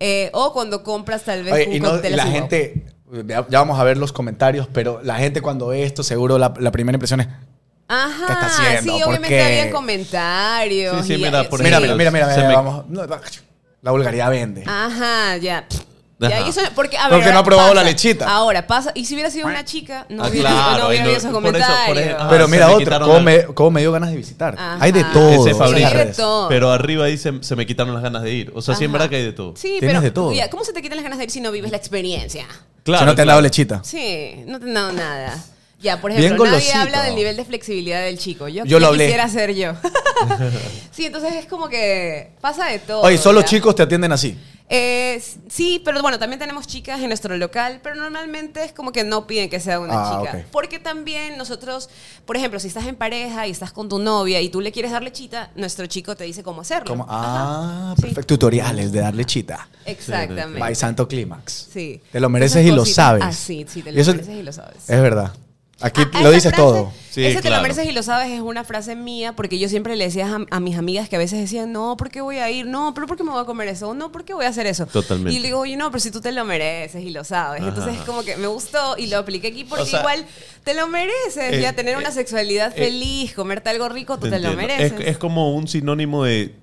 eh, 0.00 0.30
o 0.32 0.52
cuando 0.52 0.82
compras 0.82 1.22
tal 1.24 1.42
vez 1.44 1.52
Oye, 1.54 1.66
un 1.68 1.72
y 1.74 1.80
no, 1.80 1.90
cóctel 1.90 2.16
la 2.16 2.22
así, 2.24 2.32
gente, 2.32 2.86
ya, 3.26 3.42
vamos 3.50 3.78
a 3.78 3.84
ver 3.84 3.98
los 3.98 4.12
comentarios, 4.12 4.66
pero 4.72 5.00
la 5.02 5.16
gente 5.16 5.40
cuando 5.42 5.68
ve 5.68 5.82
esto, 5.84 6.02
seguro 6.02 6.38
la, 6.38 6.54
la 6.58 6.70
primera 6.70 6.96
impresión 6.96 7.20
es, 7.20 7.28
Ajá, 7.92 8.26
¿Qué 8.26 8.32
está 8.34 8.46
haciendo? 8.46 8.82
sí, 8.94 8.98
¿Por 9.00 9.08
obviamente 9.08 9.36
qué? 9.36 9.42
había 9.42 9.70
comentarios. 9.72 11.00
Sí, 11.00 11.06
sí, 11.08 11.14
y- 11.14 11.24
mira, 11.24 11.48
por 11.48 11.60
mira, 11.60 11.78
ejemplo, 11.78 11.96
mira, 11.96 12.10
mira, 12.12 12.26
mira, 12.26 12.34
se 12.34 12.36
mira, 12.36 12.48
me- 12.48 12.54
vamos, 12.54 12.84
no, 12.88 13.02
la 13.82 13.90
vulgaridad 13.90 14.30
vende. 14.30 14.62
Ajá, 14.66 15.36
ya. 15.38 15.66
Ya, 16.20 16.36
Ajá. 16.36 16.46
y 16.46 16.50
eso- 16.50 16.60
porque, 16.74 16.98
a 16.98 17.04
ver, 17.08 17.12
Porque 17.12 17.26
no 17.26 17.32
ha 17.32 17.36
ahora 17.38 17.44
probado 17.46 17.72
la 17.74 17.82
lechita. 17.82 18.28
Ahora 18.30 18.66
pasa, 18.66 18.92
y 18.94 19.06
si 19.06 19.14
hubiera 19.14 19.30
sido 19.30 19.46
una 19.46 19.64
chica, 19.64 20.04
no 20.10 20.22
Ah, 20.24 20.28
hubiera, 20.28 20.50
claro, 20.50 20.78
no 20.82 20.88
hubiera 20.88 21.04
ahí 21.06 21.10
no- 21.12 21.16
esos 21.16 21.30
por 21.32 21.42
eso- 21.46 21.52
por 21.56 21.62
comentarios. 21.86 22.16
ah, 22.20 22.26
pero 22.28 22.44
se 22.44 22.50
mira 22.50 22.66
me 22.66 22.72
otro, 22.74 22.84
quitaron 22.84 23.08
¿cómo 23.08 23.20
me, 23.20 23.42
cómo 23.46 23.70
me 23.70 23.80
dio 23.80 23.90
ganas 23.92 24.10
de 24.10 24.16
visitar? 24.16 24.54
Ajá. 24.58 24.76
Hay 24.80 24.92
de 24.92 25.02
todo. 25.04 25.30
Ese 25.40 25.50
en 25.50 25.56
Fabricio. 25.56 25.80
las 25.80 25.92
Hay 25.92 25.98
de 25.98 26.04
redes. 26.04 26.16
todo. 26.18 26.48
Pero 26.50 26.70
arriba 26.72 27.06
dice, 27.06 27.32
se 27.40 27.56
me 27.56 27.64
quitaron 27.66 27.94
las 27.94 28.02
ganas 28.02 28.22
de 28.22 28.32
ir. 28.34 28.52
O 28.54 28.60
sea, 28.60 28.74
sí, 28.74 28.84
en 28.84 28.90
Ajá. 28.90 28.98
verdad 28.98 29.08
que 29.10 29.16
hay 29.16 29.24
de 29.24 29.32
todo. 29.32 29.54
Sí, 29.56 29.62
Tienes 29.78 29.80
pero 29.88 30.00
de 30.02 30.10
todo. 30.10 30.32
ya, 30.34 30.50
¿cómo 30.50 30.62
se 30.64 30.72
te 30.74 30.82
quitan 30.82 30.96
las 30.96 31.04
ganas 31.04 31.18
de 31.18 31.24
ir 31.24 31.30
si 31.30 31.40
no 31.40 31.50
vives 31.52 31.70
la 31.70 31.78
experiencia? 31.78 32.44
Claro, 32.82 33.00
si 33.00 33.06
no 33.06 33.14
te 33.14 33.22
han 33.22 33.26
claro. 33.26 33.28
dado 33.28 33.40
lechita. 33.40 33.80
Sí, 33.82 34.42
no 34.46 34.58
te 34.58 34.66
han 34.66 34.74
dado 34.74 34.92
nada. 34.92 35.42
Ya, 35.80 35.98
por 36.02 36.10
Bien 36.10 36.22
ejemplo, 36.24 36.44
nadie 36.44 36.58
golosito. 36.58 36.78
habla 36.78 37.02
del 37.04 37.14
nivel 37.14 37.36
de 37.38 37.44
flexibilidad 37.46 38.02
del 38.02 38.18
chico. 38.18 38.46
Yo, 38.48 38.66
Yo 38.66 38.78
lo 38.78 38.88
¿qué 38.88 38.90
hablé. 38.90 39.04
quisiera 39.06 39.28
ser 39.30 39.54
yo. 39.54 39.72
sí, 40.90 41.06
entonces 41.06 41.32
es 41.34 41.46
como 41.46 41.68
que 41.70 42.32
pasa 42.42 42.66
de 42.66 42.78
todo. 42.80 43.00
Oye, 43.00 43.16
solo 43.16 43.40
¿ya? 43.40 43.46
chicos 43.46 43.74
te 43.74 43.82
atienden 43.84 44.12
así. 44.12 44.36
Eh, 44.72 45.20
sí, 45.48 45.82
pero 45.84 46.00
bueno, 46.00 46.20
también 46.20 46.38
tenemos 46.38 46.64
chicas 46.68 47.00
en 47.00 47.08
nuestro 47.08 47.36
local, 47.36 47.80
pero 47.82 47.96
normalmente 47.96 48.62
es 48.64 48.72
como 48.72 48.92
que 48.92 49.02
no 49.02 49.26
piden 49.26 49.50
que 49.50 49.58
sea 49.58 49.80
una 49.80 49.94
Ah, 49.96 50.20
chica. 50.24 50.44
Porque 50.52 50.78
también 50.78 51.36
nosotros, 51.36 51.90
por 52.24 52.36
ejemplo, 52.36 52.60
si 52.60 52.68
estás 52.68 52.86
en 52.86 52.94
pareja 52.94 53.48
y 53.48 53.50
estás 53.50 53.72
con 53.72 53.88
tu 53.88 53.98
novia 53.98 54.40
y 54.40 54.48
tú 54.48 54.60
le 54.60 54.70
quieres 54.70 54.92
dar 54.92 55.02
lechita, 55.02 55.50
nuestro 55.56 55.86
chico 55.86 56.14
te 56.14 56.22
dice 56.22 56.44
cómo 56.44 56.60
hacerlo. 56.60 56.86
Como, 56.86 57.04
ah, 57.08 57.86
Ajá, 57.88 57.96
sí. 57.96 58.02
perfecto. 58.02 58.26
Tutoriales 58.28 58.92
de 58.92 59.00
dar 59.00 59.12
lechita. 59.14 59.68
Exactamente. 59.84 60.60
By 60.60 60.74
Santo 60.76 61.08
Clímax. 61.08 61.66
Sí. 61.72 62.00
Te 62.12 62.20
lo 62.20 62.28
mereces 62.28 62.58
Esas 62.58 62.72
y 62.72 62.76
lo 62.76 62.84
sabes. 62.84 63.24
Ah, 63.26 63.32
sí, 63.32 63.66
sí, 63.68 63.82
te 63.82 63.90
Y 63.90 63.94
lo 63.94 64.00
eso- 64.00 64.12
mereces 64.12 64.36
y 64.36 64.42
lo 64.44 64.52
sabes. 64.52 64.88
Es 64.88 65.02
verdad. 65.02 65.32
Aquí 65.82 66.02
Ah, 66.12 66.22
lo 66.22 66.30
dices 66.30 66.52
frase, 66.52 66.56
todo. 66.56 66.92
Sí, 67.10 67.24
ese 67.24 67.40
te 67.42 67.50
lo 67.50 67.60
mereces 67.62 67.86
y 67.88 67.92
lo 67.92 68.02
sabes 68.02 68.30
es 68.30 68.40
una 68.40 68.64
frase 68.64 68.94
mía 68.94 69.32
porque 69.34 69.58
yo 69.58 69.68
siempre 69.68 69.96
le 69.96 70.04
decía 70.04 70.26
a, 70.50 70.56
a 70.56 70.60
mis 70.60 70.76
amigas 70.76 71.08
que 71.08 71.16
a 71.16 71.18
veces 71.18 71.40
decían, 71.40 71.72
no, 71.72 71.96
¿por 71.96 72.10
qué 72.10 72.20
voy 72.20 72.36
a 72.36 72.50
ir? 72.50 72.66
No, 72.66 72.92
pero 72.94 73.06
¿por 73.06 73.16
qué 73.16 73.24
me 73.24 73.30
voy 73.30 73.40
a 73.40 73.44
comer 73.46 73.68
eso? 73.68 73.92
No, 73.94 74.12
¿por 74.12 74.24
qué 74.24 74.34
voy 74.34 74.44
a 74.44 74.48
hacer 74.48 74.66
eso? 74.66 74.86
Totalmente. 74.86 75.32
Y 75.36 75.40
le 75.40 75.48
digo, 75.48 75.60
oye, 75.60 75.76
no, 75.76 75.90
pero 75.90 76.00
si 76.00 76.10
tú 76.10 76.20
te 76.20 76.32
lo 76.32 76.44
mereces 76.44 77.02
y 77.02 77.10
lo 77.10 77.24
sabes. 77.24 77.62
Ajá. 77.62 77.68
Entonces 77.70 77.94
es 77.96 78.02
como 78.02 78.22
que 78.22 78.36
me 78.36 78.46
gustó 78.46 78.96
y 78.98 79.06
lo 79.08 79.18
apliqué 79.18 79.48
aquí 79.48 79.64
porque 79.64 79.82
O 79.84 79.86
sea, 79.86 80.00
igual 80.00 80.24
te 80.64 80.74
lo 80.74 80.86
mereces. 80.86 81.54
eh, 81.54 81.60
ya 81.60 81.72
tener 81.72 81.96
una 81.96 82.10
eh, 82.10 82.12
sexualidad 82.12 82.72
eh, 82.76 82.84
feliz, 82.84 83.34
comerte 83.34 83.70
algo 83.70 83.88
rico, 83.88 84.16
tú 84.18 84.24
Te 84.28 84.32
te, 84.32 84.38
lo 84.40 84.52
mereces. 84.54 84.92
Es, 85.00 85.06
es 85.08 85.18
como 85.18 85.54
un 85.54 85.66
sinónimo 85.66 86.24
de 86.24 86.54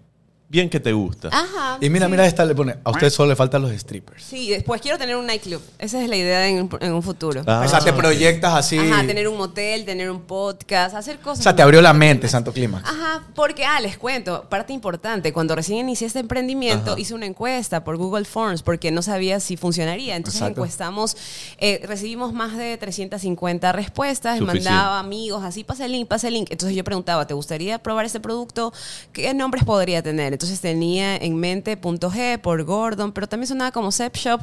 bien 0.49 0.69
que 0.69 0.79
te 0.79 0.93
gusta. 0.93 1.27
Ajá. 1.29 1.77
Y 1.81 1.89
mira, 1.89 2.05
sí. 2.05 2.11
mira 2.11 2.25
esta 2.25 2.45
le 2.45 2.55
pone, 2.55 2.75
a 2.83 2.91
usted 2.91 3.09
solo 3.09 3.29
le 3.29 3.35
faltan 3.35 3.61
los 3.61 3.71
strippers. 3.71 4.23
Sí, 4.23 4.49
después 4.49 4.81
quiero 4.81 4.97
tener 4.97 5.17
un 5.17 5.25
nightclub. 5.25 5.61
Esa 5.77 6.01
es 6.01 6.09
la 6.09 6.15
idea 6.15 6.47
en, 6.47 6.69
en 6.79 6.93
un 6.93 7.03
futuro. 7.03 7.43
Ah. 7.45 7.63
o 7.65 7.69
sea, 7.69 7.79
te 7.79 7.91
proyectas 7.91 8.53
así. 8.53 8.77
Ajá, 8.77 9.05
tener 9.05 9.27
un 9.27 9.37
motel, 9.37 9.83
tener 9.83 10.09
un 10.09 10.21
podcast, 10.21 10.95
hacer 10.95 11.19
cosas. 11.19 11.39
o 11.39 11.43
sea, 11.43 11.55
te 11.55 11.61
abrió 11.61 11.81
la 11.81 11.93
mente 11.93 12.29
Santo 12.29 12.53
Clímax. 12.53 12.87
Ajá, 12.89 13.23
porque, 13.35 13.65
ah, 13.65 13.79
les 13.81 13.97
cuento, 13.97 14.45
parte 14.49 14.71
importante, 14.71 15.33
cuando 15.33 15.53
recién 15.55 15.79
inicié 15.79 16.07
este 16.07 16.19
emprendimiento, 16.19 16.91
Ajá. 16.91 16.99
hice 16.99 17.13
una 17.13 17.25
encuesta 17.25 17.83
por 17.83 17.97
Google 17.97 18.25
Forms 18.25 18.63
porque 18.63 18.89
no 18.91 19.01
sabía 19.01 19.39
si 19.41 19.57
funcionaría. 19.57 20.15
Entonces 20.15 20.41
Exacto. 20.41 20.61
encuestamos, 20.61 21.17
eh, 21.57 21.81
recibimos 21.83 22.31
más 22.33 22.55
de 22.55 22.77
350 22.77 23.73
respuestas, 23.73 24.37
Suficiente. 24.37 24.69
mandaba 24.69 24.99
amigos, 24.99 25.43
así, 25.43 25.65
pasa 25.65 25.85
el 25.85 25.91
link, 25.91 26.07
pasa 26.07 26.29
el 26.29 26.35
link. 26.35 26.47
Entonces 26.51 26.75
yo 26.75 26.83
preguntaba, 26.85 27.27
¿te 27.27 27.33
gustaría 27.33 27.79
probar 27.79 28.05
este 28.05 28.21
producto? 28.21 28.71
¿Qué 29.11 29.33
nombres 29.33 29.65
podría 29.65 30.01
tener? 30.01 30.36
Entonces 30.37 30.61
tenía 30.61 31.17
en 31.17 31.35
mente 31.35 31.77
punto 31.77 32.11
G 32.11 32.37
por 32.37 32.63
Gordon, 32.63 33.11
pero 33.11 33.25
también 33.25 33.47
sonaba 33.47 33.71
como 33.71 33.91
Zep 33.91 34.15
Shop. 34.15 34.39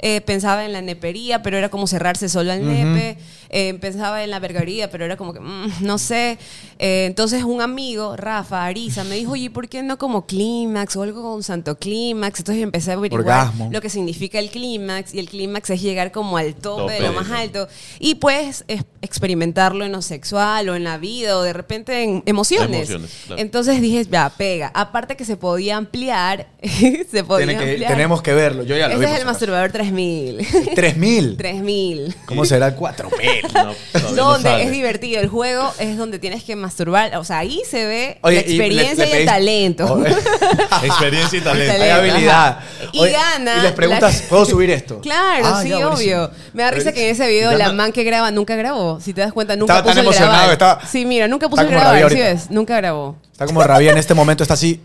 Eh, 0.00 0.20
pensaba 0.22 0.64
en 0.64 0.72
la 0.72 0.82
nepería, 0.82 1.40
pero 1.44 1.56
era 1.56 1.68
como 1.68 1.86
cerrarse 1.86 2.28
solo 2.28 2.50
al 2.50 2.66
nepe. 2.66 3.16
Eh, 3.50 3.74
pensaba 3.80 4.24
en 4.24 4.30
la 4.30 4.38
vergaría, 4.38 4.90
pero 4.90 5.04
era 5.04 5.16
como 5.16 5.32
que, 5.32 5.40
mm, 5.40 5.72
no 5.80 5.98
sé. 5.98 6.38
Eh, 6.78 7.04
entonces 7.06 7.44
un 7.44 7.60
amigo, 7.62 8.16
Rafa 8.16 8.64
Ariza, 8.66 9.04
me 9.04 9.14
dijo, 9.16 9.32
oye, 9.32 9.50
¿por 9.50 9.68
qué 9.68 9.82
no 9.82 9.98
como 9.98 10.26
clímax 10.26 10.96
o 10.96 11.02
algo 11.02 11.22
con 11.22 11.42
Santo 11.42 11.78
Clímax? 11.78 12.40
Entonces 12.40 12.60
yo 12.60 12.64
empecé 12.64 12.90
a 12.90 12.94
averiguar 12.94 13.22
Orgasmo. 13.22 13.70
lo 13.72 13.80
que 13.80 13.88
significa 13.88 14.38
el 14.38 14.50
clímax 14.50 15.14
y 15.14 15.18
el 15.20 15.28
clímax 15.28 15.70
es 15.70 15.80
llegar 15.82 16.12
como 16.12 16.36
al 16.36 16.54
tope, 16.54 16.82
Tope, 16.82 16.92
de 16.94 17.00
lo 17.00 17.12
más 17.12 17.30
alto 17.30 17.68
y 17.98 18.16
pues 18.16 18.64
es- 18.68 18.84
experimentarlo 19.02 19.84
en 19.84 19.92
lo 19.92 20.02
sexual 20.02 20.68
o 20.68 20.74
en 20.74 20.84
la 20.84 20.98
vida 20.98 21.36
o 21.38 21.42
de 21.42 21.52
repente 21.52 22.02
en 22.02 22.22
emociones. 22.26 22.90
Emociones, 22.90 23.10
claro. 23.26 23.40
Entonces 23.42 23.80
dije, 23.80 24.04
ya, 24.10 24.28
pega. 24.36 24.70
Aparte 24.74 25.16
que 25.16 25.24
se 25.24 25.36
podía 25.36 25.76
ampliar, 25.76 26.48
se 27.10 27.24
podía 27.24 27.46
Tiene 27.46 27.62
que- 27.64 27.70
ampliar. 27.70 27.92
tenemos 27.92 28.22
que 28.22 28.34
verlo. 28.34 28.64
Yo 28.64 28.76
ya 28.76 28.88
lo 28.88 28.94
Ese 28.94 29.06
vi. 29.06 29.12
es 29.12 29.20
el 29.20 29.24
masturbador 29.26 29.70
3000. 29.72 30.46
3000. 30.74 31.36
3000. 31.36 32.14
¿Cómo 32.26 32.44
será 32.44 32.68
el 32.68 32.74
4000? 32.74 33.16
No, 34.14 34.32
donde 34.32 34.62
es 34.62 34.70
divertido. 34.70 35.20
El 35.20 35.28
juego 35.28 35.72
es 35.78 35.96
donde 35.96 36.18
tienes 36.18 36.42
que 36.44 36.56
masturbar. 36.56 37.16
O 37.16 37.24
sea, 37.24 37.38
ahí 37.38 37.62
se 37.68 37.84
ve 37.86 38.18
Oye, 38.22 38.36
la 38.36 38.42
y 38.42 38.44
le- 38.58 38.64
experiencia 38.66 39.04
le 39.04 39.10
y, 39.10 39.14
el 39.14 39.18
pedís- 39.22 39.26
talento. 39.26 39.92
Oye, 39.94 40.10
Experiencia 40.86 41.38
y 41.38 41.42
talento. 41.42 41.82
Hay 41.82 41.90
habilidad. 41.90 42.60
Y 42.92 43.08
gana 43.08 43.56
Y 43.58 43.62
les 43.62 43.72
preguntas, 43.72 44.22
la- 44.22 44.28
¿puedo 44.28 44.44
subir 44.46 44.70
esto? 44.70 45.00
Claro, 45.00 45.44
Ah, 45.46 45.60
sí, 45.62 45.68
ya, 45.70 45.88
obvio. 45.88 46.30
Me 46.52 46.62
da 46.62 46.70
risa 46.70 46.92
que 46.92 47.04
en 47.08 47.14
ese 47.14 47.26
video 47.28 47.52
la 47.56 47.72
man 47.72 47.92
que 47.92 48.04
graba 48.04 48.30
nunca 48.30 48.56
grabó. 48.56 49.00
Si 49.00 49.12
te 49.12 49.20
das 49.20 49.32
cuenta, 49.32 49.56
nunca 49.56 49.74
Estaba 49.74 49.88
tan 49.94 49.98
el 49.98 50.04
emocionado, 50.04 50.32
grabar. 50.36 50.52
estaba- 50.52 50.86
Sí, 50.86 51.04
mira, 51.04 51.28
nunca 51.28 51.48
puso 51.48 51.62
el 51.62 51.68
grabar, 51.68 52.08
¿sí 52.10 52.18
ves? 52.18 52.50
Nunca 52.50 52.76
grabó. 52.76 53.16
Está 53.32 53.46
como 53.46 53.62
rabia 53.62 53.92
en 53.92 53.98
este 53.98 54.14
momento, 54.14 54.42
está 54.44 54.54
así. 54.54 54.80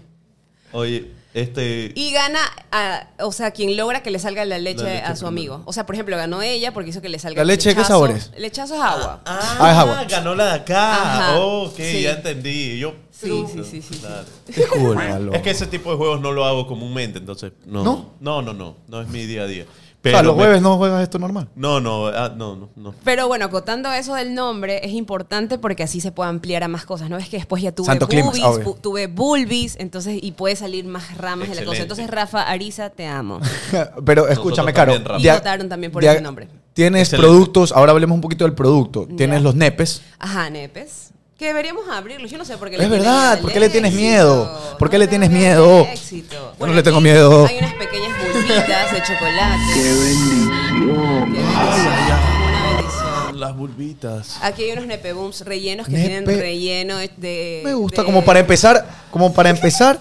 Oye, 0.74 1.12
este. 1.34 1.92
Y 1.96 2.12
gana, 2.12 2.40
a- 2.72 3.08
o 3.20 3.32
sea, 3.32 3.52
quien 3.52 3.78
logra 3.78 4.04
que 4.04 4.12
le 4.12 4.20
salga 4.20 4.44
la 4.46 4.58
leche, 4.60 4.84
La 4.84 4.90
leche 4.94 5.04
a 5.06 5.16
su 5.16 5.26
primero. 5.26 5.54
amigo. 5.56 5.64
O 5.66 5.74
sea, 5.74 5.86
por 5.86 5.96
ejemplo, 5.96 6.18
ganó 6.18 6.42
ella 6.42 6.74
porque 6.74 6.90
hizo 6.90 7.02
que 7.02 7.10
le 7.10 7.20
salga 7.20 7.42
¿La 7.42 7.46
leche 7.46 7.70
qué 7.70 7.76
lechazo. 7.76 7.88
sabor 7.88 8.12
es? 8.12 8.32
Lechazo 8.38 8.76
es 8.76 8.82
agua. 8.82 9.22
Ah, 9.26 9.40
es 9.72 9.78
agua. 9.78 10.04
ganó 10.10 10.36
la 10.36 10.46
de 10.46 10.52
acá. 10.54 10.94
Ajá. 11.32 11.40
ok, 11.40 11.76
Sí. 11.78 12.02
ya 12.04 12.12
entendí. 12.14 12.80
Yo. 12.80 12.94
Sí, 13.12 13.46
sí, 13.54 13.64
sí, 13.64 13.82
sí, 13.84 14.00
Claro. 14.00 14.26
Disculpa, 14.48 15.20
loco. 15.20 15.36
Es 15.36 15.42
que 15.44 15.52
ese 15.52 15.68
tipo 15.68 15.92
de 15.92 15.98
juegos 15.98 16.22
no 16.22 16.32
lo 16.32 16.44
hago 16.46 16.66
comúnmente, 16.68 17.20
entonces. 17.20 17.52
No. 17.66 17.84
¿No? 17.84 18.14
No, 18.20 18.42
no, 18.42 18.54
no. 18.54 18.78
No 18.88 19.02
es 19.02 19.08
mi 19.10 19.26
día 19.26 19.44
a 19.44 19.48
día. 19.48 19.66
O 20.02 20.04
Pero 20.04 20.18
sea, 20.18 20.24
los 20.24 20.36
me- 20.36 20.44
jueves 20.44 20.62
no 20.64 20.78
juegas 20.78 21.04
esto 21.04 21.20
normal. 21.20 21.48
No, 21.56 21.80
no, 21.80 22.08
ah, 22.08 22.34
no, 22.36 22.56
no, 22.56 22.70
no. 22.76 22.96
Pero 23.04 23.28
bueno, 23.28 23.46
acotando 23.46 23.92
eso 23.94 24.16
del 24.16 24.34
nombre, 24.34 24.84
es 24.84 24.94
importante 24.94 25.60
porque 25.60 25.84
así 25.84 26.02
se 26.02 26.12
puede 26.12 26.32
ampliar 26.32 26.64
a 26.64 26.68
más 26.68 26.86
cosas. 26.86 27.08
¿No 27.12 27.18
es 27.18 27.30
que 27.30 27.38
después 27.38 27.62
ya 27.62 27.72
tuve 27.72 27.86
Santo 27.86 28.08
boobies, 28.08 28.44
bu- 28.44 28.82
tuve 28.82 29.06
bulbis, 29.06 29.76
entonces, 29.80 30.18
y 30.20 30.32
puede 30.32 30.56
salir 30.56 30.86
más 30.86 31.16
ramas 31.18 31.50
de 31.50 31.54
la 31.56 31.62
cosa. 31.62 31.84
Excelente. 31.84 31.84
Entonces, 31.84 32.08
Rafa 32.10 32.42
Ariza, 32.50 32.90
te 32.90 33.06
amo. 33.06 33.40
Pero 34.06 34.28
escúchame, 34.28 34.74
Caro. 34.74 35.00
también. 35.04 35.34
Y 35.34 35.38
votaron 35.38 35.70
también 35.70 35.92
por 35.92 36.04
ese 36.04 36.20
nombre. 36.20 36.48
Tienes 36.74 37.04
Excelente. 37.10 37.28
productos, 37.30 37.72
ahora 37.72 37.92
hablemos 37.92 38.16
un 38.16 38.22
poquito 38.22 38.44
del 38.46 38.54
producto. 38.56 39.06
Tienes 39.16 39.38
Ya. 39.40 39.44
los 39.44 39.54
nepes. 39.56 40.02
Ajá, 40.18 40.50
nepes. 40.50 41.12
Que 41.42 41.48
deberíamos 41.48 41.90
abrirlos. 41.90 42.30
Yo 42.30 42.38
no 42.38 42.46
sé 42.46 42.56
por 42.56 42.70
qué 42.70 42.76
Es 42.76 42.88
verdad, 42.88 43.42
¿por 43.42 43.52
qué 43.52 43.60
le 43.60 43.68
tienes 43.68 43.92
miedo? 43.96 44.76
¿Por 44.78 44.92
qué 44.92 45.00
le 45.00 45.08
tienes 45.08 45.32
miedo? 45.32 45.88
éxito. 45.92 46.54
Yo 46.60 46.68
no 46.68 46.74
le 46.76 46.84
tengo 46.84 47.02
miedo. 47.02 47.48
Hay 47.48 47.58
unas 47.58 47.74
pequeñas 47.74 48.12
bulbitas 48.22 48.94
de 48.94 49.02
chocolate. 49.02 49.58
¡Qué 49.74 49.82
bendición! 49.82 51.34
Qué 51.34 51.40
bendición, 51.42 52.48
Una 52.48 52.68
bendición. 52.76 53.40
Las 53.40 53.58
bulbitas. 53.58 54.38
Aquí 54.44 54.66
hay 54.66 54.74
unos 54.74 54.86
nepebooms 54.86 55.42
rellenos 55.42 55.88
que 55.88 55.94
Nepe- 55.94 56.06
tienen 56.06 56.26
relleno 56.28 56.98
de... 56.98 57.62
Me 57.66 57.74
gusta, 57.74 58.04
de- 58.04 58.06
como 58.06 58.24
para 58.24 58.40
empezar, 58.40 58.86
como 59.10 59.34
para 59.34 59.50
empezar, 59.50 60.00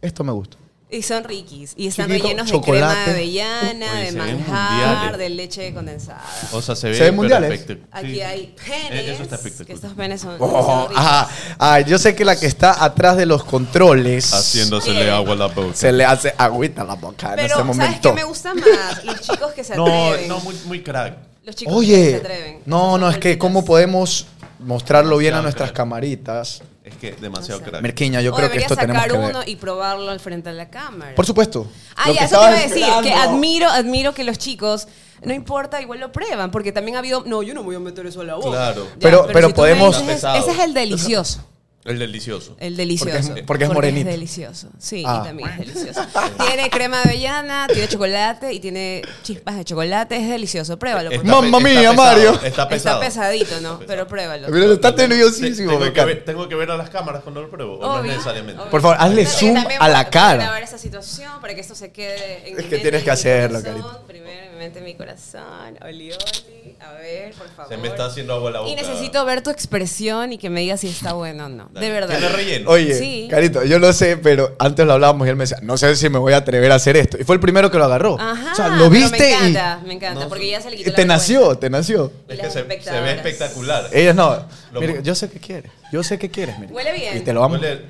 esto 0.00 0.22
me 0.22 0.30
gusta. 0.30 0.58
Y 0.92 1.00
son 1.00 1.24
riquis. 1.24 1.72
Y 1.74 1.86
están 1.86 2.06
Chiquito, 2.06 2.24
rellenos 2.24 2.46
de 2.46 2.52
chocolate. 2.52 2.92
crema 2.92 3.04
de 3.06 3.10
avellana, 3.12 3.92
Oye, 3.94 4.04
de 4.04 4.12
manjar, 4.12 5.16
de 5.16 5.28
leche 5.30 5.72
condensada. 5.72 6.22
O 6.52 6.60
sea, 6.60 6.76
se 6.76 6.90
ve. 6.90 6.94
¿Se 6.94 7.04
ven 7.04 7.16
mundiales? 7.16 7.48
perfecto. 7.48 7.86
Aquí 7.90 8.12
Sí. 8.16 8.20
hay 8.20 8.54
penes. 8.62 8.90
Eh, 8.92 9.12
Eso 9.14 9.22
está 9.22 9.64
Que 9.64 9.72
estos 9.72 9.92
penes 9.94 10.20
son, 10.20 10.36
Oh, 10.38 10.50
son 10.62 10.88
ricos. 10.90 11.02
ajá. 11.02 11.28
Ah, 11.58 11.80
yo 11.80 11.96
sé 11.96 12.14
que 12.14 12.26
la 12.26 12.36
que 12.38 12.44
está 12.46 12.84
atrás 12.84 13.16
de 13.16 13.24
los 13.24 13.42
controles 13.42 14.34
Haciéndosele 14.34 15.00
Bien. 15.04 15.14
agua 15.14 15.32
a 15.32 15.36
la 15.36 15.46
boca. 15.46 15.74
se 15.74 15.92
le 15.92 16.04
hace 16.04 16.34
agüita 16.36 16.82
a 16.82 16.84
la 16.84 16.94
boca 16.96 17.30
en 17.30 17.34
Pero, 17.36 17.46
este 17.46 17.58
¿sabes 17.58 17.66
momento. 17.76 18.08
qué 18.10 18.14
me 18.14 18.24
gusta 18.24 18.52
más? 18.54 19.04
Los 19.04 19.20
chicos 19.22 19.52
que 19.52 19.64
se 19.64 19.74
No, 19.76 19.86
atreven. 19.86 20.28
no, 20.28 20.40
muy, 20.40 20.54
muy 20.66 20.82
crack. 20.82 21.16
Los 21.44 21.56
chicos 21.56 21.72
que 21.80 21.86
se 21.86 21.94
Oye, 21.96 22.16
atreven. 22.16 22.60
no, 22.66 22.98
no, 22.98 23.08
es 23.08 23.16
que 23.16 23.38
cómo 23.38 23.64
podemos 23.64 24.26
mostrarlo 24.60 25.16
bien 25.16 25.32
a 25.32 25.40
nuestras 25.40 25.72
camaritas. 25.72 26.60
Es 26.92 26.98
que 26.98 27.12
demasiado 27.20 27.60
No 27.60 27.64
sé. 27.64 27.70
crack. 27.70 27.82
Merquiña, 27.82 28.20
yo 28.20 28.32
o 28.32 28.36
creo 28.36 28.50
que 28.50 28.58
esto 28.58 28.76
tenemos 28.76 29.02
sacar 29.02 29.18
que 29.18 29.24
uno 29.26 29.38
ver. 29.40 29.48
y 29.48 29.56
probarlo 29.56 30.10
al 30.10 30.20
frente 30.20 30.50
de 30.50 30.54
la 30.56 30.70
cámara. 30.70 31.14
Por 31.14 31.26
supuesto. 31.26 31.66
Ah, 31.96 32.10
ya, 32.12 32.24
eso 32.26 32.38
te 32.38 32.46
iba 32.46 32.46
a 32.48 32.60
decir, 32.62 32.86
que 33.02 33.12
admiro, 33.14 33.68
admiro 33.68 34.14
que 34.14 34.24
los 34.24 34.38
chicos, 34.38 34.88
no 35.24 35.32
importa, 35.32 35.80
igual 35.80 36.00
lo 36.00 36.12
prueban, 36.12 36.50
porque 36.50 36.72
también 36.72 36.96
ha 36.96 36.98
habido, 37.00 37.22
no, 37.26 37.42
yo 37.42 37.54
no 37.54 37.62
voy 37.62 37.76
a 37.76 37.80
meter 37.80 38.06
eso 38.06 38.20
a 38.20 38.24
la 38.24 38.34
boca. 38.34 38.50
Claro. 38.50 38.84
Ya, 38.84 38.96
Pero- 39.00 39.26
pero 39.32 39.48
si 39.48 39.54
tú 39.54 39.60
me 39.62 39.68
podemos- 39.68 39.98
dices, 40.00 40.24
ese 40.24 40.50
es 40.50 40.58
el 40.58 40.74
delicioso. 40.74 41.44
El 41.84 41.98
delicioso. 41.98 42.56
El 42.60 42.76
delicioso. 42.76 43.10
Porque 43.30 43.40
es- 43.40 43.46
porque 43.46 43.64
es 43.64 43.72
morenito. 43.72 44.08
delicioso. 44.08 44.68
Sí, 44.78 45.02
Ah. 45.04 45.20
y 45.22 45.26
también 45.26 45.48
es 45.48 45.58
delicioso. 45.58 46.00
tiene 46.46 46.70
crema 46.70 46.98
de 47.02 47.10
avellana, 47.10 47.66
tiene 47.72 47.88
chocolate 47.88 48.52
y 48.52 48.60
tiene 48.60 49.02
chispas 49.24 49.56
de 49.56 49.64
chocolate. 49.64 50.16
Es 50.16 50.28
delicioso. 50.28 50.78
Pruébalo. 50.78 51.10
Está 51.10 51.22
porque 51.22 51.28
Mamma 51.28 51.58
está 51.58 51.68
mía, 51.68 51.90
pesado, 51.90 51.94
Mario. 51.96 52.32
Está 52.34 52.46
Está 52.46 52.68
pesado. 52.68 53.00
pesadito, 53.00 53.54
¿no? 53.60 53.78
pesado. 53.80 53.86
Pero 53.88 54.06
pruébalo. 54.06 54.48
Mira, 54.50 54.72
está 54.74 54.92
nerviosísimo. 54.92 55.70
Tengo 55.72 55.84
me 55.84 55.92
que, 55.92 56.04
ver, 56.04 56.24
tengo 56.24 56.48
que 56.48 56.54
ver 56.54 56.70
a 56.70 56.76
las 56.76 56.88
cámaras 56.88 57.22
cuando 57.24 57.42
lo 57.42 57.50
pruebo. 57.50 57.78
O 57.78 57.80
no 57.82 57.94
Obvio, 58.00 58.12
necesariamente. 58.12 58.60
obvio. 58.60 58.70
Por 58.70 58.80
favor, 58.80 58.96
hazle 59.00 59.26
zoom 59.26 59.56
a 59.80 59.88
la 59.88 60.08
cara. 60.08 60.28
Para 60.28 60.42
grabar 60.44 60.62
esa 60.62 60.78
situación, 60.78 61.32
para 61.40 61.54
que 61.56 61.60
esto 61.62 61.74
se 61.74 61.90
quede 61.90 62.48
en 62.48 62.60
Es 62.60 62.66
que 62.66 62.78
tienes 62.78 63.02
que 63.02 63.10
hacerlo, 63.10 63.60
carito. 63.60 64.04
Primero 64.06 64.41
mi 64.70 64.94
corazón. 64.94 65.78
Oli, 65.82 66.12
oli. 66.12 66.76
A 66.80 66.92
ver, 66.92 67.32
por 67.34 67.48
favor. 67.48 67.68
Se 67.72 67.76
me 67.76 67.88
está 67.88 68.06
haciendo 68.06 68.34
agua 68.34 68.50
la 68.50 68.60
boca. 68.60 68.70
Y 68.70 68.76
necesito 68.76 69.24
ver 69.24 69.42
tu 69.42 69.50
expresión 69.50 70.32
y 70.32 70.38
que 70.38 70.50
me 70.50 70.60
digas 70.60 70.80
si 70.80 70.88
está 70.88 71.12
bueno 71.12 71.46
o 71.46 71.48
no. 71.48 71.68
Dale. 71.72 71.86
De 71.86 71.92
verdad. 71.92 72.18
Relleno. 72.32 72.70
Oye, 72.70 72.94
Sí. 72.94 73.28
Carito, 73.30 73.64
yo 73.64 73.78
no 73.78 73.92
sé, 73.92 74.16
pero 74.16 74.54
antes 74.58 74.86
lo 74.86 74.92
hablábamos 74.92 75.26
y 75.26 75.30
él 75.30 75.36
me 75.36 75.42
decía, 75.44 75.58
no 75.62 75.76
sé 75.76 75.94
si 75.96 76.08
me 76.08 76.18
voy 76.18 76.32
a 76.32 76.38
atrever 76.38 76.70
a 76.72 76.76
hacer 76.76 76.96
esto. 76.96 77.18
Y 77.20 77.24
fue 77.24 77.34
el 77.34 77.40
primero 77.40 77.70
que 77.70 77.78
lo 77.78 77.84
agarró. 77.84 78.16
Ajá. 78.18 78.52
o 78.52 78.54
sea, 78.54 78.68
lo 78.68 78.88
pero 78.88 78.90
viste 78.90 79.18
Me 79.18 79.30
encanta, 79.32 79.80
me 79.84 79.94
encanta. 79.94 80.20
No, 80.20 80.28
porque 80.28 80.48
ya 80.48 80.60
se 80.60 80.70
le 80.70 80.76
quitó 80.76 80.90
y 80.90 80.92
te 80.92 81.02
la 81.02 81.14
nació, 81.14 81.58
te 81.58 81.70
nació. 81.70 82.12
Es 82.28 82.38
que 82.38 82.50
se, 82.50 82.82
se 82.82 83.00
ve 83.00 83.12
espectacular. 83.12 83.88
Ellas 83.92 84.14
no. 84.14 84.46
Lo 84.72 84.80
Mira, 84.80 85.00
yo 85.00 85.14
sé 85.14 85.28
qué 85.30 85.38
quieres. 85.38 85.72
Yo 85.92 86.02
sé 86.02 86.18
qué 86.18 86.30
quieres, 86.30 86.58
mira. 86.58 86.72
Huele 86.72 86.92
bien. 86.92 87.18
Y 87.18 87.20
te 87.20 87.32
lo 87.32 87.40
vamos. 87.40 87.60
Huele, 87.60 87.80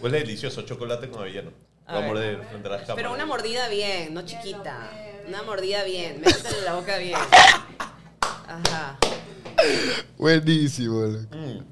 huele 0.00 0.18
delicioso. 0.20 0.62
Chocolate 0.62 1.08
con 1.08 1.20
avellano. 1.22 1.50
A 1.86 1.94
Lo 1.94 2.02
morder 2.02 2.36
a 2.36 2.38
las 2.38 2.62
cámaras. 2.82 2.94
Pero 2.94 3.12
una 3.12 3.26
mordida 3.26 3.68
bien, 3.68 4.14
no 4.14 4.22
chiquita. 4.22 4.90
Una 5.28 5.42
mordida 5.42 5.84
bien. 5.84 6.20
Métetelo 6.24 6.56
en 6.58 6.64
la 6.64 6.74
boca 6.74 6.96
bien. 6.98 7.18
Ajá. 8.48 8.98
Buenísimo. 10.18 11.00
loco. 11.02 11.64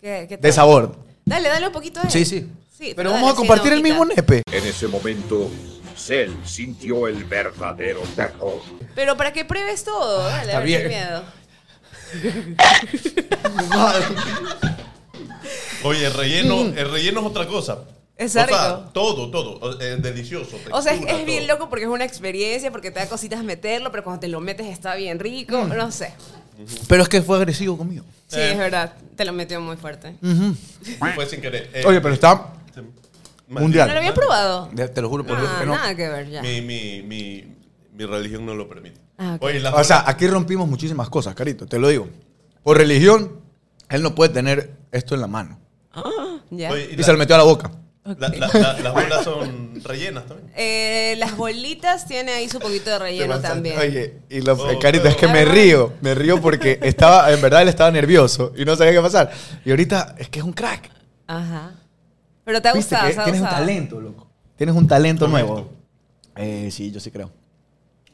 ¿Qué, 0.00 0.26
qué 0.28 0.36
tal? 0.36 0.42
De 0.42 0.52
sabor. 0.52 0.96
Dale, 1.24 1.48
dale 1.48 1.66
un 1.66 1.72
poquito 1.72 2.00
él. 2.02 2.10
Sí, 2.10 2.24
sí. 2.24 2.48
Sí, 2.76 2.92
Pero 2.96 3.10
dale, 3.10 3.22
vamos 3.22 3.32
a 3.32 3.34
sí, 3.34 3.38
compartir 3.46 3.70
no, 3.72 3.76
el 3.76 3.82
quita. 3.82 3.88
mismo 3.94 4.04
nepe. 4.06 4.42
En 4.50 4.64
ese 4.66 4.88
momento, 4.88 5.50
Cell 5.96 6.32
sintió 6.44 7.06
el 7.08 7.24
verdadero 7.24 8.00
terror. 8.16 8.60
Pero 8.94 9.16
para 9.16 9.32
que 9.32 9.44
pruebes 9.44 9.84
todo, 9.84 10.22
dale, 10.24 10.32
Ah, 10.32 10.42
está 10.44 10.56
a 10.56 10.60
ver, 10.60 10.80
sin 10.80 10.88
bien. 10.88 10.88
miedo. 10.88 11.22
Oye, 15.84 16.06
el 16.06 16.12
relleno, 16.14 16.60
el 16.76 16.90
relleno 16.90 17.20
es 17.20 17.26
otra 17.26 17.46
cosa. 17.46 17.78
Está 18.20 18.44
O 18.44 18.48
sea, 18.48 18.76
rico. 18.76 18.90
todo, 18.92 19.30
todo. 19.30 19.80
Es 19.80 20.02
delicioso. 20.02 20.56
O 20.72 20.82
sea, 20.82 20.92
es, 20.92 21.00
es 21.06 21.24
bien 21.24 21.46
loco 21.46 21.68
porque 21.70 21.84
es 21.86 21.90
una 21.90 22.04
experiencia, 22.04 22.70
porque 22.70 22.90
te 22.90 23.00
da 23.00 23.08
cositas 23.08 23.42
meterlo, 23.42 23.90
pero 23.90 24.04
cuando 24.04 24.20
te 24.20 24.28
lo 24.28 24.40
metes 24.40 24.66
está 24.66 24.94
bien 24.94 25.18
rico. 25.18 25.64
Mm. 25.64 25.76
No 25.76 25.90
sé. 25.90 26.12
Pero 26.88 27.02
es 27.02 27.08
que 27.08 27.22
fue 27.22 27.38
agresivo 27.38 27.78
conmigo. 27.78 28.04
Sí, 28.28 28.38
Eh. 28.38 28.52
es 28.52 28.58
verdad. 28.58 28.92
Te 29.16 29.24
lo 29.24 29.32
metió 29.32 29.60
muy 29.60 29.76
fuerte. 29.76 30.14
Fue 31.14 31.26
sin 31.26 31.40
querer. 31.40 31.70
Eh, 31.72 31.82
Oye, 31.86 32.00
pero 32.02 32.12
está 32.14 32.52
se- 32.74 32.82
mundial. 33.48 33.88
¿No 33.88 33.94
lo 33.94 34.00
había 34.00 34.12
probado? 34.14 34.68
Te 34.94 35.00
lo 35.00 35.08
juro 35.08 35.24
por 35.24 35.38
Dios 35.38 35.50
Ah, 35.54 35.60
que 35.60 35.66
no. 35.66 35.72
nada 35.74 35.94
que 35.96 36.08
ver 36.08 36.28
ya. 36.28 36.42
Mi, 36.42 36.60
mi, 36.60 37.02
mi, 37.02 37.44
mi 37.94 38.04
religión 38.04 38.44
no 38.44 38.54
lo 38.54 38.68
permite. 38.68 39.00
Ah. 39.16 39.38
Oye, 39.40 39.62
O 39.66 39.82
sea, 39.84 40.04
aquí 40.06 40.26
rompimos 40.26 40.68
muchísimas 40.68 41.08
cosas, 41.08 41.34
Carito, 41.34 41.66
te 41.66 41.78
lo 41.78 41.88
digo. 41.88 42.06
Por 42.62 42.76
religión, 42.76 43.40
él 43.88 44.02
no 44.02 44.14
puede 44.14 44.30
tener 44.32 44.72
esto 44.92 45.14
en 45.14 45.22
la 45.22 45.26
mano. 45.26 45.58
Ya. 46.50 46.70
Oye, 46.70 46.88
y 46.90 46.94
Y 46.94 46.96
la- 46.98 47.02
se 47.04 47.12
lo 47.12 47.18
metió 47.18 47.34
a 47.34 47.38
la 47.38 47.44
boca. 47.44 47.70
La- 48.18 48.28
la- 48.28 48.48
la- 48.52 48.78
las 48.80 48.92
bolas 48.94 49.24
son 49.24 49.80
rellenas 49.84 50.26
también. 50.26 50.50
Eh, 50.56 51.14
las 51.18 51.36
bolitas 51.36 52.06
tiene 52.06 52.32
ahí 52.32 52.48
su 52.48 52.58
poquito 52.58 52.90
de 52.90 52.98
relleno 52.98 53.40
también. 53.40 53.78
Oye, 53.78 54.14
y 54.28 54.40
lo, 54.42 54.52
Oh, 54.54 54.78
Carito, 54.78 55.08
es 55.08 55.16
que 55.16 55.26
oh. 55.26 55.30
me 55.32 55.44
río. 55.44 55.92
Me 56.00 56.14
río 56.14 56.40
porque 56.40 56.78
estaba, 56.82 57.32
en 57.32 57.40
verdad, 57.40 57.62
él 57.62 57.68
estaba 57.68 57.90
nervioso 57.90 58.52
y 58.56 58.64
no 58.64 58.76
sabía 58.76 58.92
qué 58.92 59.00
pasar. 59.00 59.30
Y 59.64 59.70
ahorita 59.70 60.14
es 60.18 60.28
que 60.28 60.40
es 60.40 60.44
un 60.44 60.52
crack. 60.52 60.90
Ajá. 61.26 61.72
Pero 62.44 62.60
te 62.60 62.68
ha 62.68 62.72
¿Viste 62.72 62.94
gustado, 62.96 63.08
que 63.08 63.14
te 63.14 63.20
ha 63.20 63.24
tienes 63.24 63.40
un 63.40 63.46
gustado. 63.46 63.66
talento, 63.66 64.00
loco. 64.00 64.30
Tienes 64.56 64.74
un 64.76 64.86
talento 64.88 65.28
nuevo. 65.28 65.70
Eh, 66.36 66.68
sí, 66.72 66.90
yo 66.90 67.00
sí 67.00 67.10
creo. 67.10 67.30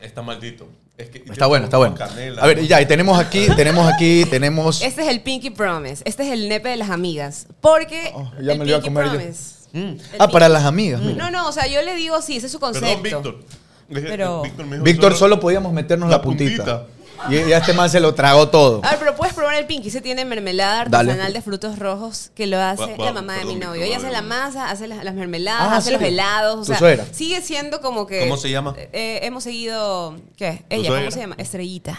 Está 0.00 0.22
maldito. 0.22 0.68
Es 0.96 1.10
que 1.10 1.18
Está 1.30 1.46
bueno, 1.46 1.64
está 1.66 1.76
bueno. 1.78 1.94
Canela, 1.94 2.42
A 2.42 2.46
ver, 2.46 2.66
ya, 2.66 2.80
y 2.80 2.86
tenemos 2.86 3.18
aquí, 3.18 3.46
tenemos 3.54 3.86
aquí, 3.92 4.24
tenemos... 4.30 4.80
Este 4.80 5.02
es 5.02 5.08
el 5.08 5.20
Pinky 5.20 5.50
Promise. 5.50 6.02
Este 6.06 6.22
es 6.22 6.32
el 6.32 6.48
nepe 6.48 6.70
de 6.70 6.76
las 6.76 6.88
amigas. 6.90 7.48
Porque. 7.60 8.12
Oh, 8.14 8.30
ya 8.40 8.52
el 8.52 8.58
me 8.58 8.64
lo 8.64 8.70
iba 8.70 8.78
a 8.78 8.80
Pinky 8.80 8.94
comer 8.94 9.04
yo. 9.06 9.10
Promise. 9.18 9.55
El 9.72 10.00
Ah, 10.18 10.28
para 10.28 10.48
las 10.48 10.64
amigas, 10.64 11.00
mira. 11.00 11.16
No, 11.24 11.30
no, 11.30 11.48
o 11.48 11.52
sea, 11.52 11.66
yo 11.66 11.82
le 11.82 11.94
digo 11.94 12.20
sí, 12.22 12.36
ese 12.36 12.46
es 12.46 12.52
su 12.52 12.60
concepto. 12.60 13.02
Perdón, 13.02 13.22
Víctor. 13.22 13.44
Es 13.88 14.00
que 14.00 14.08
Pero- 14.08 14.42
Víctor, 14.42 14.66
me 14.66 14.72
dijo 14.76 14.84
Víctor, 14.84 15.16
solo 15.16 15.38
podíamos 15.40 15.72
meternos 15.72 16.08
la, 16.08 16.16
La 16.16 16.22
puntita. 16.22 16.64
puntita. 16.64 16.86
Y 17.30 17.48
ya 17.48 17.58
este 17.58 17.72
man 17.72 17.88
se 17.88 17.98
lo 17.98 18.14
tragó 18.14 18.48
todo. 18.50 18.80
A 18.84 18.90
ver, 18.90 18.98
pero 18.98 19.16
puedes 19.16 19.32
probar 19.34 19.54
el 19.54 19.64
Pinky. 19.66 19.88
Se 19.90 20.02
tiene 20.02 20.24
mermelada 20.26 20.84
Dale. 20.84 21.10
artesanal 21.12 21.32
de 21.32 21.40
frutos 21.42 21.78
rojos 21.78 22.30
que 22.34 22.46
lo 22.46 22.60
hace 22.60 22.82
Va- 22.82 22.96
va, 22.98 23.04
la 23.06 23.12
mamá 23.14 23.32
de 23.34 23.46
mi 23.46 23.54
perdón, 23.54 23.68
novio. 23.70 23.82
Víctor, 23.82 23.86
Ella 23.88 23.96
hace 23.96 24.10
la 24.12 24.22
masa, 24.22 24.70
hace 24.70 24.86
las, 24.86 25.02
las 25.02 25.14
mermeladas, 25.14 25.68
Ah, 25.72 25.76
hace 25.76 25.92
los 25.92 26.00
¿serio? 26.00 26.12
helados. 26.14 26.54
O 26.56 26.60
Tu 26.60 26.64
sea, 26.66 26.78
suegra. 26.78 27.06
sigue 27.12 27.40
siendo 27.40 27.80
como 27.80 28.06
que. 28.06 28.20
¿Cómo 28.20 28.36
se 28.36 28.50
llama? 28.50 28.74
Eh, 28.92 29.20
hemos 29.22 29.44
seguido. 29.44 30.16
¿Qué? 30.36 30.64
Ella, 30.68 30.88
suegra? 30.88 31.04
¿cómo 31.06 31.10
se 31.10 31.20
llama? 31.20 31.34
Estrellita. 31.38 31.98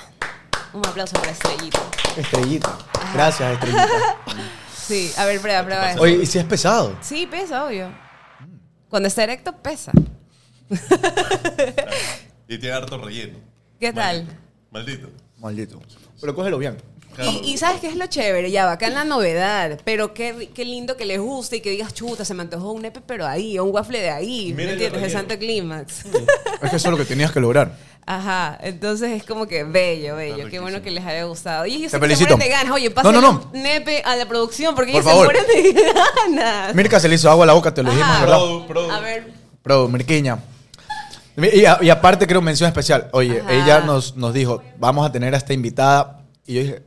Un 0.74 0.86
aplauso 0.86 1.16
para 1.16 1.32
Estrellita. 1.32 1.80
Estrellita. 2.16 2.78
Gracias, 3.14 3.54
Estrellita. 3.54 3.88
Sí, 4.88 5.12
a 5.18 5.26
ver, 5.26 5.42
prueba, 5.42 5.64
prueba 5.64 5.92
eso. 5.92 6.02
Oye, 6.02 6.24
¿y 6.24 6.26
si 6.26 6.40
es 6.40 6.46
pesado? 6.46 6.98
Sí, 7.02 7.28
pesa, 7.28 7.66
obvio. 7.66 7.90
Cuando 8.90 9.08
está 9.08 9.24
erecto, 9.24 9.54
pesa. 9.62 9.92
Y 12.50 12.58
tiene 12.58 12.76
harto 12.76 12.98
relleno. 12.98 13.38
¿Qué 13.78 13.92
tal? 13.92 14.26
Maldito. 14.72 15.10
Maldito. 15.40 15.82
Pero 16.22 16.34
cógelo 16.34 16.58
bien. 16.58 16.78
Y, 17.22 17.54
y 17.54 17.58
¿sabes 17.58 17.82
qué 17.82 17.88
es 17.88 17.96
lo 17.98 18.06
chévere? 18.08 18.52
Ya, 18.52 18.66
bacán 18.66 18.94
la 18.94 19.04
novedad, 19.04 19.82
pero 19.84 20.14
qué, 20.14 20.50
qué 20.54 20.64
lindo 20.64 20.96
que 20.96 21.06
les 21.06 21.20
guste 21.20 21.58
y 21.58 21.62
que 21.62 21.72
digas, 21.72 21.94
chuta, 21.94 22.24
se 22.24 22.34
me 22.34 22.44
antojó 22.44 22.72
un 22.72 22.84
nepe, 22.84 23.02
pero 23.02 23.26
ahí, 23.26 23.58
o 23.58 23.66
un 23.66 23.74
waffle 23.74 24.00
de 24.00 24.12
ahí, 24.12 24.54
¿me 24.54 24.64
el 24.64 24.70
entiendes? 24.70 25.02
De 25.02 25.08
relleno. 25.08 25.20
Santo 25.20 25.38
Clímax. 25.38 26.06
Es 26.62 26.70
que 26.70 26.76
eso 26.76 26.88
es 26.88 26.92
lo 26.92 26.98
que 26.98 27.06
tenías 27.06 27.32
que 27.32 27.40
lograr. 27.40 27.76
Ajá, 28.10 28.58
entonces 28.64 29.12
es 29.12 29.24
como 29.26 29.48
que 29.48 29.66
bello, 29.66 30.16
bello. 30.16 30.36
Qué 30.38 30.44
riquísimo. 30.44 30.62
bueno 30.64 30.82
que 30.82 30.92
les 30.92 31.06
haya 31.06 31.26
gustado. 31.26 31.66
Y 31.66 31.74
ellos 31.76 31.92
Te 31.92 31.98
se 31.98 32.00
felicito. 32.00 32.38
mueren 32.38 32.48
de 32.50 32.56
ganas. 32.58 32.74
Oye, 32.74 32.88
No, 32.88 32.96
pasen 32.96 33.12
no, 33.12 33.22
no. 33.22 33.52
un 33.54 33.62
nepe 33.62 34.02
a 34.06 34.16
la 34.16 34.26
producción 34.26 34.74
porque 34.76 34.94
Por 34.94 35.02
ellos 35.02 35.12
favor. 35.12 35.28
se 35.36 35.44
mueren 35.44 35.76
de 35.76 35.94
ganas. 36.38 36.74
Mirka 36.74 37.00
se 37.02 37.10
le 37.10 37.16
hizo 37.16 37.30
agua 37.30 37.44
a 37.44 37.48
la 37.48 37.54
boca, 37.54 37.74
te 37.74 37.84
lo 37.84 37.90
dijimos, 37.92 38.10
Ajá. 38.10 38.22
¿verdad? 38.22 38.38
Produ, 38.38 38.66
produ. 38.68 38.92
A 38.92 39.00
ver, 39.02 39.34
Pro, 39.62 39.88
Mirquiña. 39.90 40.40
Y, 41.36 41.66
a- 41.66 41.80
y 41.82 41.90
aparte, 41.90 42.26
creo, 42.26 42.42
mención 42.42 42.68
especial. 42.70 43.10
Oye, 43.12 43.42
Ajá. 43.42 43.54
ella 43.54 43.80
nos, 43.82 44.16
nos 44.16 44.34
dijo, 44.34 44.64
vamos 44.80 45.06
a 45.06 45.12
tener 45.12 45.34
a 45.34 45.38
esta 45.38 45.54
invitada. 45.54 46.22
Y 46.46 46.54
yo 46.54 46.62
dije, 46.62 46.82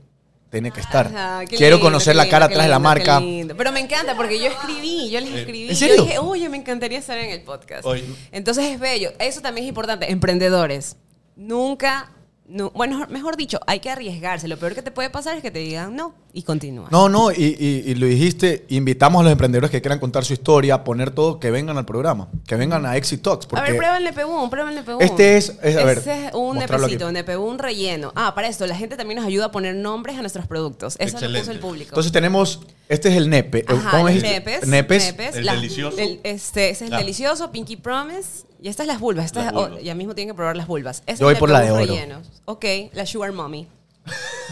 tiene 0.50 0.70
que 0.72 0.80
estar. 0.80 1.06
Ajá, 1.08 1.40
qué 1.46 1.56
Quiero 1.58 1.76
lindo, 1.76 1.86
conocer 1.86 2.14
qué 2.14 2.16
la 2.16 2.22
lindo, 2.24 2.30
cara 2.34 2.48
qué 2.48 2.54
atrás 2.54 2.64
de 2.64 2.70
la 2.70 2.76
lindo, 2.78 2.90
qué 2.94 2.98
marca. 2.98 3.20
lindo. 3.20 3.56
Pero 3.58 3.72
me 3.72 3.80
encanta 3.80 4.16
porque 4.16 4.40
yo 4.40 4.46
escribí, 4.46 5.10
yo 5.10 5.20
les 5.20 5.34
escribí. 5.34 5.68
¿En 5.68 5.76
serio? 5.76 5.96
Yo 5.96 6.02
dije, 6.04 6.18
oye, 6.18 6.48
me 6.48 6.56
encantaría 6.56 6.98
estar 6.98 7.18
en 7.18 7.30
el 7.30 7.42
podcast. 7.42 7.84
Oye. 7.84 8.04
Entonces 8.32 8.64
es 8.64 8.80
bello. 8.80 9.12
Eso 9.18 9.42
también 9.42 9.66
es 9.66 9.68
importante. 9.68 10.10
Emprendedores. 10.10 10.96
Nunca, 11.40 12.10
nu- 12.48 12.70
bueno, 12.74 13.06
mejor 13.08 13.34
dicho, 13.38 13.58
hay 13.66 13.80
que 13.80 13.88
arriesgarse. 13.88 14.46
Lo 14.46 14.58
peor 14.58 14.74
que 14.74 14.82
te 14.82 14.90
puede 14.90 15.08
pasar 15.08 15.38
es 15.38 15.42
que 15.42 15.50
te 15.50 15.60
digan 15.60 15.96
no 15.96 16.14
y 16.34 16.42
continúas. 16.42 16.92
No, 16.92 17.08
no, 17.08 17.32
y, 17.32 17.56
y- 17.58 17.90
y 17.90 17.94
lo 17.94 18.04
dijiste, 18.04 18.66
invitamos 18.68 19.20
a 19.20 19.22
los 19.24 19.32
emprendedores 19.32 19.70
que 19.70 19.80
quieran 19.80 19.98
contar 20.00 20.22
su 20.26 20.34
historia, 20.34 20.84
poner 20.84 21.12
todo, 21.12 21.40
que 21.40 21.50
vengan 21.50 21.78
al 21.78 21.86
programa, 21.86 22.28
que 22.46 22.56
vengan 22.56 22.84
a 22.84 22.94
Exit 22.98 23.22
Talks. 23.22 23.48
A 23.52 23.62
ver, 23.62 23.74
prueba 23.74 23.96
el 23.96 24.06
NP1, 24.06 24.50
prueba 24.50 24.70
el 24.70 24.76
NP1. 24.84 24.98
Este 25.00 25.38
es- 25.38 25.56
es- 25.62 25.76
a 25.78 25.84
ver, 25.84 25.96
Este 25.98 26.26
es 26.26 26.34
un 26.34 26.58
nepecito, 26.58 27.06
aquí. 27.06 27.16
NP1 27.16 27.56
relleno. 27.58 28.12
Ah, 28.14 28.34
para 28.34 28.48
esto, 28.48 28.66
la 28.66 28.76
gente 28.76 28.98
también 28.98 29.16
nos 29.16 29.26
ayuda 29.26 29.46
a 29.46 29.50
poner 29.50 29.74
nombres 29.76 30.18
a 30.18 30.20
nuestros 30.20 30.46
productos. 30.46 30.96
Eso 30.98 31.18
lo 31.26 31.38
puso 31.38 31.52
el 31.52 31.58
público. 31.58 31.88
entonces 31.92 32.12
tenemos, 32.12 32.60
este 32.90 33.08
es 33.08 33.16
el 33.16 33.30
nepe. 33.30 33.64
Ajá, 33.66 33.92
¿Cómo 33.92 34.04
los 34.04 34.12
dijiste? 34.14 34.28
nepes, 34.34 34.66
Nepes. 34.68 35.04
nepes, 35.06 35.36
El 35.36 35.46
delicioso. 35.46 35.96
el- 35.98 36.20
este, 36.22 36.68
ese 36.70 36.84
es 36.84 36.90
el 36.90 36.94
Ah. 36.94 36.98
delicioso, 36.98 37.50
Pinky 37.50 37.76
Promise. 37.76 38.44
Y 38.62 38.68
estas 38.68 38.86
las 38.86 39.00
vulvas. 39.00 39.26
Estas, 39.26 39.44
Las 39.46 39.54
vulvas. 39.54 39.72
oh, 39.76 39.80
ya 39.80 39.94
mismo 39.94 40.14
tienen 40.14 40.34
que 40.34 40.36
probar 40.36 40.56
las 40.56 40.66
vulvas. 40.66 41.02
Yo 41.18 41.26
voy 41.26 41.34
por 41.36 41.48
la 41.50 41.60
de 41.60 41.70
oro. 41.70 41.80
rellenos. 41.86 42.28
Ok, 42.44 42.64
la 42.92 43.06
Sugar 43.06 43.32
Mommy. 43.32 43.66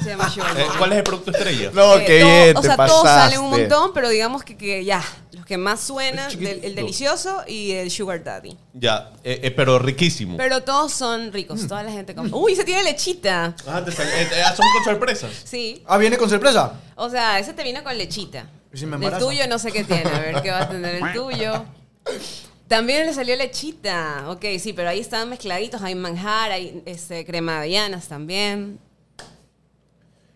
Se 0.02 0.10
llama 0.10 0.30
Sugar 0.34 0.56
Eh, 0.58 0.64
Mommy. 0.64 0.78
¿Cuál 0.78 0.92
es 0.92 0.98
el 0.98 1.04
producto 1.04 1.30
estrella? 1.30 1.70
No, 1.74 1.96
Eh, 1.98 2.04
qué 2.06 2.20
todo- 2.20 2.30
bien, 2.30 2.56
O 2.56 2.60
te 2.62 2.66
sea, 2.68 2.76
pasaste. 2.76 3.00
todos 3.02 3.08
salen 3.14 3.40
un 3.40 3.50
montón, 3.50 3.90
pero 3.92 4.08
digamos 4.08 4.44
que, 4.44 4.56
que 4.56 4.84
ya, 4.84 5.02
los 5.32 5.44
que 5.44 5.58
más 5.58 5.80
suenan, 5.80 6.30
del- 6.38 6.64
el 6.64 6.74
delicioso 6.74 7.42
y 7.46 7.72
el 7.72 7.90
Sugar 7.90 8.22
Daddy. 8.24 8.56
Ya, 8.72 9.10
eh, 9.24 9.40
eh, 9.42 9.50
pero 9.50 9.78
riquísimo. 9.78 10.36
Pero 10.38 10.62
todos 10.62 10.92
son 10.92 11.30
ricos, 11.32 11.62
Mm. 11.64 11.68
toda 11.68 11.82
la 11.82 11.90
gente 11.92 12.14
come. 12.14 12.30
Uy, 12.32 12.54
se 12.56 12.64
tiene 12.64 12.84
lechita. 12.84 13.54
Ah, 13.66 13.82
te 13.84 13.92
sal- 13.92 14.06
eh, 14.08 14.22
eh, 14.32 14.42
ah, 14.46 14.54
son 14.56 14.64
con 14.74 14.84
sorpresas. 14.84 15.30
Sí. 15.44 15.82
Ah, 15.86 15.98
viene 15.98 16.16
con 16.16 16.30
sorpresa. 16.30 16.72
O 16.94 17.10
sea, 17.10 17.38
ese 17.38 17.52
te 17.52 17.62
viene 17.62 17.82
con 17.82 17.96
lechita. 17.98 18.46
¿Y 18.72 18.78
si 18.78 18.86
me 18.86 18.96
el 18.96 19.02
embarazo? 19.02 19.26
tuyo 19.26 19.46
no 19.48 19.58
sé 19.58 19.70
qué 19.72 19.84
tiene, 19.84 20.10
a 20.10 20.18
ver 20.20 20.42
qué 20.42 20.50
va 20.50 20.62
a 20.62 20.68
tener 20.68 20.94
el 20.94 21.12
tuyo. 21.12 21.64
También 22.68 23.06
le 23.06 23.14
salió 23.14 23.34
lechita. 23.36 24.24
Ok, 24.28 24.44
sí, 24.58 24.72
pero 24.74 24.90
ahí 24.90 25.00
están 25.00 25.28
mezcladitos. 25.30 25.80
Hay 25.82 25.94
manjar, 25.94 26.50
hay 26.52 26.82
este, 26.86 27.24
crema 27.24 27.52
de 27.52 27.58
avellanas 27.58 28.08
también. 28.08 28.78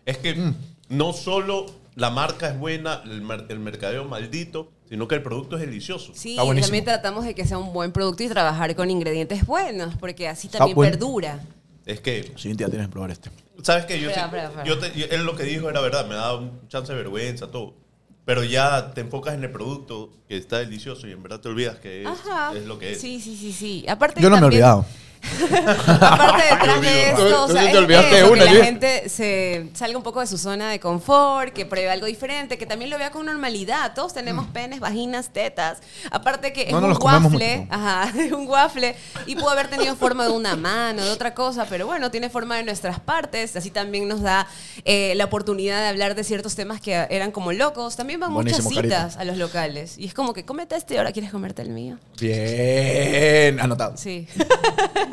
Es 0.05 0.17
que 0.17 0.33
Mm. 0.35 0.55
no 0.89 1.13
solo 1.13 1.67
la 1.95 2.09
marca 2.09 2.49
es 2.49 2.57
buena, 2.59 3.01
el, 3.05 3.21
mer- 3.21 3.45
el 3.49 3.59
mercadeo 3.59 4.03
maldito, 4.05 4.71
sino 4.89 5.07
que 5.07 5.15
el 5.15 5.23
producto 5.23 5.55
es 5.57 5.61
delicioso. 5.61 6.11
Sí, 6.15 6.31
Está 6.31 6.43
buenísimo. 6.43 6.67
también 6.67 6.85
tratamos 6.85 7.23
de 7.25 7.35
que 7.35 7.45
sea 7.45 7.57
un 7.59 7.71
buen 7.71 7.91
producto 7.91 8.23
y 8.23 8.27
trabajar 8.29 8.75
con 8.75 8.89
ingredientes 8.89 9.45
buenos, 9.45 9.95
porque 9.97 10.27
así 10.27 10.47
también 10.47 10.75
perdura. 10.77 11.39
Es 11.85 11.99
que, 11.99 12.33
Cintia, 12.37 12.67
tienes 12.67 12.87
que 12.87 12.91
probar 12.91 13.11
este. 13.11 13.29
¿sabes 13.61 13.85
qué? 13.85 13.99
Yo, 13.99 14.09
sí- 14.09 14.19
yo 14.65 14.79
te- 14.79 14.97
yo- 14.97 15.05
él 15.09 15.23
lo 15.25 15.35
que 15.35 15.43
dijo 15.43 15.69
era 15.69 15.79
verdad, 15.81 16.07
me 16.07 16.15
da 16.15 16.35
un 16.35 16.67
chance 16.67 16.91
de 16.91 16.97
vergüenza, 16.97 17.47
todo. 17.51 17.75
Pero 18.25 18.43
ya 18.43 18.91
te 18.93 19.01
enfocas 19.01 19.33
en 19.33 19.43
el 19.43 19.51
producto 19.51 20.11
que 20.27 20.37
está 20.37 20.59
delicioso 20.59 21.07
y 21.07 21.11
en 21.11 21.21
verdad 21.21 21.41
te 21.41 21.49
olvidas 21.49 21.77
que 21.79 22.03
es, 22.03 22.07
Ajá. 22.07 22.53
es 22.55 22.65
lo 22.65 22.79
que 22.79 22.93
es. 22.93 23.01
Sí, 23.01 23.19
sí, 23.19 23.35
sí, 23.35 23.51
sí. 23.51 23.85
Aparte 23.87 24.21
Yo 24.21 24.29
no 24.29 24.37
me 24.37 24.43
he 24.43 24.45
olvidado. 24.45 24.85
Aparte 25.87 26.43
detrás 26.51 26.81
de 26.81 27.09
esto, 27.09 27.43
o 27.45 27.47
sea, 27.47 27.63
es 27.63 27.69
eso, 27.69 28.31
una, 28.31 28.45
que 28.45 28.53
la 28.53 28.65
gente 28.65 29.09
se 29.09 29.69
salga 29.73 29.97
un 29.97 30.03
poco 30.03 30.19
de 30.19 30.27
su 30.27 30.37
zona 30.37 30.69
de 30.69 30.79
confort, 30.79 31.53
que 31.53 31.65
pruebe 31.65 31.89
algo 31.89 32.05
diferente, 32.05 32.57
que 32.57 32.65
también 32.65 32.89
lo 32.89 32.97
vea 32.97 33.09
con 33.11 33.25
normalidad. 33.25 33.93
Todos 33.93 34.13
tenemos 34.13 34.47
penes, 34.47 34.79
vaginas, 34.79 35.29
tetas. 35.31 35.79
Aparte 36.11 36.53
que 36.53 36.63
es 36.63 36.73
Mm. 36.73 36.81
No 36.81 36.87
un 36.87 36.97
waffle, 37.01 37.67
ajá, 37.69 38.11
es 38.19 38.31
un 38.31 38.47
waffle 38.47 38.95
y 39.25 39.35
pudo 39.35 39.49
haber 39.49 39.67
tenido 39.67 39.95
forma 39.95 40.25
de 40.25 40.31
una 40.31 40.55
mano, 40.55 41.03
de 41.03 41.11
otra 41.11 41.33
cosa, 41.33 41.65
pero 41.69 41.85
bueno, 41.85 42.11
tiene 42.11 42.29
forma 42.29 42.57
de 42.57 42.63
nuestras 42.63 42.99
partes. 42.99 43.55
Así 43.55 43.69
también 43.69 44.07
nos 44.07 44.21
da 44.21 44.47
eh, 44.85 45.13
la 45.15 45.25
oportunidad 45.25 45.81
de 45.81 45.87
hablar 45.87 46.15
de 46.15 46.23
ciertos 46.23 46.55
temas 46.55 46.81
que 46.81 47.07
eran 47.09 47.31
como 47.31 47.53
locos. 47.53 47.95
También 47.95 48.19
van 48.19 48.33
Buenísimo, 48.33 48.69
muchas 48.69 48.83
citas 48.83 49.17
a 49.17 49.23
los 49.23 49.37
locales 49.37 49.97
y 49.97 50.05
es 50.05 50.13
como 50.13 50.33
que 50.33 50.45
cómete 50.45 50.75
este 50.75 50.95
y 50.95 50.97
ahora 50.97 51.11
quieres 51.11 51.31
comerte 51.31 51.61
el 51.61 51.69
mío. 51.69 51.97
Bien, 52.19 53.59
anotado. 53.59 53.97
Sí. 53.97 54.27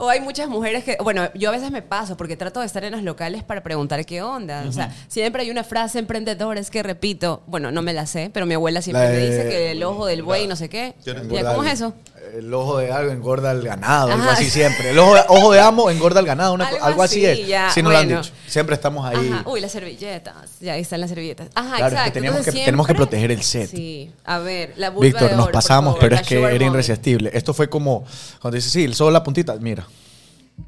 O 0.00 0.08
hay 0.08 0.20
muchas 0.20 0.48
mujeres 0.48 0.82
que, 0.82 0.96
bueno, 1.02 1.28
yo 1.34 1.50
a 1.50 1.52
veces 1.52 1.70
me 1.70 1.82
paso 1.82 2.16
porque 2.16 2.36
trato 2.36 2.60
de 2.60 2.66
estar 2.66 2.82
en 2.84 2.92
los 2.92 3.02
locales 3.02 3.42
para 3.44 3.62
preguntar 3.62 4.04
qué 4.06 4.22
onda. 4.22 4.64
O 4.68 4.72
sea, 4.72 4.94
siempre 5.08 5.42
hay 5.42 5.50
una 5.50 5.62
frase 5.62 5.98
emprendedores 5.98 6.70
que 6.70 6.82
repito, 6.82 7.42
bueno, 7.46 7.70
no 7.70 7.82
me 7.82 7.92
la 7.92 8.06
sé, 8.06 8.30
pero 8.32 8.46
mi 8.46 8.54
abuela 8.54 8.80
siempre 8.82 9.04
La 9.04 9.10
me 9.10 9.18
dice 9.18 9.48
que 9.48 9.70
el 9.72 9.82
ojo 9.84 10.06
del 10.06 10.22
buey, 10.22 10.46
no 10.46 10.56
sé 10.56 10.68
qué. 10.68 10.94
¿Quieres 11.04 11.22
Ya, 11.22 11.28
Engorda 11.28 11.54
¿Cómo 11.54 11.64
es 11.68 11.72
eso? 11.74 11.94
El 12.34 12.52
ojo 12.54 12.78
de 12.78 12.92
algo 12.92 13.10
engorda 13.10 13.50
al 13.50 13.62
ganado, 13.62 14.12
algo 14.12 14.30
así 14.30 14.48
siempre. 14.50 14.90
El 14.90 14.98
ojo 14.98 15.14
de, 15.14 15.22
ojo 15.28 15.52
de 15.52 15.60
amo 15.60 15.90
engorda 15.90 16.20
al 16.20 16.26
ganado, 16.26 16.52
una 16.54 16.66
Algo 16.68 16.84
algo, 16.84 17.02
así, 17.02 17.26
así, 17.26 17.42
es. 17.42 17.48
ya, 17.48 17.70
Sí, 17.72 17.82
nos 17.82 17.92
lo 17.92 17.98
han 17.98 18.06
bueno. 18.06 18.22
dicho. 18.22 18.34
Siempre 18.46 18.74
estamos 18.74 19.04
ahí. 19.04 19.30
Ajá. 19.32 19.48
Uy, 19.48 19.60
las 19.60 19.72
servilletas. 19.72 20.34
Ya, 20.60 20.74
ahí 20.74 20.82
están 20.82 21.00
las 21.00 21.10
servilletas. 21.10 21.48
Ajá, 21.54 21.76
Claro, 21.76 21.96
es 21.96 22.12
que 22.12 22.18
Entonces, 22.20 22.54
que- 22.54 22.64
tenemos 22.64 22.86
que 22.86 22.94
proteger 22.94 23.32
el 23.32 23.42
set. 23.42 23.68
Sí. 23.70 24.10
A 24.24 24.38
ver, 24.38 24.74
la 24.76 24.90
vulva 24.90 25.06
Víctor, 25.06 25.30
de 25.30 25.36
nos 25.36 25.44
oro, 25.46 25.52
pasamos, 25.52 25.96
pero 25.98 26.14
es 26.14 26.22
que 26.22 26.40
era 26.40 26.64
irresistible. 26.64 27.30
Esto 27.34 27.52
fue 27.52 27.68
como, 27.68 28.04
cuando 28.40 28.54
dice, 28.56 28.70
sí, 28.70 28.92
solo 28.94 29.10
la 29.10 29.24
puntita, 29.24 29.56
mira. 29.56 29.86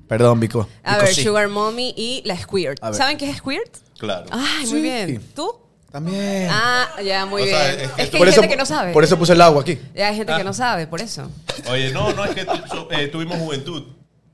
Perdón, 0.09 0.41
Vico. 0.41 0.69
A 0.83 0.93
Vico, 0.95 1.05
ver, 1.07 1.15
sí. 1.15 1.23
Sugar 1.25 1.49
Mommy 1.49 1.95
y 1.97 2.23
la 2.25 2.37
Squirt. 2.37 2.79
A 2.83 2.91
ver. 2.91 2.99
¿Saben 2.99 3.17
qué 3.19 3.29
es 3.31 3.37
Squirt? 3.39 3.77
Claro. 3.99 4.27
Ay, 4.31 4.67
muy 4.67 4.77
Sí. 4.79 4.81
bien. 4.83 5.23
¿Tú? 5.35 5.55
También. 5.91 6.49
Ah, 6.51 6.89
ya, 7.05 7.27
muy 7.27 7.43
O 7.43 7.45
bien. 7.45 7.57
sea, 7.57 7.73
es 7.73 7.83
es 7.83 7.89
que, 7.91 7.95
que- 7.97 8.03
hay 8.03 8.19
por, 8.19 8.29
gente 8.33 8.49
que 8.49 8.57
no 8.57 8.65
sabe. 8.67 8.93
por 8.93 9.05
eso 9.05 9.19
puse 9.19 9.35
el 9.35 9.41
agua 9.43 9.61
aquí. 9.63 9.79
Ya 9.95 10.09
hay 10.09 10.17
gente 10.17 10.33
Ah. 10.33 10.39
que 10.39 10.45
no 10.45 10.55
sabe, 10.55 10.87
por 10.87 11.01
eso. 11.03 11.31
Oye, 11.71 11.91
no, 11.93 12.13
no, 12.15 12.25
es 12.25 12.35
que 12.35 12.45
tu- 12.47 12.67
so- 12.69 12.89
eh, 12.91 13.09
tuvimos 13.09 13.37
juventud 13.39 13.85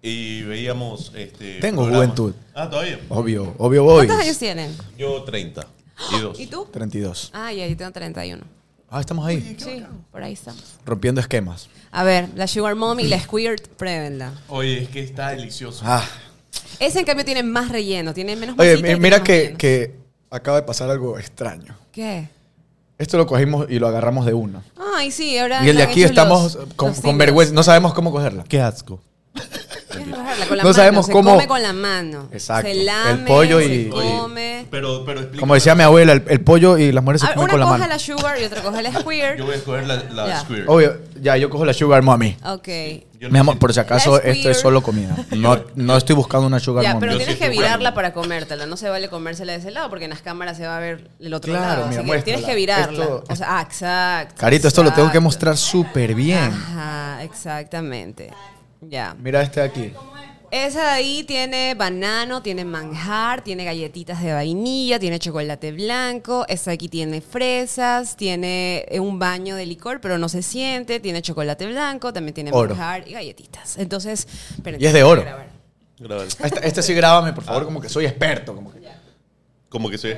y 0.01 0.43
veíamos 0.43 1.11
este 1.17 1.59
Tengo 1.61 1.83
programas. 1.83 1.97
juventud. 2.17 2.35
Ah, 2.55 2.71
todavía. 2.71 3.01
Obvio, 3.09 3.55
obvio 3.59 3.83
boys. 3.83 4.07
¿Cuántos 4.07 4.25
años 4.27 4.39
tienen? 4.39 4.77
Yo 4.97 5.25
30 5.25 5.67
y 6.17 6.21
dos. 6.21 6.39
¿Y 6.41 6.47
tú? 6.47 6.67
32. 6.73 7.31
Ah, 7.35 7.53
ya, 7.53 7.67
yo 7.67 7.77
tengo 7.77 7.91
31. 7.91 8.45
Ah, 8.91 9.01
estamos 9.01 9.27
ahí, 9.27 9.57
Sí, 9.59 9.85
por 10.11 10.23
ahí 10.23 10.33
estamos. 10.33 10.63
rompiendo 10.87 11.21
esquemas. 11.21 11.69
A 11.91 12.05
ver, 12.05 12.29
la 12.35 12.47
Sugar 12.47 12.75
Mom 12.75 12.99
y 13.01 13.05
la 13.09 13.21
Squirt, 13.21 13.67
pruébenla. 13.69 14.33
Oye, 14.49 14.83
es 14.85 14.89
que 14.89 15.01
está 15.03 15.31
delicioso. 15.31 15.83
Ah. 15.87 16.03
Ese, 16.81 17.01
en 17.01 17.05
cambio, 17.05 17.25
tiene 17.25 17.43
más 17.43 17.69
relleno, 17.69 18.15
tiene 18.15 18.35
menos 18.37 18.57
Oye, 18.59 18.71
masita 18.73 18.79
y 18.79 18.83
mi- 18.83 18.87
tiene 18.89 19.01
mira 19.03 19.19
más 19.19 19.27
que, 19.27 19.55
que 19.59 19.95
acaba 20.31 20.57
de 20.59 20.63
pasar 20.63 20.89
algo 20.91 21.19
extraño. 21.19 21.77
¿Qué? 21.93 22.29
Esto 22.97 23.17
lo 23.19 23.27
cogimos 23.27 23.67
y 23.69 23.79
lo 23.79 23.89
agarramos 23.89 24.25
de 24.27 24.33
una. 24.35 24.63
Ay, 24.97 25.11
sí, 25.11 25.37
ahora. 25.39 25.65
Y 25.65 25.69
el 25.69 25.77
de 25.77 25.83
han 25.83 25.91
aquí 25.91 26.01
hecho 26.01 26.09
estamos 26.11 26.43
los- 26.43 26.55
con, 26.55 26.67
los 26.67 26.77
con 26.77 26.95
signos. 26.95 27.19
vergüenza, 27.19 27.55
no 27.55 27.63
sabemos 27.63 27.93
cómo 27.95 28.11
cogerla. 28.11 28.45
Qué 28.45 28.61
asco. 28.61 29.01
Con 30.47 30.57
la 30.57 30.63
No 30.63 30.69
mano, 30.69 30.75
sabemos 30.75 31.07
se 31.07 31.13
cómo- 31.13 31.31
come 31.35 31.47
con 31.49 31.63
la 31.63 31.73
mano. 31.73 32.29
Exacto. 32.33 32.67
Se 32.71 32.73
El 32.73 32.87
lame, 32.87 33.25
pollo 33.27 33.59
se 33.61 33.67
y- 33.75 33.89
come. 33.89 34.67
Pero, 34.71 35.05
pero 35.05 35.21
explica. 35.21 35.41
Como 35.41 35.55
decía 35.55 35.75
mi 35.75 35.83
abuela, 35.83 36.13
el, 36.13 36.23
el 36.29 36.41
pollo 36.41 36.77
y 36.79 36.93
las 36.93 37.03
mujeres 37.03 37.21
se 37.23 37.27
A 37.27 37.31
ver, 37.31 37.37
comen 37.39 37.45
una 37.47 37.53
con 37.53 37.61
la 37.61 37.67
coge 37.67 37.79
mano. 37.81 37.93
la 37.93 37.99
Sugar 37.99 38.41
y 38.41 38.45
otra 38.45 38.63
coge 38.63 38.83
la 38.83 38.93
Squirt. 39.01 39.39
Yo 39.39 39.45
voy 39.47 39.55
a 39.55 39.57
escoger 39.57 39.87
la, 39.87 39.97
la 40.13 40.27
Ya. 40.27 40.45
Obvio, 40.67 40.99
ya 41.21 41.37
yo 41.37 41.49
cojo 41.51 41.65
la 41.65 41.73
sugar 41.73 42.03
mommy. 42.03 42.37
Ok. 42.45 42.69
Yo 43.21 43.29
Mi 43.31 43.35
no 43.35 43.41
amor, 43.41 43.55
sé. 43.57 43.59
por 43.61 43.75
si 43.75 43.81
acaso, 43.81 44.23
esto 44.23 44.49
es 44.51 44.61
solo 44.61 44.81
comida. 44.83 45.17
No, 45.37 45.59
no 45.75 45.97
estoy 45.97 46.15
buscando 46.15 46.47
una 46.47 46.61
sugar 46.61 46.85
Ya, 46.85 46.91
mommy. 46.91 47.01
pero 47.01 47.13
Yo 47.13 47.19
tienes 47.19 47.35
sí 47.35 47.39
que 47.41 47.47
estoy 47.47 47.59
virarla 47.65 47.93
para 47.95 48.13
comértela. 48.13 48.67
No 48.67 48.77
se 48.77 48.89
vale 48.89 49.09
comérsela 49.09 49.53
de 49.53 49.59
ese 49.59 49.71
lado 49.73 49.89
porque 49.91 50.05
en 50.05 50.11
las 50.11 50.21
cámaras 50.23 50.57
se 50.57 50.67
va 50.67 50.77
a 50.77 50.81
ver 50.81 51.09
el 51.19 51.35
otro 51.35 51.53
Claro, 51.53 51.81
lado. 51.83 51.89
mira, 51.89 52.01
así 52.03 52.11
que 52.13 52.23
tienes 52.23 52.43
muéstrala. 52.43 52.47
que 52.47 52.55
virarla. 52.55 53.05
Esto- 53.05 53.25
O 53.29 53.37
sea, 53.37 53.59
ah, 53.59 53.63
exacto. 53.63 54.35
Carito, 54.39 54.69
esto 54.69 54.83
lo 54.85 54.91
tengo 54.91 55.03
que 55.11 55.19
exacto. 55.19 55.21
mostrar 55.23 55.57
súper 55.57 56.15
bien. 56.15 56.39
Ajá, 56.53 57.23
exactamente. 57.25 58.31
Ya. 58.81 59.17
Mira 59.19 59.43
este 59.43 59.61
de 59.61 59.67
aquí. 59.67 59.93
Esa 60.51 60.81
de 60.83 60.89
ahí 60.89 61.25
tiene 61.25 61.75
banano, 61.75 62.41
tiene 62.43 62.65
manjar, 62.65 63.43
tiene 63.45 63.65
galletitas 63.65 64.23
de 64.23 64.33
vainilla, 64.33 64.99
tiene 64.99 65.19
chocolate 65.19 65.73
blanco. 65.73 66.47
Esta 66.49 66.71
de 66.71 66.77
aquí 66.77 66.89
tiene 66.89 67.21
fresas, 67.21 68.17
tiene 68.17 68.87
eh, 68.89 68.99
un 68.99 69.19
baño 69.19 69.57
de 69.57 69.67
licor, 69.67 70.01
pero 70.01 70.17
no 70.17 70.29
se 70.31 70.43
siente. 70.43 71.01
Tiene 71.01 71.21
chocolate 71.21 71.67
blanco, 71.67 72.15
también 72.15 72.33
tiene 72.35 72.51
Oro. 72.53 72.75
manjar 72.75 73.07
y 73.07 73.13
galletitas. 73.13 73.77
Entonces, 73.77 74.27
Y 74.79 74.87
es 74.87 74.93
de 74.95 75.03
oro. 75.03 75.21
grabar. 75.23 75.49
Grábale. 75.99 76.29
Este, 76.29 76.67
este 76.67 76.83
sí 76.83 76.95
grábame, 76.95 77.33
por 77.35 77.45
favor, 77.45 77.65
como 77.65 77.81
que 77.81 77.89
soy 77.91 78.07
experto. 78.07 78.55
Como 78.55 78.73
que. 78.73 78.79
Como 79.69 79.91
que 79.91 79.99
soy. 79.99 80.15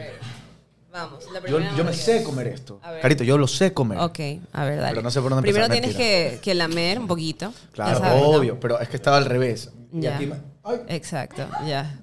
Vamos, 0.93 1.24
la 1.33 1.41
Yo, 1.41 1.57
primera 1.57 1.76
yo 1.76 1.85
me 1.85 1.93
sé 1.93 2.22
comer 2.22 2.49
esto. 2.49 2.81
A 2.83 2.93
ver. 2.93 3.01
Carito, 3.01 3.24
yo 3.24 3.39
lo 3.39 3.47
sé 3.49 3.72
comer. 3.72 3.99
Ok, 3.99 4.18
a 4.53 4.64
ver, 4.64 4.78
dale. 4.81 4.91
Pero 4.91 5.03
no 5.03 5.11
sé 5.11 5.20
por 5.20 5.31
dónde 5.31 5.43
Primero 5.43 5.66
empezar, 5.66 5.83
tienes 5.93 5.97
que, 5.97 6.41
que 6.41 6.55
lamer 6.55 6.99
un 6.99 7.07
poquito. 7.07 7.53
Claro, 7.72 7.99
ya 7.99 8.05
sabes, 8.05 8.22
¿no? 8.22 8.28
obvio, 8.28 8.61
pero 8.61 8.78
es 8.81 8.89
que 8.89 8.97
estaba 8.97 9.16
al 9.16 9.24
revés. 9.24 9.70
Y 9.93 10.01
Ya. 10.03 10.16
aquí 10.16 10.26
me- 10.26 10.36
ay. 10.64 10.80
Exacto, 10.88 11.47
ya. 11.66 11.97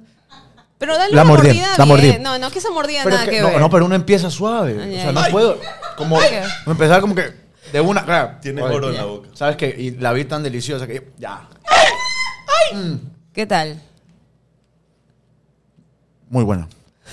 Pero 0.78 0.96
dale 0.96 1.16
La 1.16 1.24
una 1.24 1.32
mordí, 1.32 1.48
mordida 1.48 1.68
la 1.78 1.86
mordí. 1.86 2.04
bien. 2.04 2.22
No, 2.24 2.38
no, 2.38 2.52
que 2.52 2.60
esa 2.60 2.70
mordida 2.70 3.02
Pero 3.04 3.16
nada 3.16 3.26
que- 3.26 3.32
que, 3.38 3.42
no, 3.42 3.48
ver. 3.48 3.60
no, 3.60 3.70
pero 3.70 3.86
uno 3.86 3.96
empieza 3.96 4.30
suave. 4.30 4.78
Ay, 4.82 4.94
o 4.94 4.98
sea, 4.98 5.10
ay. 5.10 5.14
no 5.16 5.20
Ay. 5.22 5.32
puedo. 5.32 5.60
Como 5.98 6.20
empezar 6.68 7.02
como 7.02 7.16
que 7.16 7.32
de 7.72 7.82
una. 7.82 8.06
claro. 8.06 8.38
Tiene 8.42 8.62
Oye, 8.62 8.76
oro 8.76 8.90
en 8.92 8.96
la 8.98 9.06
boca. 9.06 9.30
¿Sabes 9.34 9.56
qué? 9.56 9.74
Y 9.78 9.92
la 9.92 10.14
vi 10.14 10.26
tan 10.26 10.44
deliciosa 10.44 10.86
que 10.86 11.12
ya. 11.18 11.48
¿Qué 13.34 13.46
tal? 13.48 13.82
Muy 16.30 16.44
buena. 16.44 16.68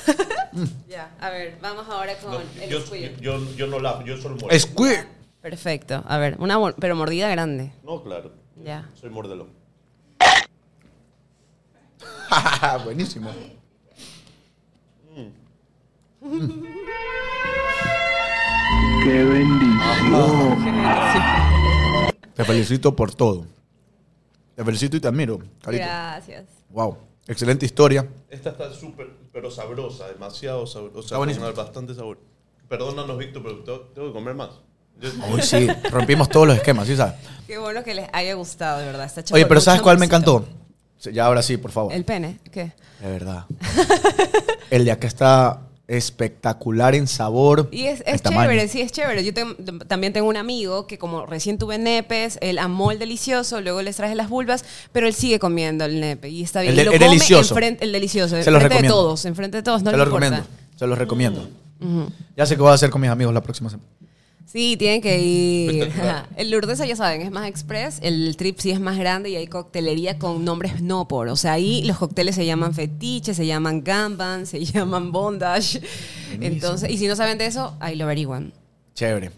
Ya, 0.88 1.10
a 1.20 1.30
ver, 1.30 1.58
vamos 1.60 1.84
ahora 1.90 2.16
con 2.18 2.30
No, 2.30 2.40
el 2.62 2.70
yo, 2.70 2.80
squid. 2.80 3.10
yo, 3.20 3.40
yo 3.56 3.66
no 3.66 3.80
la, 3.80 4.04
yo 4.04 4.16
solo 4.18 4.36
muerdo. 4.36 4.56
Squid. 4.56 4.98
Perfecto. 5.42 6.04
A 6.06 6.18
ver, 6.18 6.36
una 6.38 6.56
pero 6.78 6.94
mordida 6.94 7.28
grande. 7.28 7.72
No, 7.82 8.00
claro. 8.04 8.30
Ya. 8.62 8.88
Soy 8.94 9.10
mordelo. 9.10 9.48
Buenísimo. 12.84 13.30
¡Qué 19.04 19.24
bendición! 19.24 20.64
Te 22.34 22.44
felicito 22.44 22.96
por 22.96 23.14
todo. 23.14 23.46
Te 24.56 24.64
felicito 24.64 24.96
y 24.96 25.00
te 25.00 25.08
admiro, 25.08 25.38
Carito. 25.62 25.84
Gracias. 25.84 26.46
Wow. 26.70 26.96
Excelente 27.26 27.66
historia. 27.66 28.08
Esta 28.28 28.50
está 28.50 28.72
súper, 28.72 29.10
pero 29.32 29.50
sabrosa, 29.50 30.08
demasiado 30.08 30.66
sabrosa. 30.66 31.22
Está 31.24 31.52
bastante 31.52 31.94
sabor. 31.94 32.18
Perdónanos, 32.68 33.18
Víctor, 33.18 33.42
pero 33.42 33.58
tengo, 33.62 33.80
tengo 33.94 34.08
que 34.08 34.14
comer 34.14 34.34
más. 34.34 34.50
Hoy 35.30 35.42
sí, 35.42 35.66
rompimos 35.90 36.28
todos 36.28 36.46
los 36.46 36.56
esquemas, 36.56 36.86
¿sí 36.86 36.96
sabes? 36.96 37.14
Qué 37.46 37.58
bueno 37.58 37.82
que 37.82 37.94
les 37.94 38.08
haya 38.12 38.34
gustado, 38.34 38.78
de 38.78 38.86
verdad. 38.86 39.04
Está 39.04 39.34
Oye, 39.34 39.46
pero 39.46 39.60
¿sabes 39.60 39.82
cuál 39.82 39.98
me 39.98 40.06
encantó? 40.06 40.46
Ya 41.12 41.26
ahora 41.26 41.42
sí, 41.42 41.56
por 41.56 41.70
favor. 41.72 41.92
El 41.92 42.04
pene, 42.04 42.38
¿qué? 42.52 42.72
De 43.00 43.10
verdad. 43.10 43.44
El 44.70 44.84
de 44.84 44.92
acá 44.92 45.06
está 45.06 45.60
espectacular 45.86 46.94
en 46.94 47.06
sabor. 47.06 47.68
Y 47.70 47.84
es, 47.84 48.02
es 48.06 48.22
tamaño. 48.22 48.48
chévere, 48.50 48.68
sí, 48.68 48.80
es 48.80 48.90
chévere. 48.90 49.22
Yo 49.24 49.32
también 49.86 50.12
tengo 50.14 50.28
un 50.28 50.36
amigo 50.36 50.86
que 50.86 50.96
como 50.98 51.26
recién 51.26 51.58
tuve 51.58 51.76
nepes, 51.78 52.38
él 52.40 52.58
amó 52.58 52.90
el 52.90 52.98
delicioso, 52.98 53.60
luego 53.60 53.82
les 53.82 53.96
traje 53.96 54.14
las 54.14 54.28
vulvas, 54.30 54.64
pero 54.92 55.06
él 55.06 55.12
sigue 55.14 55.38
comiendo 55.38 55.84
el 55.84 56.00
nepe 56.00 56.30
y 56.30 56.42
está 56.42 56.62
bien. 56.62 56.72
El 56.72 56.80
Y 56.80 56.84
lo 56.84 56.92
el 56.92 56.98
come 56.98 57.10
delicioso. 57.10 57.54
enfrente- 57.54 57.84
el 57.84 57.92
delicioso, 57.92 58.42
Se 58.42 58.48
enfrente 58.50 58.82
de 58.82 58.88
todos, 58.88 59.24
enfrente 59.26 59.58
de 59.58 59.62
todos, 59.62 59.82
no 59.82 59.90
Se 59.90 59.96
lo 59.96 60.04
importa. 60.04 60.24
recomiendo. 60.26 60.48
Se 60.76 60.86
los 60.86 60.98
recomiendo. 60.98 61.48
Ya 62.36 62.46
sé 62.46 62.56
qué 62.56 62.62
voy 62.62 62.70
a 62.70 62.74
hacer 62.74 62.88
con 62.88 63.00
mis 63.02 63.10
amigos 63.10 63.34
la 63.34 63.42
próxima 63.42 63.68
semana. 63.68 63.86
Sí, 64.46 64.76
tienen 64.76 65.00
que 65.00 65.20
ir. 65.20 65.92
El 66.36 66.50
Lourdes, 66.50 66.78
ya 66.78 66.96
saben, 66.96 67.22
es 67.22 67.30
más 67.30 67.48
express. 67.48 67.98
El 68.02 68.36
trip 68.36 68.58
sí 68.58 68.70
es 68.70 68.80
más 68.80 68.98
grande 68.98 69.30
y 69.30 69.36
hay 69.36 69.46
coctelería 69.46 70.18
con 70.18 70.44
nombres 70.44 70.80
no 70.80 71.08
por. 71.08 71.28
O 71.28 71.36
sea, 71.36 71.52
ahí 71.52 71.82
los 71.84 71.98
cócteles 71.98 72.34
se 72.34 72.46
llaman 72.46 72.74
fetiche, 72.74 73.34
se 73.34 73.46
llaman 73.46 73.82
gamban, 73.82 74.46
se 74.46 74.64
llaman 74.64 75.10
bondage. 75.12 75.80
Entonces, 76.40 76.90
y 76.90 76.98
si 76.98 77.08
no 77.08 77.16
saben 77.16 77.38
de 77.38 77.46
eso, 77.46 77.76
ahí 77.80 77.96
lo 77.96 78.04
averiguan. 78.04 78.52
Chévere. 78.94 79.32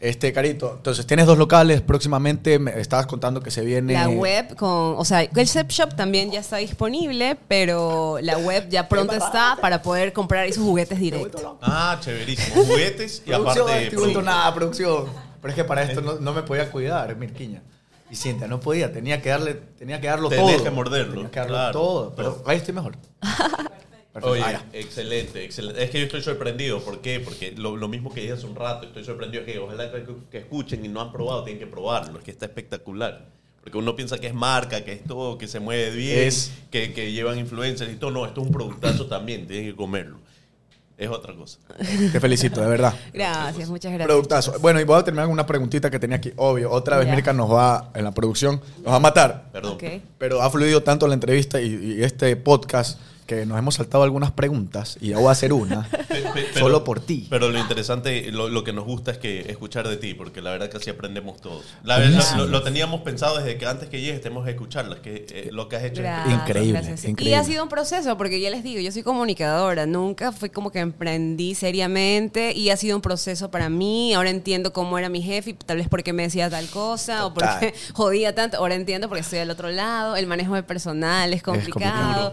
Este, 0.00 0.32
Carito, 0.32 0.72
entonces 0.76 1.06
tienes 1.06 1.26
dos 1.26 1.36
locales. 1.38 1.80
Próximamente 1.82 2.58
me 2.58 2.80
estabas 2.80 3.06
contando 3.06 3.40
que 3.42 3.50
se 3.50 3.60
viene. 3.62 3.92
La 3.92 4.08
web 4.08 4.56
con, 4.56 4.94
o 4.96 5.04
sea, 5.04 5.22
el 5.22 5.48
Zep 5.48 5.70
Shop 5.70 5.94
también 5.94 6.30
ya 6.30 6.40
está 6.40 6.56
disponible, 6.56 7.36
pero 7.46 8.18
la 8.22 8.38
web 8.38 8.68
ya 8.70 8.88
pronto 8.88 9.12
está 9.12 9.58
para 9.60 9.82
poder 9.82 10.12
comprar 10.12 10.46
esos 10.46 10.64
juguetes 10.64 10.98
directo. 10.98 11.58
Ah, 11.60 11.98
chéverísimo. 12.00 12.64
Juguetes 12.64 13.22
y 13.26 13.30
Producción, 13.30 13.62
aparte. 13.68 13.82
estoy 13.84 13.98
producto. 13.98 14.22
nada, 14.22 14.54
producción. 14.54 15.04
Pero 15.40 15.50
es 15.50 15.54
que 15.56 15.64
para 15.64 15.82
esto 15.82 16.00
no, 16.00 16.14
no 16.14 16.32
me 16.32 16.42
podía 16.42 16.70
cuidar, 16.70 17.14
Mirquiña. 17.16 17.62
Y 18.10 18.16
Cintia, 18.16 18.46
no 18.46 18.60
podía, 18.60 18.92
tenía 18.92 19.20
que 19.22 19.28
darle, 19.30 19.54
tenía 19.54 20.00
que 20.00 20.06
darlo 20.06 20.28
Tenés 20.28 20.56
todo. 20.56 20.64
que 20.64 20.70
morderlo, 20.70 21.14
Tenía 21.14 21.30
que 21.30 21.38
darlo 21.40 21.54
claro. 21.54 21.72
todo. 21.72 22.14
Pero 22.14 22.32
Todo. 22.34 22.50
ahí 22.50 22.56
estoy 22.58 22.74
mejor. 22.74 22.96
Perfecto. 24.12 24.30
Oye, 24.32 24.42
Ah, 24.44 24.62
excelente, 24.72 25.42
excelente. 25.44 25.82
Es 25.82 25.90
que 25.90 25.98
yo 26.00 26.04
estoy 26.06 26.20
sorprendido. 26.22 26.80
¿Por 26.80 27.00
qué? 27.00 27.20
Porque 27.20 27.52
lo, 27.56 27.76
lo 27.76 27.88
mismo 27.88 28.12
que 28.12 28.20
dije 28.20 28.34
hace 28.34 28.46
un 28.46 28.54
rato, 28.56 28.86
estoy 28.86 29.04
sorprendido 29.04 29.44
que 29.44 29.58
ojalá 29.58 29.90
que, 29.90 30.04
que 30.30 30.38
escuchen 30.38 30.84
y 30.84 30.88
no 30.88 31.00
han 31.00 31.12
probado, 31.12 31.44
tienen 31.44 31.60
que 31.60 31.66
probarlo. 31.66 32.18
Es 32.18 32.24
que 32.24 32.30
está 32.30 32.44
espectacular. 32.46 33.26
Porque 33.62 33.78
uno 33.78 33.94
piensa 33.96 34.18
que 34.18 34.26
es 34.26 34.34
marca, 34.34 34.84
que 34.84 34.92
es 34.92 35.04
todo, 35.04 35.38
que 35.38 35.46
se 35.48 35.60
mueve 35.60 35.90
bien, 35.96 36.26
Es- 36.28 36.52
que, 36.70 36.92
que 36.92 37.12
llevan 37.12 37.38
influencers 37.38 37.90
y 37.92 37.96
todo. 37.96 38.10
No, 38.10 38.26
esto 38.26 38.40
es 38.42 38.46
un 38.48 38.52
productazo 38.52 39.06
también, 39.06 39.46
tienen 39.46 39.70
que 39.70 39.76
comerlo. 39.76 40.18
Es 40.98 41.08
otra 41.08 41.34
cosa. 41.34 41.58
Te 42.12 42.20
felicito, 42.20 42.60
de 42.60 42.68
verdad. 42.68 42.94
Gracias, 43.14 43.68
muchas 43.70 43.90
gracias. 43.92 44.06
Productazo. 44.08 44.58
Bueno, 44.60 44.78
y 44.80 44.84
voy 44.84 45.00
a 45.00 45.02
terminar 45.04 45.24
con 45.26 45.32
una 45.32 45.46
preguntita 45.46 45.90
que 45.90 45.98
tenía 45.98 46.18
aquí. 46.18 46.32
Obvio, 46.36 46.70
otra 46.70 46.98
vez 46.98 47.06
Ya. 47.06 47.14
Mirka 47.14 47.32
nos 47.32 47.50
va, 47.50 47.90
en 47.94 48.04
la 48.04 48.12
producción, 48.12 48.60
nos 48.82 48.92
va 48.92 48.96
a 48.96 49.00
matar. 49.00 49.48
Perdón. 49.52 49.72
Ok. 49.72 49.84
Pero 50.18 50.42
ha 50.42 50.50
fluido 50.50 50.82
tanto 50.82 51.08
la 51.08 51.14
entrevista 51.14 51.60
y, 51.60 51.94
y 51.98 52.02
este 52.04 52.36
podcast 52.36 53.00
que 53.40 53.46
nos 53.46 53.58
hemos 53.58 53.74
saltado 53.74 54.04
algunas 54.04 54.30
preguntas 54.32 54.96
y 55.00 55.08
ya 55.10 55.18
voy 55.18 55.28
a 55.28 55.32
hacer 55.32 55.52
una. 55.52 55.88
Pero- 56.08 56.58
Solo 56.58 56.84
por 56.84 57.00
ti. 57.00 57.26
Pero 57.30 57.48
lo 57.50 57.58
interesante, 57.58 58.30
lo, 58.32 58.48
lo 58.48 58.64
que 58.64 58.72
nos 58.72 58.84
gusta 58.84 59.10
es 59.12 59.18
que 59.18 59.40
escuchar 59.50 59.88
de 59.88 59.96
ti, 59.96 60.14
porque 60.14 60.40
la 60.42 60.50
verdad 60.50 60.68
que 60.70 60.76
así 60.76 60.90
aprendemos 60.90 61.40
todos. 61.40 61.64
La 61.84 61.98
verdad, 61.98 62.36
lo, 62.36 62.46
lo 62.46 62.62
teníamos 62.62 63.00
pensado 63.02 63.38
desde 63.38 63.56
que 63.58 63.66
antes 63.66 63.88
que 63.88 64.00
llegues 64.00 64.20
tenemos 64.20 64.44
que 64.44 64.50
escucharlas, 64.52 65.00
que 65.00 65.26
eh, 65.30 65.48
lo 65.52 65.68
que 65.68 65.76
has 65.76 65.84
hecho. 65.84 66.02
es 66.02 66.32
Increíble, 66.32 66.72
gracias. 66.72 67.04
increíble. 67.04 67.30
Y 67.30 67.34
ha 67.34 67.44
sido 67.44 67.62
un 67.62 67.68
proceso, 67.68 68.16
porque 68.16 68.40
ya 68.40 68.50
les 68.50 68.62
digo, 68.62 68.80
yo 68.80 68.92
soy 68.92 69.02
comunicadora, 69.02 69.86
nunca 69.86 70.32
fue 70.32 70.50
como 70.50 70.70
que 70.70 70.80
emprendí 70.80 71.54
seriamente 71.54 72.52
y 72.52 72.70
ha 72.70 72.76
sido 72.76 72.96
un 72.96 73.02
proceso 73.02 73.50
para 73.50 73.68
mí. 73.68 74.14
Ahora 74.14 74.30
entiendo 74.30 74.72
cómo 74.72 74.98
era 74.98 75.08
mi 75.08 75.22
jefe 75.22 75.50
y 75.50 75.54
tal 75.54 75.78
vez 75.78 75.88
porque 75.88 76.12
me 76.12 76.22
decía 76.24 76.48
tal 76.50 76.66
cosa 76.68 77.26
o 77.26 77.32
Total. 77.32 77.58
porque 77.60 77.74
jodía 77.94 78.34
tanto. 78.34 78.58
Ahora 78.58 78.74
entiendo 78.74 79.08
porque 79.08 79.22
estoy 79.22 79.38
al 79.40 79.50
otro 79.50 79.70
lado. 79.70 80.16
El 80.16 80.26
manejo 80.26 80.54
de 80.54 80.62
personal 80.62 81.32
es 81.32 81.42
complicado. 81.42 82.32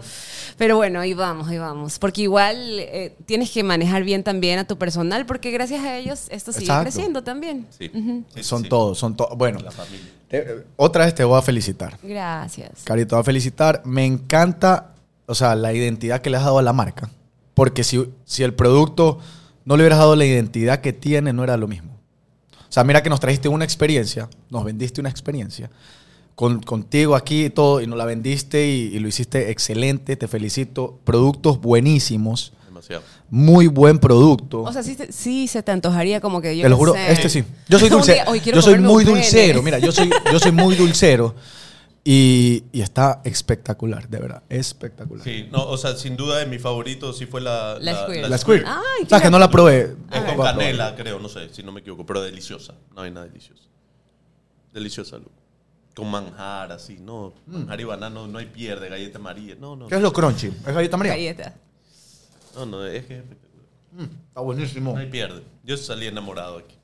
Pero 0.56 0.76
bueno, 0.76 0.89
ahí 0.98 1.14
vamos, 1.14 1.46
ahí 1.48 1.58
vamos. 1.58 1.98
Porque 2.00 2.22
igual 2.22 2.56
eh, 2.80 3.14
tienes 3.26 3.50
que 3.52 3.62
manejar 3.62 4.02
bien 4.02 4.24
también 4.24 4.58
a 4.58 4.66
tu 4.66 4.76
personal, 4.78 5.26
porque 5.26 5.52
gracias 5.52 5.84
a 5.84 5.96
ellos 5.96 6.26
esto 6.30 6.50
sigue 6.50 6.64
Exacto. 6.64 6.82
creciendo 6.90 7.22
también. 7.22 7.66
Sí. 7.78 7.90
Sí, 8.34 8.42
son 8.42 8.62
sí. 8.64 8.68
todos, 8.68 8.98
son 8.98 9.14
todos. 9.14 9.36
Bueno, 9.38 9.60
La 9.60 9.70
familia. 9.70 10.06
te- 10.28 10.64
otra 10.76 11.04
vez 11.04 11.14
te 11.14 11.22
voy 11.22 11.38
a 11.38 11.42
felicitar. 11.42 11.96
Gracias. 12.02 12.70
Cari, 12.82 13.06
te 13.06 13.14
voy 13.14 13.20
a 13.20 13.24
felicitar. 13.24 13.82
Me 13.84 14.04
encanta, 14.04 14.94
o 15.26 15.34
sea, 15.36 15.54
la 15.54 15.72
identidad 15.72 16.20
que 16.22 16.30
le 16.30 16.38
has 16.38 16.44
dado 16.44 16.58
a 16.58 16.62
la 16.62 16.72
marca. 16.72 17.10
Porque 17.54 17.84
si, 17.84 18.04
si 18.24 18.42
el 18.42 18.54
producto 18.54 19.18
no 19.64 19.76
le 19.76 19.82
hubieras 19.84 19.98
dado 19.98 20.16
la 20.16 20.24
identidad 20.24 20.80
que 20.80 20.92
tiene, 20.92 21.32
no 21.32 21.44
era 21.44 21.56
lo 21.56 21.68
mismo. 21.68 21.90
O 22.68 22.72
sea, 22.72 22.84
mira 22.84 23.02
que 23.02 23.10
nos 23.10 23.18
trajiste 23.20 23.48
una 23.48 23.64
experiencia, 23.64 24.28
nos 24.48 24.64
vendiste 24.64 25.00
una 25.00 25.10
experiencia. 25.10 25.70
Con, 26.40 26.62
contigo 26.62 27.16
aquí 27.16 27.44
y 27.44 27.50
todo, 27.50 27.82
y 27.82 27.86
nos 27.86 27.98
la 27.98 28.06
vendiste 28.06 28.66
y, 28.66 28.96
y 28.96 28.98
lo 28.98 29.08
hiciste 29.08 29.50
excelente. 29.50 30.16
Te 30.16 30.26
felicito. 30.26 30.98
Productos 31.04 31.60
buenísimos. 31.60 32.54
Demasiado. 32.64 33.02
Muy 33.28 33.66
buen 33.66 33.98
producto. 33.98 34.62
O 34.62 34.72
sea, 34.72 34.82
sí, 34.82 34.96
te- 34.96 35.12
sí 35.12 35.46
se 35.48 35.62
te 35.62 35.70
antojaría 35.70 36.20
como 36.22 36.40
que 36.40 36.56
yo 36.56 36.62
Te 36.62 36.70
lo 36.70 36.78
juro, 36.78 36.94
sé. 36.94 37.12
este 37.12 37.28
sí. 37.28 37.44
Yo 37.68 37.78
soy 37.78 37.88
Un 37.90 37.96
dulcero. 37.96 38.14
día, 38.22 38.24
"Hoy 38.32 38.40
quiero 38.40 38.56
Yo 38.56 38.62
soy 38.62 38.78
muy 38.78 39.04
un 39.04 39.10
pene". 39.10 39.16
dulcero. 39.20 39.62
Mira, 39.62 39.78
yo 39.80 39.92
soy, 39.92 40.08
yo 40.32 40.38
soy 40.40 40.52
muy 40.52 40.76
dulcero. 40.76 41.34
Y, 42.02 42.64
y 42.72 42.80
está 42.80 43.20
espectacular, 43.24 44.08
de 44.08 44.18
verdad. 44.18 44.42
Espectacular. 44.48 45.22
Sí, 45.22 45.46
no, 45.52 45.66
o 45.68 45.76
sea, 45.76 45.94
sin 45.96 46.16
duda 46.16 46.38
de 46.38 46.46
mi 46.46 46.58
favorito 46.58 47.12
sí 47.12 47.26
fue 47.26 47.42
la, 47.42 47.76
La 47.78 48.04
Squirt. 48.06 48.26
La 48.28 48.38
Squirt. 48.38 48.64
Ay, 48.66 49.02
qué 49.02 49.06
¿Sabes 49.10 49.24
que 49.24 49.30
no 49.30 49.38
la 49.38 49.50
probé? 49.50 49.94
Es 50.10 50.22
con 50.22 50.38
canela, 50.42 50.96
creo, 50.96 51.20
no 51.20 51.28
sé, 51.28 51.50
si 51.52 51.62
no 51.62 51.70
me 51.72 51.80
equivoco, 51.80 52.06
pero 52.06 52.22
deliciosa. 52.22 52.72
No 52.96 53.02
hay 53.02 53.10
nada 53.10 53.26
deliciosa. 53.26 53.62
Deliciosa, 54.72 55.18
Lu. 55.18 55.26
Con 56.00 56.10
manjar, 56.10 56.72
así, 56.72 56.98
no. 57.00 57.34
Manjar 57.46 57.80
y 57.80 57.84
banano, 57.84 58.26
no 58.26 58.38
hay 58.38 58.46
pierde, 58.46 58.88
galleta 58.88 59.18
amarilla. 59.18 59.54
No, 59.60 59.76
no. 59.76 59.86
¿Qué 59.88 59.96
es 59.96 60.02
lo 60.02 60.12
crunchy? 60.12 60.48
¿Es 60.48 60.64
galleta 60.64 60.96
María? 60.96 61.12
Galleta. 61.12 61.54
No, 62.54 62.66
no, 62.66 62.86
es 62.86 63.04
que 63.04 63.14
es 63.14 63.20
espectacular. 63.20 63.66
Está 64.28 64.40
buenísimo. 64.40 64.92
No 64.92 64.98
hay 64.98 65.10
pierde. 65.10 65.42
Yo 65.62 65.76
salí 65.76 66.06
enamorado 66.06 66.58
aquí. 66.58 66.76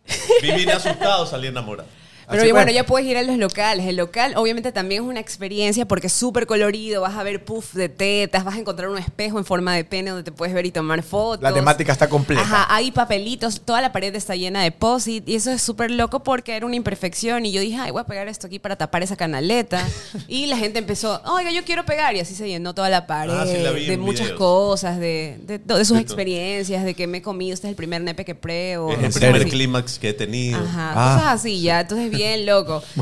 Viví 0.43 0.69
asustado, 0.69 1.27
salí 1.27 1.49
enamorado. 1.49 1.89
Pero 2.29 2.41
Así 2.43 2.49
y 2.49 2.53
bueno, 2.53 2.73
ya 2.73 2.85
puedes 2.85 3.07
ir 3.09 3.17
a 3.17 3.23
los 3.23 3.37
locales. 3.39 3.87
El 3.87 3.97
local 3.97 4.33
obviamente 4.37 4.73
también 4.73 5.03
es 5.05 5.09
una 5.09 5.21
experiencia 5.21 5.87
porque 5.87 6.09
es 6.09 6.13
súper 6.13 6.47
colorido. 6.47 7.03
Vas 7.03 7.15
a 7.17 7.23
ver 7.23 7.45
puff 7.45 7.75
de 7.75 7.89
tetas, 7.89 8.45
vas 8.45 8.57
a 8.57 8.59
encontrar 8.59 8.89
un 8.89 8.99
espejo 8.99 9.39
en 9.39 9.45
forma 9.45 9.75
de 9.77 9.85
pene 9.85 10.11
donde 10.11 10.25
te 10.25 10.33
puedes 10.33 10.53
ver 10.55 10.67
y 10.67 10.73
tomar 10.73 11.03
fotos. 11.05 11.43
La 11.43 11.53
temática 11.55 11.93
está 11.93 12.09
completa. 12.09 12.43
Ajá, 12.43 12.67
hay 12.69 12.91
papelitos, 12.91 13.61
toda 13.61 13.81
la 13.81 13.93
pared 13.93 14.15
está 14.17 14.35
llena 14.35 14.63
de 14.63 14.73
post-it 14.73 15.29
y 15.29 15.37
eso 15.37 15.51
es 15.53 15.63
súper 15.63 15.91
loco 15.93 16.25
porque 16.25 16.57
era 16.57 16.67
una 16.67 16.75
imperfección 16.77 17.47
y 17.47 17.53
yo 17.53 17.61
dije, 17.61 17.79
ay, 17.79 17.93
voy 17.93 18.01
a 18.01 18.05
pegar 18.07 18.27
esto 18.29 18.49
aquí 18.49 18.59
para 18.59 18.75
tapar 18.77 19.03
esa 19.05 19.17
canaleta. 19.17 19.87
y 20.29 20.47
la 20.47 20.57
gente 20.57 20.79
empezó, 20.81 21.21
oiga, 21.27 21.53
yo 21.53 21.65
quiero 21.65 21.85
pegar 21.87 22.17
y 22.17 22.21
así 22.21 22.35
se 22.35 22.49
llenó 22.49 22.75
toda 22.75 22.89
la 22.89 23.07
pared 23.07 23.33
Ah, 23.35 23.47
sí 23.47 23.59
la 23.63 23.71
vi 23.71 23.87
de 23.87 23.97
muchas 23.99 24.23
videos. 24.27 24.39
cosas, 24.39 24.99
de, 24.99 25.39
de, 25.43 25.59
de 25.59 25.75
sus 25.85 25.89
todo. 25.91 25.99
experiencias, 25.99 26.85
de 26.85 26.95
que 26.95 27.07
me 27.07 27.19
he 27.19 27.23
comido, 27.23 27.55
este 27.55 27.69
es 27.69 27.71
el 27.71 27.77
primer 27.77 28.01
nepe 28.03 28.25
que 28.25 28.35
pruebo. 28.35 28.91
Es 28.93 28.99
el 29.03 29.13
primer 29.13 29.49
clímax 29.49 29.99
que 30.01 30.09
he 30.09 30.13
tenido. 30.13 30.59
Ajá, 30.59 30.93
Ah, 30.97 31.17
cosas 31.19 31.35
así 31.41 31.63
ya. 31.63 31.81
Entonces 31.81 32.11
¿Y 32.16 32.16
bien 32.17 32.47
loco. 32.47 32.83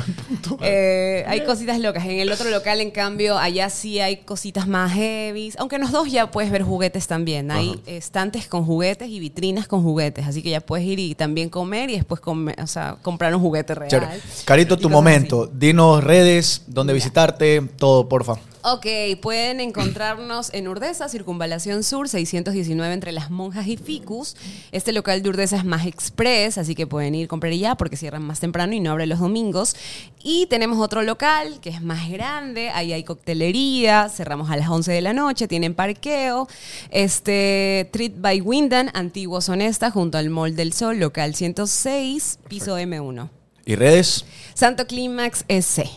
Eh, 0.61 1.25
hay 1.27 1.45
cositas 1.45 1.79
locas. 1.81 2.05
En 2.05 2.21
el 2.21 2.31
otro 2.31 2.51
local, 2.51 2.81
en 2.81 2.91
cambio, 2.91 3.39
allá 3.39 3.71
sí 3.71 4.01
hay 4.01 4.19
cositas 4.19 4.69
más 4.69 4.93
heavy. 4.93 5.53
Aunque 5.59 5.77
en 5.77 5.83
los 5.83 5.91
dos 5.91 6.11
ya 6.11 6.31
puedes 6.31 6.51
ver 6.51 6.63
juguetes 6.63 7.07
también. 7.07 7.51
Hay 7.51 7.81
estantes 7.87 8.47
con 8.47 8.65
juguetes 8.65 9.09
y 9.09 9.19
vitrinas 9.21 9.67
con 9.67 9.83
juguetes. 9.83 10.27
Así 10.27 10.43
que 10.43 10.51
ya 10.51 10.61
puedes 10.61 10.87
ir 10.87 10.99
y 10.99 11.15
también 11.15 11.49
comer 11.49 11.91
y 11.91 11.95
después 11.95 12.21
comer, 12.21 12.61
o 12.61 12.67
sea, 12.67 12.97
comprar 13.03 13.35
un 13.35 13.41
juguete 13.41 13.75
real. 13.75 13.91
Chévere. 13.91 14.21
Carito, 14.45 14.77
tu 14.77 14.91
momento. 14.91 15.47
Dinos 15.47 16.05
redes, 16.05 16.63
dónde 16.67 16.93
visitarte, 16.93 17.63
todo, 17.79 18.09
porfa. 18.09 18.39
Ok, 18.67 18.87
pueden 19.21 19.61
encontrarnos 19.61 20.49
en 20.55 20.69
Urdesa, 20.69 21.11
Circunvalación 21.11 21.85
Sur, 21.85 22.09
619 22.09 22.95
entre 22.95 23.13
Las 23.13 23.31
Monjas 23.31 23.67
y 23.67 23.77
Ficus. 23.77 24.37
Este 24.73 24.95
local 24.95 25.23
de 25.23 25.29
Urdesa 25.29 25.59
es 25.59 25.67
más 25.67 25.85
express, 25.85 26.57
así 26.57 26.75
que 26.75 26.87
pueden 26.87 27.15
ir 27.15 27.27
a 27.27 27.29
comprar 27.29 27.53
ya 27.53 27.75
porque 27.75 27.99
cierran 27.99 28.25
más 28.25 28.41
temprano 28.41 28.73
y 28.73 28.81
no 28.81 28.97
abre 29.05 29.07
los 29.07 29.21
domingos. 29.21 29.77
Y 30.23 30.47
tenemos 30.47 30.79
otro 30.79 31.03
local 31.03 31.59
que 31.61 31.69
es 31.69 31.83
más 31.83 32.09
grande, 32.11 32.71
ahí 32.71 32.93
hay 32.95 33.05
coctelería, 33.05 34.09
cerramos 34.09 34.51
a 34.51 34.57
las 34.57 34.69
11 34.69 34.91
de 34.93 35.01
la 35.03 35.13
noche, 35.13 35.47
tienen 35.47 35.75
parqueo. 35.75 36.49
Este, 36.91 37.89
Treat 37.93 38.13
by 38.17 38.41
Windan, 38.41 38.91
Antiguos 38.95 39.49
Honesta, 39.51 39.91
junto 39.91 40.17
al 40.17 40.31
Mall 40.31 40.57
del 40.57 40.73
Sol, 40.73 40.99
local 40.99 41.35
106, 41.35 42.39
piso 42.49 42.79
M1. 42.79 43.29
Y 43.67 43.77
redes 43.77 44.25
Santo 44.55 44.87
Clímax 44.87 45.45
SC, 45.49 45.91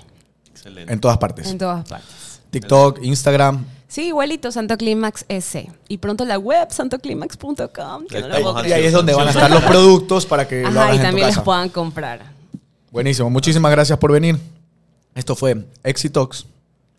Excelente. 0.51 0.91
en 0.93 0.99
todas 0.99 1.17
partes. 1.17 1.47
en 1.47 1.57
todas 1.57 1.87
partes. 1.87 2.41
TikTok, 2.51 2.99
Instagram. 3.03 3.65
Sí, 3.89 4.07
igualito, 4.07 4.51
Santo 4.51 4.77
Clímax 4.77 5.25
S. 5.29 5.69
Y 5.87 5.97
pronto 5.97 6.25
la 6.25 6.37
web, 6.37 6.67
santoclímax.com. 6.69 8.05
que 8.09 8.21
no 8.21 8.65
Y 8.67 8.71
ahí 8.73 8.85
es 8.85 8.93
donde 8.93 9.13
van 9.13 9.27
a 9.27 9.31
estar 9.31 9.49
los 9.49 9.63
productos 9.63 10.25
para 10.25 10.45
que 10.47 10.61
lo 10.63 10.67
Ajá, 10.67 10.83
hagas 10.83 10.93
y 10.93 10.97
en 10.97 11.01
tu 11.01 11.07
también 11.07 11.27
los 11.27 11.39
puedan 11.39 11.69
comprar. 11.69 12.36
Buenísimo. 12.91 13.29
Muchísimas 13.29 13.71
gracias 13.71 13.97
por 13.99 14.11
venir. 14.11 14.37
Esto 15.15 15.35
fue 15.35 15.65
Exitox. 15.83 16.45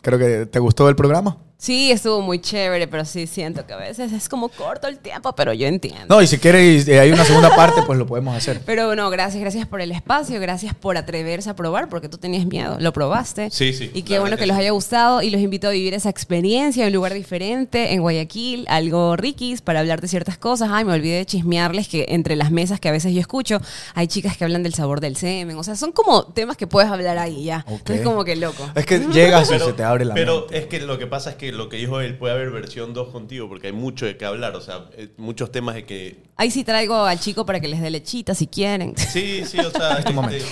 Creo 0.03 0.18
que 0.18 0.47
te 0.47 0.59
gustó 0.59 0.89
el 0.89 0.97
programa. 0.97 1.39
Sí, 1.61 1.90
estuvo 1.90 2.20
muy 2.20 2.40
chévere, 2.40 2.86
pero 2.86 3.04
sí 3.04 3.26
siento 3.26 3.66
que 3.66 3.72
a 3.72 3.76
veces 3.76 4.12
es 4.12 4.28
como 4.28 4.48
corto 4.48 4.86
el 4.86 4.98
tiempo, 5.00 5.34
pero 5.34 5.52
yo 5.52 5.66
entiendo. 5.66 6.06
No, 6.09 6.22
y 6.22 6.28
si 6.28 6.38
quieres, 6.38 6.86
eh, 6.86 7.00
hay 7.00 7.11
una 7.11 7.24
segunda 7.24 7.54
parte, 7.56 7.82
pues 7.82 7.98
lo 7.98 8.06
podemos 8.06 8.36
hacer. 8.36 8.61
Pero 8.64 8.94
no, 8.94 9.11
gracias, 9.11 9.40
gracias 9.40 9.66
por 9.66 9.80
el 9.80 9.90
espacio, 9.90 10.38
gracias 10.40 10.72
por 10.76 10.96
atreverse 10.96 11.50
a 11.50 11.56
probar, 11.56 11.88
porque 11.88 12.09
tú 12.09 12.16
tenías 12.16 12.46
miedo, 12.46 12.76
lo 12.78 12.92
probaste. 12.92 13.50
Sí, 13.50 13.72
sí, 13.72 13.90
Y 13.92 14.02
qué 14.02 14.20
bueno 14.20 14.36
que 14.36 14.46
los 14.46 14.56
haya 14.56 14.70
gustado 14.70 15.20
y 15.20 15.30
los 15.30 15.40
invito 15.40 15.66
a 15.66 15.70
vivir 15.70 15.94
esa 15.94 16.11
experiencia 16.11 16.84
en 16.84 16.88
un 16.88 16.94
lugar 16.94 17.12
diferente, 17.12 17.92
en 17.92 18.02
Guayaquil, 18.02 18.64
algo 18.68 19.16
riquis, 19.16 19.61
para 19.61 19.80
hablar 19.80 20.00
de 20.00 20.06
ciertas 20.06 20.38
cosas. 20.38 20.70
Ay, 20.72 20.84
me 20.84 20.92
olvidé 20.92 21.16
de 21.16 21.26
chismearles 21.26 21.88
que 21.88 22.06
entre 22.11 22.36
las 22.36 22.52
mesas 22.52 22.78
que 22.78 22.88
a 22.88 22.92
veces 22.92 23.12
yo 23.12 23.20
escucho, 23.20 23.61
hay 23.94 24.06
chicas 24.06 24.36
que 24.36 24.44
hablan 24.44 24.62
del 24.62 24.74
sabor 24.74 25.00
del 25.00 25.16
semen. 25.16 25.56
O 25.56 25.64
sea, 25.64 25.74
son 25.74 25.90
como 25.90 26.22
temas 26.26 26.56
que 26.56 26.68
puedes 26.68 26.88
hablar 26.88 27.18
ahí 27.18 27.42
ya. 27.42 27.64
Ok. 27.68 27.90
Es 27.90 28.02
como 28.02 28.22
que 28.24 28.36
loco. 28.36 28.64
Es 28.76 28.86
que 28.86 29.00
llegas 29.00 29.50
y 29.50 29.59
se 29.59 29.72
te 29.72 29.82
abre 29.82 30.04
la 30.04 30.14
pero 30.14 30.42
mente. 30.42 30.59
es 30.59 30.66
que 30.66 30.78
lo 30.80 30.98
que 30.98 31.09
pasa 31.09 31.30
es 31.30 31.36
que 31.36 31.47
lo 31.53 31.68
que 31.68 31.76
dijo 31.76 32.01
él 32.01 32.16
puede 32.16 32.34
haber 32.34 32.51
versión 32.51 32.94
2 32.94 33.09
contigo 33.11 33.49
porque 33.49 33.68
hay 33.68 33.72
mucho 33.72 34.07
de 34.07 34.16
qué 34.16 34.24
hablar, 34.24 34.55
o 34.57 34.61
sea, 34.61 34.86
eh, 34.96 35.09
muchos 35.16 35.51
temas 35.53 35.74
de 35.74 35.84
que 35.84 36.22
Ahí 36.36 36.51
sí 36.51 36.64
traigo 36.64 37.05
al 37.05 37.18
chico 37.18 37.44
para 37.46 37.61
que 37.61 37.68
les 37.68 37.80
dé 37.80 37.90
lechita 37.90 38.34
si 38.34 38.46
quieren. 38.46 38.94
sí, 38.96 39.42
sí, 39.46 39.59
o 39.59 39.70
sea, 39.76 39.88
Este 39.90 40.01
este, 40.01 40.12
momento. 40.12 40.44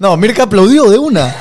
No, 0.00 0.16
Mirka 0.16 0.44
aplaudió 0.44 0.88
de 0.90 0.96
una. 0.98 1.34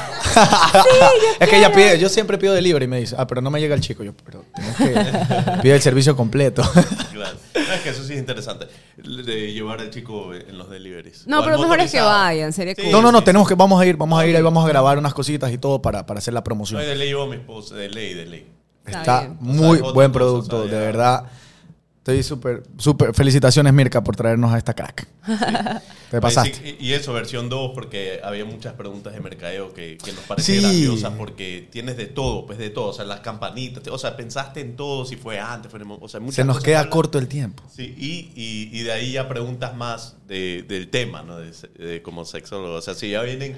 es 1.39 1.47
que 1.47 1.57
ella 1.57 1.71
pide, 1.71 1.99
yo 1.99 2.09
siempre 2.09 2.37
pido 2.39 2.53
delivery 2.53 2.85
y 2.85 2.87
me 2.87 2.99
dice, 2.99 3.15
ah, 3.17 3.27
pero 3.27 3.39
no 3.41 3.51
me 3.51 3.59
llega 3.59 3.75
el 3.75 3.81
chico. 3.81 4.03
Yo, 4.03 4.13
pero 4.25 4.45
tienes 4.55 4.75
que 4.75 5.61
pide 5.61 5.75
el 5.75 5.81
servicio 5.81 6.15
completo. 6.15 6.63
claro. 7.13 7.37
Es 7.53 7.81
que 7.81 7.89
eso 7.89 8.03
sí 8.03 8.13
es 8.13 8.19
interesante 8.19 8.65
de 8.97 9.53
llevar 9.53 9.79
al 9.81 9.89
chico 9.91 10.33
en 10.33 10.57
los 10.57 10.69
deliveries. 10.69 11.27
No, 11.27 11.43
pero 11.43 11.59
mejor 11.59 11.79
es 11.81 11.91
que 11.91 12.01
vayan, 12.01 12.51
sería 12.53 12.73
Sí, 12.75 12.81
cool. 12.83 12.91
no, 12.91 13.01
no, 13.01 13.11
no, 13.11 13.23
tenemos 13.23 13.47
que, 13.47 13.53
vamos 13.55 13.79
a 13.79 13.85
ir, 13.85 13.95
vamos 13.97 14.19
a 14.19 14.25
ir, 14.25 14.35
ahí 14.35 14.41
vamos 14.41 14.65
a 14.65 14.67
grabar 14.67 14.97
unas 14.97 15.13
cositas 15.13 15.51
y 15.51 15.57
todo 15.57 15.81
para, 15.81 16.05
para 16.05 16.17
hacer 16.19 16.33
la 16.33 16.43
promoción. 16.43 16.81
No, 16.81 16.87
de 16.87 16.95
ley 16.95 17.09
llevo 17.09 17.23
a 17.23 17.27
mi 17.27 17.35
esposa, 17.35 17.75
de 17.75 17.89
ley, 17.89 18.13
de 18.15 18.25
ley. 18.25 18.47
Está 18.87 19.35
muy 19.39 19.77
O 19.77 19.79
sea, 19.79 19.87
es 19.89 19.93
buen 19.93 20.11
producto, 20.11 20.67
de 20.67 20.77
verdad. 20.77 21.25
Estoy 21.99 22.23
súper, 22.23 22.63
súper. 22.77 23.13
Felicitaciones, 23.13 23.73
Mirka, 23.73 24.01
por 24.01 24.15
traernos 24.15 24.53
a 24.53 24.57
esta 24.57 24.73
crack. 24.73 25.05
Te 26.09 26.21
pasaste. 26.21 26.77
Y 26.79 26.87
y 26.87 26.93
eso, 26.93 27.11
versión 27.11 27.49
2, 27.49 27.71
porque 27.75 28.21
había 28.23 28.45
muchas 28.45 28.75
preguntas 28.75 29.13
de 29.13 29.19
mercadeo 29.19 29.73
que, 29.73 29.97
que 29.97 30.13
nos 30.13 30.21
parecían 30.23 30.71
Sí. 30.71 30.83
graciosas 30.85 31.13
porque 31.17 31.67
tienes 31.69 31.97
de 31.97 32.05
todo, 32.05 32.45
pues 32.45 32.59
de 32.59 32.69
todo. 32.69 32.91
O 32.91 32.93
sea, 32.93 33.03
las 33.03 33.19
campanitas, 33.19 33.83
te- 33.83 33.89
o 33.89 33.97
sea, 33.97 34.15
pensaste 34.15 34.61
en 34.61 34.77
todo, 34.77 35.03
si 35.05 35.17
fue 35.17 35.37
antes, 35.37 35.69
fue 35.69 35.81
o 35.83 36.07
sea, 36.07 36.21
muchas 36.21 36.35
Se 36.35 36.43
nos 36.45 36.55
cosas 36.57 36.63
queda 36.65 36.89
corto 36.89 37.19
el 37.19 37.27
tiempo. 37.27 37.61
Sí, 37.69 37.93
y, 37.97 38.31
y, 38.41 38.69
y 38.71 38.83
de 38.83 38.91
ahí 38.93 39.11
ya 39.11 39.27
preguntas 39.27 39.75
más 39.75 40.15
de- 40.27 40.63
del 40.65 40.87
tema, 40.89 41.23
¿no? 41.23 41.37
De 41.39 42.01
como 42.03 42.23
sexólogo. 42.23 42.75
O 42.75 42.81
sea, 42.81 42.93
si 42.93 43.09
ya 43.09 43.21
vienen 43.21 43.57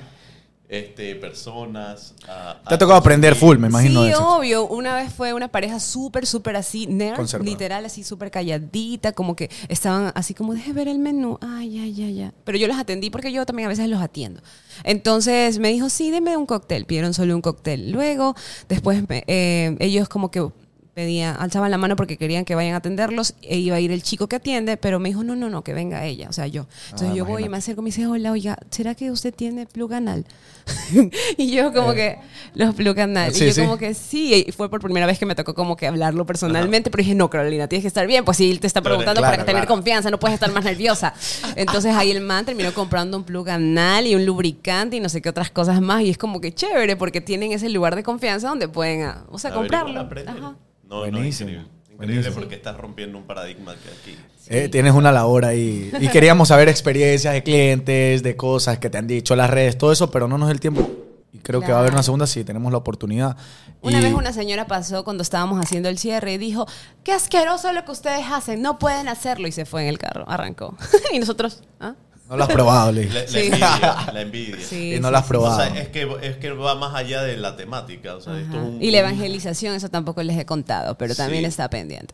este, 0.70 1.16
personas 1.16 2.14
a... 2.28 2.62
Te 2.68 2.76
ha 2.76 2.78
tocado 2.78 2.98
aprender 3.00 3.36
full, 3.36 3.58
me 3.58 3.68
imagino. 3.68 4.04
sí, 4.04 4.10
de 4.10 4.16
obvio. 4.16 4.68
Una 4.68 4.96
vez 4.96 5.12
fue 5.12 5.34
una 5.34 5.48
pareja 5.48 5.80
súper, 5.80 6.28
súper 6.28 6.56
así, 6.56 6.86
nerd, 6.86 7.18
literal, 7.44 7.86
así 7.86 8.04
súper 8.04 8.30
calladita, 8.30 9.12
como 9.14 9.36
que 9.36 9.50
estaban 9.68 10.12
así 10.14 10.36
como, 10.36 10.54
deje 10.54 10.72
ver 10.72 10.88
el 10.88 11.00
menú. 11.00 11.40
Ay, 11.42 11.72
ya, 11.72 12.06
ya, 12.06 12.10
ya. 12.12 12.34
Pero 12.44 12.58
yo 12.60 12.68
los 12.68 12.78
atendí 12.78 13.10
porque 13.10 13.32
yo 13.32 13.46
también 13.46 13.66
a 13.66 13.70
veces 13.70 13.90
los 13.90 14.00
atiendo. 14.02 14.42
Entonces 14.84 15.58
me 15.60 15.70
dijo, 15.70 15.90
sí, 15.90 16.12
deme 16.12 16.38
un 16.38 16.46
cóctel. 16.46 16.86
Pidieron 16.86 17.14
solo 17.14 17.36
un 17.36 17.42
cóctel. 17.42 17.92
Luego, 17.92 18.36
después 18.70 19.08
me- 19.10 19.24
eh, 19.28 19.76
ellos 19.80 20.08
como 20.08 20.30
que 20.32 20.48
pedían, 20.94 21.36
alzaban 21.40 21.72
la 21.72 21.78
mano 21.78 21.96
porque 21.96 22.18
querían 22.18 22.46
que 22.46 22.56
vayan 22.56 22.74
a 22.74 22.78
atenderlos 22.78 23.34
e 23.42 23.58
iba 23.58 23.76
a 23.76 23.80
ir 23.80 23.92
el 23.92 24.04
chico 24.04 24.28
que 24.28 24.36
atiende, 24.36 24.78
pero 24.78 25.00
me 25.00 25.10
dijo, 25.10 25.24
no, 25.24 25.36
no, 25.36 25.50
no, 25.50 25.64
que 25.64 25.74
venga 25.74 26.06
ella, 26.06 26.28
o 26.30 26.34
sea, 26.34 26.48
yo. 26.48 26.68
Entonces 26.86 27.10
Ah, 27.12 27.16
yo 27.16 27.26
voy 27.26 27.46
y 27.46 27.50
me 27.50 27.58
acerco 27.58 27.82
y 27.82 27.84
me 27.84 27.88
dice, 27.88 28.06
hola, 28.08 28.32
oiga, 28.32 28.58
¿será 28.70 28.96
que 28.96 29.12
usted 29.12 29.34
tiene 29.34 29.66
plug 29.66 29.94
anal? 29.94 30.26
y 31.38 31.52
yo 31.52 31.74
como 31.74 31.94
que, 31.94 32.18
los 32.54 32.76
plug 32.76 33.00
anal. 33.00 33.32
Eh. 33.32 33.34
Sí, 33.34 33.44
y 33.46 33.48
yo 33.48 33.54
sí. 33.54 33.62
como 33.62 33.78
que 33.78 33.94
sí, 33.94 34.46
y 34.48 34.52
fue 34.52 34.70
por 34.70 34.82
primera 34.82 35.06
vez 35.06 35.18
que 35.18 35.26
me 35.26 35.36
tocó 35.36 35.54
como 35.54 35.76
que 35.76 35.88
hablarlo 35.88 36.26
personalmente, 36.26 36.92
pero 36.92 37.02
dije, 37.02 37.16
no, 37.16 37.30
Carolina, 37.30 37.68
tienes 37.68 37.84
que 37.84 37.88
estar 37.88 38.06
bien, 38.06 38.26
pues 38.26 38.38
si 38.38 38.50
él 38.50 38.60
te 38.60 38.68
está 38.68 38.82
preguntando 38.82 39.22
claro, 39.22 39.34
para 39.34 39.46
tener 39.46 39.64
claro. 39.64 39.76
confianza, 39.76 40.12
no 40.12 40.20
puedes 40.20 40.36
estar 40.36 40.52
más 40.52 40.64
nerviosa. 40.64 41.14
Entonces 41.56 41.96
ahí 41.96 42.12
el 42.12 42.22
man 42.22 42.46
terminó 42.46 42.74
comprando 42.74 43.18
un 43.18 43.24
plug 43.24 43.50
anal 43.50 44.08
y 44.08 44.16
un 44.16 44.26
lubricante 44.26 44.98
y 44.98 45.00
no 45.00 45.10
sé 45.10 45.22
qué 45.22 45.30
otras 45.30 45.50
cosas 45.50 45.82
más, 45.82 46.02
y 46.02 46.10
es 46.10 46.18
como 46.18 46.42
que 46.42 46.54
chévere 46.54 46.96
porque 46.96 47.22
tienen 47.22 47.52
ese 47.52 47.70
lugar 47.70 47.96
de 47.96 48.04
confianza 48.04 48.50
donde 48.50 48.68
pueden, 48.68 49.04
ah, 49.04 49.26
o 49.30 49.40
sea, 49.40 49.52
comprarlo. 49.52 50.02
Ajá. 50.28 50.56
No, 50.90 50.98
Buenísimo, 51.00 51.52
no, 51.52 51.56
increíble. 51.58 51.70
Increíble 51.92 51.96
buenísimo. 52.16 52.36
porque 52.36 52.56
estás 52.56 52.76
rompiendo 52.78 53.18
un 53.18 53.26
paradigma 53.26 53.76
que 53.76 53.90
aquí... 54.12 54.18
Eh, 54.48 54.68
tienes 54.70 54.94
una 54.94 55.12
labor 55.12 55.46
ahí. 55.46 55.92
Y 56.00 56.08
queríamos 56.08 56.48
saber 56.48 56.68
experiencias 56.70 57.34
de 57.34 57.44
clientes, 57.44 58.24
de 58.24 58.36
cosas 58.36 58.80
que 58.80 58.90
te 58.90 58.98
han 58.98 59.06
dicho, 59.06 59.36
las 59.36 59.50
redes, 59.50 59.78
todo 59.78 59.92
eso, 59.92 60.10
pero 60.10 60.28
no 60.28 60.38
nos 60.40 60.48
da 60.48 60.54
el 60.54 60.60
tiempo. 60.60 60.90
Y 61.32 61.38
creo 61.38 61.62
que 61.62 61.72
va 61.72 61.78
a 61.78 61.82
haber 61.82 61.94
una 61.94 62.02
segunda 62.02 62.26
si 62.26 62.44
tenemos 62.44 62.72
la 62.72 62.80
oportunidad. 62.80 63.38
Una 63.82 64.00
Y- 64.00 64.02
vez 64.02 64.14
una 64.16 64.34
señora 64.34 64.66
pasó 64.66 65.04
cuando 65.04 65.22
estábamos 65.22 65.64
haciendo 65.64 65.88
el 65.90 66.00
cierre 66.00 66.34
y 66.34 66.38
dijo, 66.40 66.66
qué 67.04 67.12
asqueroso 67.12 67.72
lo 67.72 67.86
que 67.86 67.92
ustedes 67.92 68.26
hacen, 68.32 68.64
no 68.64 68.80
pueden 68.80 69.08
hacerlo. 69.08 69.48
Y 69.48 69.52
se 69.52 69.66
fue 69.66 69.84
en 69.84 69.90
el 69.90 70.00
carro, 70.00 70.26
arrancó. 70.28 70.76
y 71.14 71.20
nosotros, 71.20 71.62
¿ah? 71.80 71.94
No 72.30 72.38
lo 72.38 72.44
has 72.44 72.50
probado, 72.52 72.92
le 72.92 73.02
dije. 73.08 73.14
La, 73.14 73.22
la 73.22 73.28
Sí. 73.28 73.40
envidia, 73.40 74.10
la 74.14 74.22
envidia. 74.22 74.58
Sí, 74.68 74.94
Y 74.94 75.00
no 75.00 75.08
sí, 75.08 75.12
lo 75.12 75.18
has 75.18 75.26
probado. 75.26 75.58
O 75.58 75.62
sea, 75.66 75.82
es 75.82 75.88
que, 75.90 76.08
es 76.22 76.38
que 76.38 76.52
va 76.52 76.76
más 76.76 76.94
allá 76.94 77.24
de 77.24 77.36
la 77.38 77.58
temática. 77.58 78.16
O 78.16 78.22
sea, 78.22 78.38
esto 78.40 78.52
es 78.54 78.56
Ajá. 78.60 78.66
un- 78.68 78.82
Y 78.84 78.92
la 78.92 79.00
evangelización, 79.00 79.74
eso 79.74 79.90
tampoco 79.90 80.22
les 80.22 80.38
he 80.38 80.46
contado, 80.46 80.96
pero 80.96 81.16
también 81.16 81.42
Sí. 81.44 81.48
está 81.48 81.70
pendiente. 81.72 82.14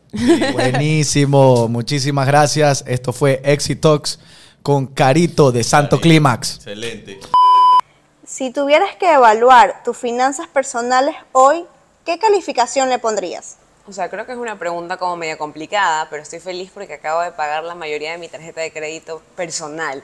Buenísimo. 0.52 1.68
Muchísimas 1.68 2.26
gracias. 2.26 2.82
Esto 2.86 3.12
fue 3.12 3.40
Exitox 3.44 4.18
con 4.62 4.86
Carito 4.86 5.52
de 5.52 5.62
Santo 5.62 6.00
Clímax. 6.00 6.56
Excelente. 6.56 7.20
Si 8.26 8.50
tuvieras 8.52 8.96
que 8.98 9.12
evaluar 9.12 9.82
tus 9.84 9.96
finanzas 9.96 10.48
personales 10.48 11.14
hoy, 11.32 11.64
¿qué 12.04 12.18
calificación 12.18 12.88
le 12.88 12.98
pondrías? 12.98 13.56
O 13.88 13.92
sea, 13.92 14.10
creo 14.10 14.26
que 14.26 14.32
es 14.32 14.38
una 14.38 14.58
pregunta 14.58 14.96
como 14.96 15.16
media 15.16 15.38
complicada, 15.38 16.08
pero 16.10 16.20
estoy 16.20 16.40
feliz 16.40 16.72
porque 16.74 16.94
acabo 16.94 17.20
de 17.20 17.30
pagar 17.30 17.62
la 17.62 17.76
mayoría 17.76 18.10
de 18.10 18.18
mi 18.18 18.26
tarjeta 18.26 18.60
de 18.60 18.72
crédito 18.72 19.22
personal, 19.36 20.02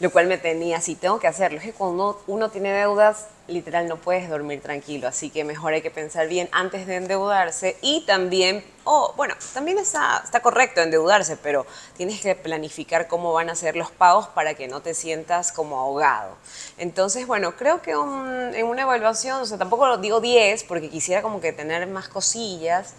lo 0.00 0.10
cual 0.10 0.26
me 0.26 0.36
tenía 0.36 0.76
así, 0.76 0.96
tengo 0.96 1.18
que 1.18 1.28
hacerlo. 1.28 1.56
Es 1.56 1.64
que 1.64 1.72
cuando 1.72 2.22
uno, 2.26 2.50
tiene 2.50 2.70
deudas, 2.74 3.28
literal 3.48 3.88
no 3.88 3.96
puedes 3.96 4.28
dormir 4.28 4.60
tranquilo, 4.60 5.08
así 5.08 5.30
que 5.30 5.44
mejor 5.44 5.72
hay 5.72 5.80
que 5.80 5.90
pensar 5.90 6.28
bien 6.28 6.50
antes 6.52 6.86
de 6.86 6.96
endeudarse 6.96 7.78
y 7.80 8.04
también, 8.04 8.62
oh, 8.84 9.14
bueno, 9.16 9.34
también 9.54 9.78
está, 9.78 10.20
está 10.22 10.40
correcto 10.40 10.82
endeudarse, 10.82 11.38
pero 11.38 11.64
tienes 11.96 12.20
que 12.20 12.34
planificar 12.34 13.08
cómo 13.08 13.32
van 13.32 13.48
a 13.48 13.54
ser 13.54 13.76
los 13.76 13.90
pagos 13.90 14.28
para 14.28 14.52
que 14.52 14.68
no 14.68 14.82
te 14.82 14.92
sientas 14.92 15.52
como 15.52 15.78
ahogado. 15.78 16.36
Entonces, 16.76 17.26
bueno, 17.26 17.56
creo 17.56 17.80
que 17.80 17.96
un- 17.96 18.54
en 18.54 18.66
una 18.66 18.82
evaluación, 18.82 19.40
o 19.40 19.46
sea, 19.46 19.56
tampoco 19.56 19.96
digo 19.96 20.20
10 20.20 20.64
porque 20.64 20.90
quisiera 20.90 21.22
como 21.22 21.40
que 21.40 21.54
tener 21.54 21.86
más 21.86 22.08
cosillas, 22.08 22.92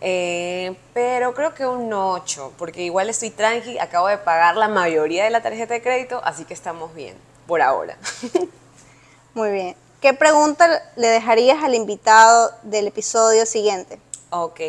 eh, 0.00 0.76
pero 0.94 1.34
creo 1.34 1.54
que 1.54 1.66
un 1.66 1.92
8, 1.92 2.52
porque 2.56 2.82
igual 2.82 3.10
estoy 3.10 3.30
tranqui, 3.30 3.78
acabo 3.78 4.08
de 4.08 4.18
pagar 4.18 4.56
la 4.56 4.68
mayoría 4.68 5.24
de 5.24 5.30
la 5.30 5.42
tarjeta 5.42 5.74
de 5.74 5.82
crédito, 5.82 6.20
así 6.24 6.44
que 6.44 6.54
estamos 6.54 6.94
bien, 6.94 7.16
por 7.46 7.62
ahora. 7.62 7.96
Muy 9.34 9.50
bien. 9.50 9.76
¿Qué 10.00 10.14
pregunta 10.14 10.82
le 10.96 11.08
dejarías 11.08 11.62
al 11.62 11.74
invitado 11.74 12.52
del 12.62 12.86
episodio 12.86 13.44
siguiente? 13.44 14.00
ok, 14.30 14.60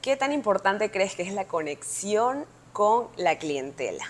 ¿qué 0.00 0.16
tan 0.16 0.32
importante 0.32 0.90
crees 0.90 1.14
que 1.14 1.22
es 1.22 1.32
la 1.32 1.46
conexión 1.46 2.46
con 2.72 3.08
la 3.16 3.38
clientela? 3.38 4.04